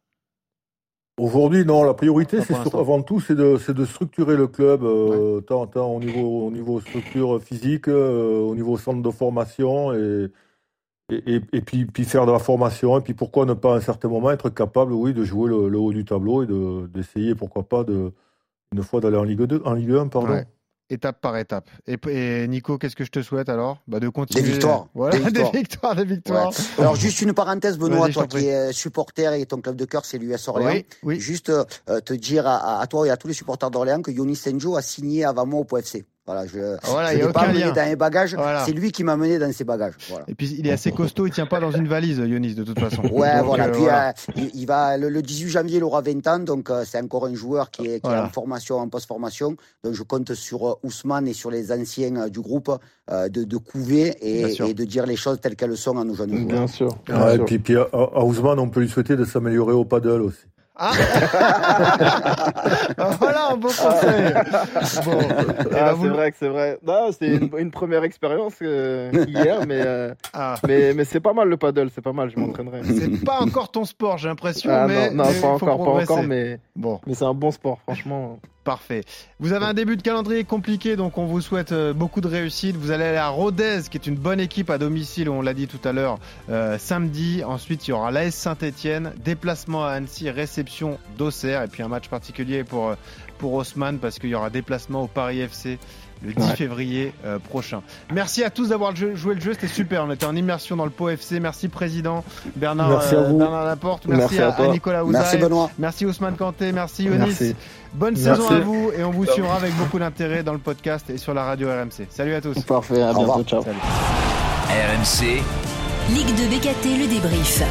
Aujourd'hui, 1.17 1.63
non. 1.63 1.83
La 1.83 1.93
priorité, 1.93 2.41
c'est 2.41 2.55
avant 2.73 3.03
tout, 3.03 3.19
c'est 3.19 3.35
de, 3.35 3.71
de, 3.71 3.85
structurer 3.85 4.35
le 4.35 4.47
club, 4.47 4.83
euh, 4.83 5.41
tant, 5.41 5.67
tant, 5.67 5.87
au 5.91 5.99
niveau, 5.99 6.47
au 6.47 6.51
niveau 6.51 6.81
structure 6.81 7.41
physique, 7.41 7.87
euh, 7.87 8.39
au 8.39 8.55
niveau 8.55 8.77
centre 8.77 9.01
de 9.01 9.11
formation, 9.11 9.93
et, 9.93 10.31
et, 11.11 11.41
et, 11.53 11.61
puis, 11.61 11.85
puis, 11.85 12.03
faire 12.05 12.25
de 12.25 12.31
la 12.31 12.39
formation. 12.39 12.97
Et 12.97 13.01
puis 13.01 13.13
pourquoi 13.13 13.45
ne 13.45 13.53
pas 13.53 13.73
à 13.73 13.77
un 13.77 13.81
certain 13.81 14.07
moment 14.07 14.31
être 14.31 14.49
capable, 14.49 14.93
oui, 14.93 15.13
de 15.13 15.23
jouer 15.23 15.49
le, 15.49 15.77
haut 15.77 15.93
du 15.93 16.03
tableau 16.03 16.43
et 16.43 16.47
d'essayer, 16.87 17.35
pourquoi 17.35 17.63
pas, 17.63 17.83
de, 17.83 18.11
une 18.73 18.81
fois 18.81 18.99
d'aller 18.99 19.17
en 19.17 19.23
Ligue 19.23 19.43
2, 19.43 19.61
en 19.65 19.73
Ligue 19.73 19.91
1, 19.91 20.07
pardon 20.07 20.43
étape 20.89 21.21
par 21.21 21.37
étape. 21.37 21.69
Et, 21.87 22.47
Nico, 22.47 22.77
qu'est-ce 22.77 22.95
que 22.95 23.03
je 23.03 23.11
te 23.11 23.21
souhaite 23.21 23.49
alors? 23.49 23.79
Bah 23.87 23.99
De 23.99 24.09
continuer. 24.09 24.43
Des 24.43 24.51
victoires. 24.51 24.87
Voilà, 24.93 25.29
des 25.29 25.43
victoires, 25.53 25.95
des 25.95 26.05
victoires. 26.05 26.51
Alors, 26.77 26.95
juste 26.95 27.21
une 27.21 27.33
parenthèse, 27.33 27.77
Benoît, 27.77 28.09
toi 28.09 28.27
qui 28.27 28.47
es 28.47 28.71
supporter 28.73 29.33
et 29.33 29.45
ton 29.45 29.61
club 29.61 29.75
de 29.75 29.85
cœur, 29.85 30.05
c'est 30.05 30.17
l'US 30.17 30.47
Orléans. 30.47 30.81
Oui, 31.03 31.19
Juste 31.19 31.49
euh, 31.49 31.99
te 32.01 32.13
dire 32.13 32.47
à, 32.47 32.85
toi 32.87 33.07
et 33.07 33.09
à 33.09 33.17
tous 33.17 33.27
les 33.27 33.33
supporters 33.33 33.71
d'Orléans 33.71 34.01
que 34.01 34.11
Yonis 34.11 34.35
Senjo 34.35 34.75
a 34.75 34.81
signé 34.81 35.23
avant 35.25 35.45
moi 35.45 35.61
au 35.61 35.63
PFC. 35.63 36.05
Voilà, 36.25 36.47
je 36.47 36.57
ne 36.57 36.77
voilà, 36.83 37.13
l'ai 37.13 37.27
pas 37.33 37.47
mené 37.47 37.71
dans 37.73 37.85
les 37.85 37.97
bagages. 37.97 38.35
C'est 38.65 38.71
lui 38.71 38.93
qui 38.93 39.03
m'a 39.03 39.17
mené 39.17 39.39
dans 39.39 39.51
ses 39.51 39.65
bagages. 39.65 39.95
Et 40.27 40.35
puis 40.35 40.55
il 40.57 40.65
est 40.67 40.71
assez 40.71 40.91
costaud, 40.91 41.27
il 41.27 41.33
tient 41.33 41.45
pas 41.45 41.59
dans 41.59 41.71
une 41.71 41.87
valise, 41.87 42.17
Yonis, 42.17 42.55
de 42.55 42.63
toute 42.63 42.79
façon. 42.79 43.01
Ouais, 43.11 43.41
voilà. 43.41 43.67
Euh, 43.67 43.71
puis 43.71 44.43
euh, 44.43 44.49
il, 44.53 44.65
va 44.65 44.97
le, 44.97 45.21
18 45.21 45.49
janvier, 45.49 45.77
il 45.77 45.83
aura 45.83 46.01
20 46.01 46.27
ans, 46.27 46.39
donc 46.39 46.69
euh, 46.69 46.83
c'est 46.85 47.01
encore 47.01 47.25
un 47.25 47.35
joueur 47.35 47.71
qui 47.71 47.87
est, 47.87 47.99
qui 47.99 48.09
est 48.09 48.17
en 48.17 48.29
formation, 48.29 48.77
en 48.77 48.87
post-formation. 48.87 49.57
Donc 49.83 49.93
je 49.93 50.03
compte 50.03 50.33
sur 50.33 50.77
Ousmane 50.83 51.27
et 51.27 51.33
sur 51.33 51.51
les 51.51 51.73
anciens 51.73 52.29
du 52.29 52.39
groupe 52.39 52.71
de, 53.11 53.27
de 53.27 53.57
couver 53.57 54.15
et, 54.21 54.55
et, 54.63 54.73
de 54.73 54.83
dire 54.85 55.05
les 55.05 55.17
choses 55.17 55.41
telles 55.41 55.57
qu'elles 55.57 55.75
sont 55.75 55.97
à 55.97 56.05
nos 56.05 56.15
jeunes 56.15 56.35
joueurs. 56.37 56.47
Bien 56.47 56.67
sûr. 56.67 56.89
et 57.33 57.39
puis, 57.39 57.59
puis 57.59 57.75
à, 57.75 57.87
à 57.91 58.23
Ousmane, 58.23 58.59
on 58.59 58.69
peut 58.69 58.79
lui 58.79 58.89
souhaiter 58.89 59.17
de 59.17 59.25
s'améliorer 59.25 59.73
au 59.73 59.83
paddle 59.83 60.21
aussi. 60.21 60.45
Ah 60.75 60.93
voilà 63.19 63.51
un 63.51 63.57
beau 63.57 63.67
conseil. 63.67 64.33
Bon, 65.05 65.19
ah, 65.29 65.93
ben, 65.93 65.97
c'est 66.01 66.07
vrai 66.07 66.31
que 66.31 66.37
c'est 66.39 66.47
vrai. 66.47 66.79
Non, 66.83 67.09
c'est 67.11 67.27
une, 67.27 67.69
première 67.69 68.03
expérience 68.03 68.55
euh, 68.63 69.11
hier, 69.27 69.67
mais, 69.67 69.81
euh, 69.85 70.15
ah. 70.33 70.55
mais 70.67 70.95
mais 70.95 71.05
c'est 71.05 71.19
pas 71.19 71.33
mal 71.33 71.47
le 71.47 71.57
paddle, 71.57 71.89
c'est 71.93 72.01
pas 72.01 72.13
mal. 72.13 72.31
Je 72.31 72.39
m'entraînerai. 72.39 72.81
C'est 72.85 73.23
pas 73.23 73.39
encore 73.41 73.69
ton 73.69 73.85
sport, 73.85 74.17
j'ai 74.17 74.29
l'impression. 74.29 74.71
Ah, 74.73 74.87
mais, 74.87 75.11
non, 75.11 75.25
pas 75.25 75.47
encore, 75.47 75.77
pas 75.77 75.91
encore, 75.91 76.23
mais 76.23 76.59
bon, 76.75 76.99
mais 77.05 77.13
c'est 77.13 77.25
un 77.25 77.35
bon 77.35 77.51
sport, 77.51 77.79
franchement. 77.83 78.39
Parfait. 78.63 79.03
Vous 79.39 79.51
avez 79.51 79.65
un 79.65 79.73
début 79.73 79.97
de 79.97 80.01
calendrier 80.01 80.45
compliqué, 80.45 80.95
donc 80.95 81.17
on 81.17 81.25
vous 81.25 81.41
souhaite 81.41 81.73
euh, 81.73 81.91
beaucoup 81.91 82.21
de 82.21 82.29
réussite. 82.29 82.77
Vous 82.77 82.91
allez 82.91 83.03
aller 83.03 83.17
à 83.17 83.27
Rodez, 83.27 83.81
qui 83.91 83.97
est 83.97 84.07
une 84.07 84.15
bonne 84.15 84.39
équipe 84.39 84.69
à 84.69 84.77
domicile, 84.77 85.29
on 85.29 85.41
l'a 85.41 85.53
dit 85.53 85.67
tout 85.67 85.85
à 85.85 85.91
l'heure, 85.91 86.17
euh, 86.49 86.77
samedi. 86.77 87.43
Ensuite, 87.43 87.85
il 87.87 87.91
y 87.91 87.93
aura 87.93 88.09
l'AS 88.11 88.33
Saint-Etienne, 88.33 89.11
déplacement 89.21 89.85
à 89.85 89.89
Annecy, 89.89 90.29
réception 90.29 90.97
d'Auxerre, 91.17 91.61
et 91.63 91.67
puis 91.67 91.83
un 91.83 91.89
match 91.89 92.07
particulier 92.07 92.63
pour, 92.63 92.87
euh, 92.87 92.95
pour 93.37 93.53
Haussmann, 93.53 93.99
parce 93.99 94.17
qu'il 94.17 94.29
y 94.29 94.35
aura 94.35 94.49
déplacement 94.49 95.03
au 95.03 95.07
Paris 95.07 95.41
FC 95.41 95.77
le 96.23 96.33
10 96.33 96.51
février 96.53 97.13
euh, 97.25 97.39
prochain. 97.39 97.81
Merci 98.13 98.43
à 98.43 98.49
tous 98.49 98.69
d'avoir 98.69 98.95
joué 98.95 99.35
le 99.35 99.41
jeu, 99.41 99.53
c'était 99.53 99.67
super. 99.67 100.05
On 100.05 100.11
était 100.11 100.25
en 100.25 100.35
immersion 100.35 100.75
dans 100.75 100.85
le 100.85 100.91
PO 100.91 101.09
FC. 101.09 101.39
Merci 101.39 101.67
président 101.67 102.23
Bernard, 102.55 102.89
merci 102.89 103.15
euh, 103.15 103.33
Bernard 103.33 103.65
Laporte. 103.65 104.05
Merci, 104.07 104.39
à, 104.39 104.55
Nicolas 104.67 105.03
Ouzaï. 105.03 105.21
Merci 105.21 105.37
Benoît. 105.37 105.69
Merci 105.77 106.05
Ousmane 106.05 106.35
Kanté. 106.35 106.71
Merci 106.71 107.03
Yonis. 107.05 107.55
Bonne 107.93 108.15
saison 108.15 108.49
à 108.49 108.59
vous 108.59 108.91
et 108.97 109.03
on 109.03 109.11
vous 109.11 109.25
suivra 109.25 109.55
avec 109.55 109.75
beaucoup 109.75 109.99
d'intérêt 109.99 110.43
dans 110.43 110.53
le 110.53 110.59
podcast 110.59 111.09
et 111.09 111.17
sur 111.17 111.33
la 111.33 111.43
radio 111.43 111.67
RMC. 111.69 112.07
Salut 112.09 112.33
à 112.33 112.41
tous. 112.41 112.59
Parfait, 112.61 113.01
à 113.01 113.13
bientôt. 113.13 113.43
Ciao. 113.43 113.61
RMC. 113.61 115.41
Ligue 116.09 116.35
de 116.35 116.55
BKT, 116.55 116.99
le 116.99 117.07
débrief. 117.07 117.61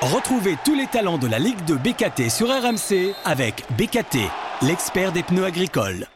Retrouvez 0.00 0.56
tous 0.64 0.74
les 0.74 0.86
talents 0.86 1.18
de 1.18 1.28
la 1.28 1.38
Ligue 1.38 1.64
de 1.64 1.74
BKT 1.74 2.28
sur 2.28 2.48
RMC 2.48 3.14
avec 3.24 3.64
BKT 3.78 4.18
l'expert 4.62 5.12
des 5.12 5.22
pneus 5.22 5.44
agricoles. 5.44 6.06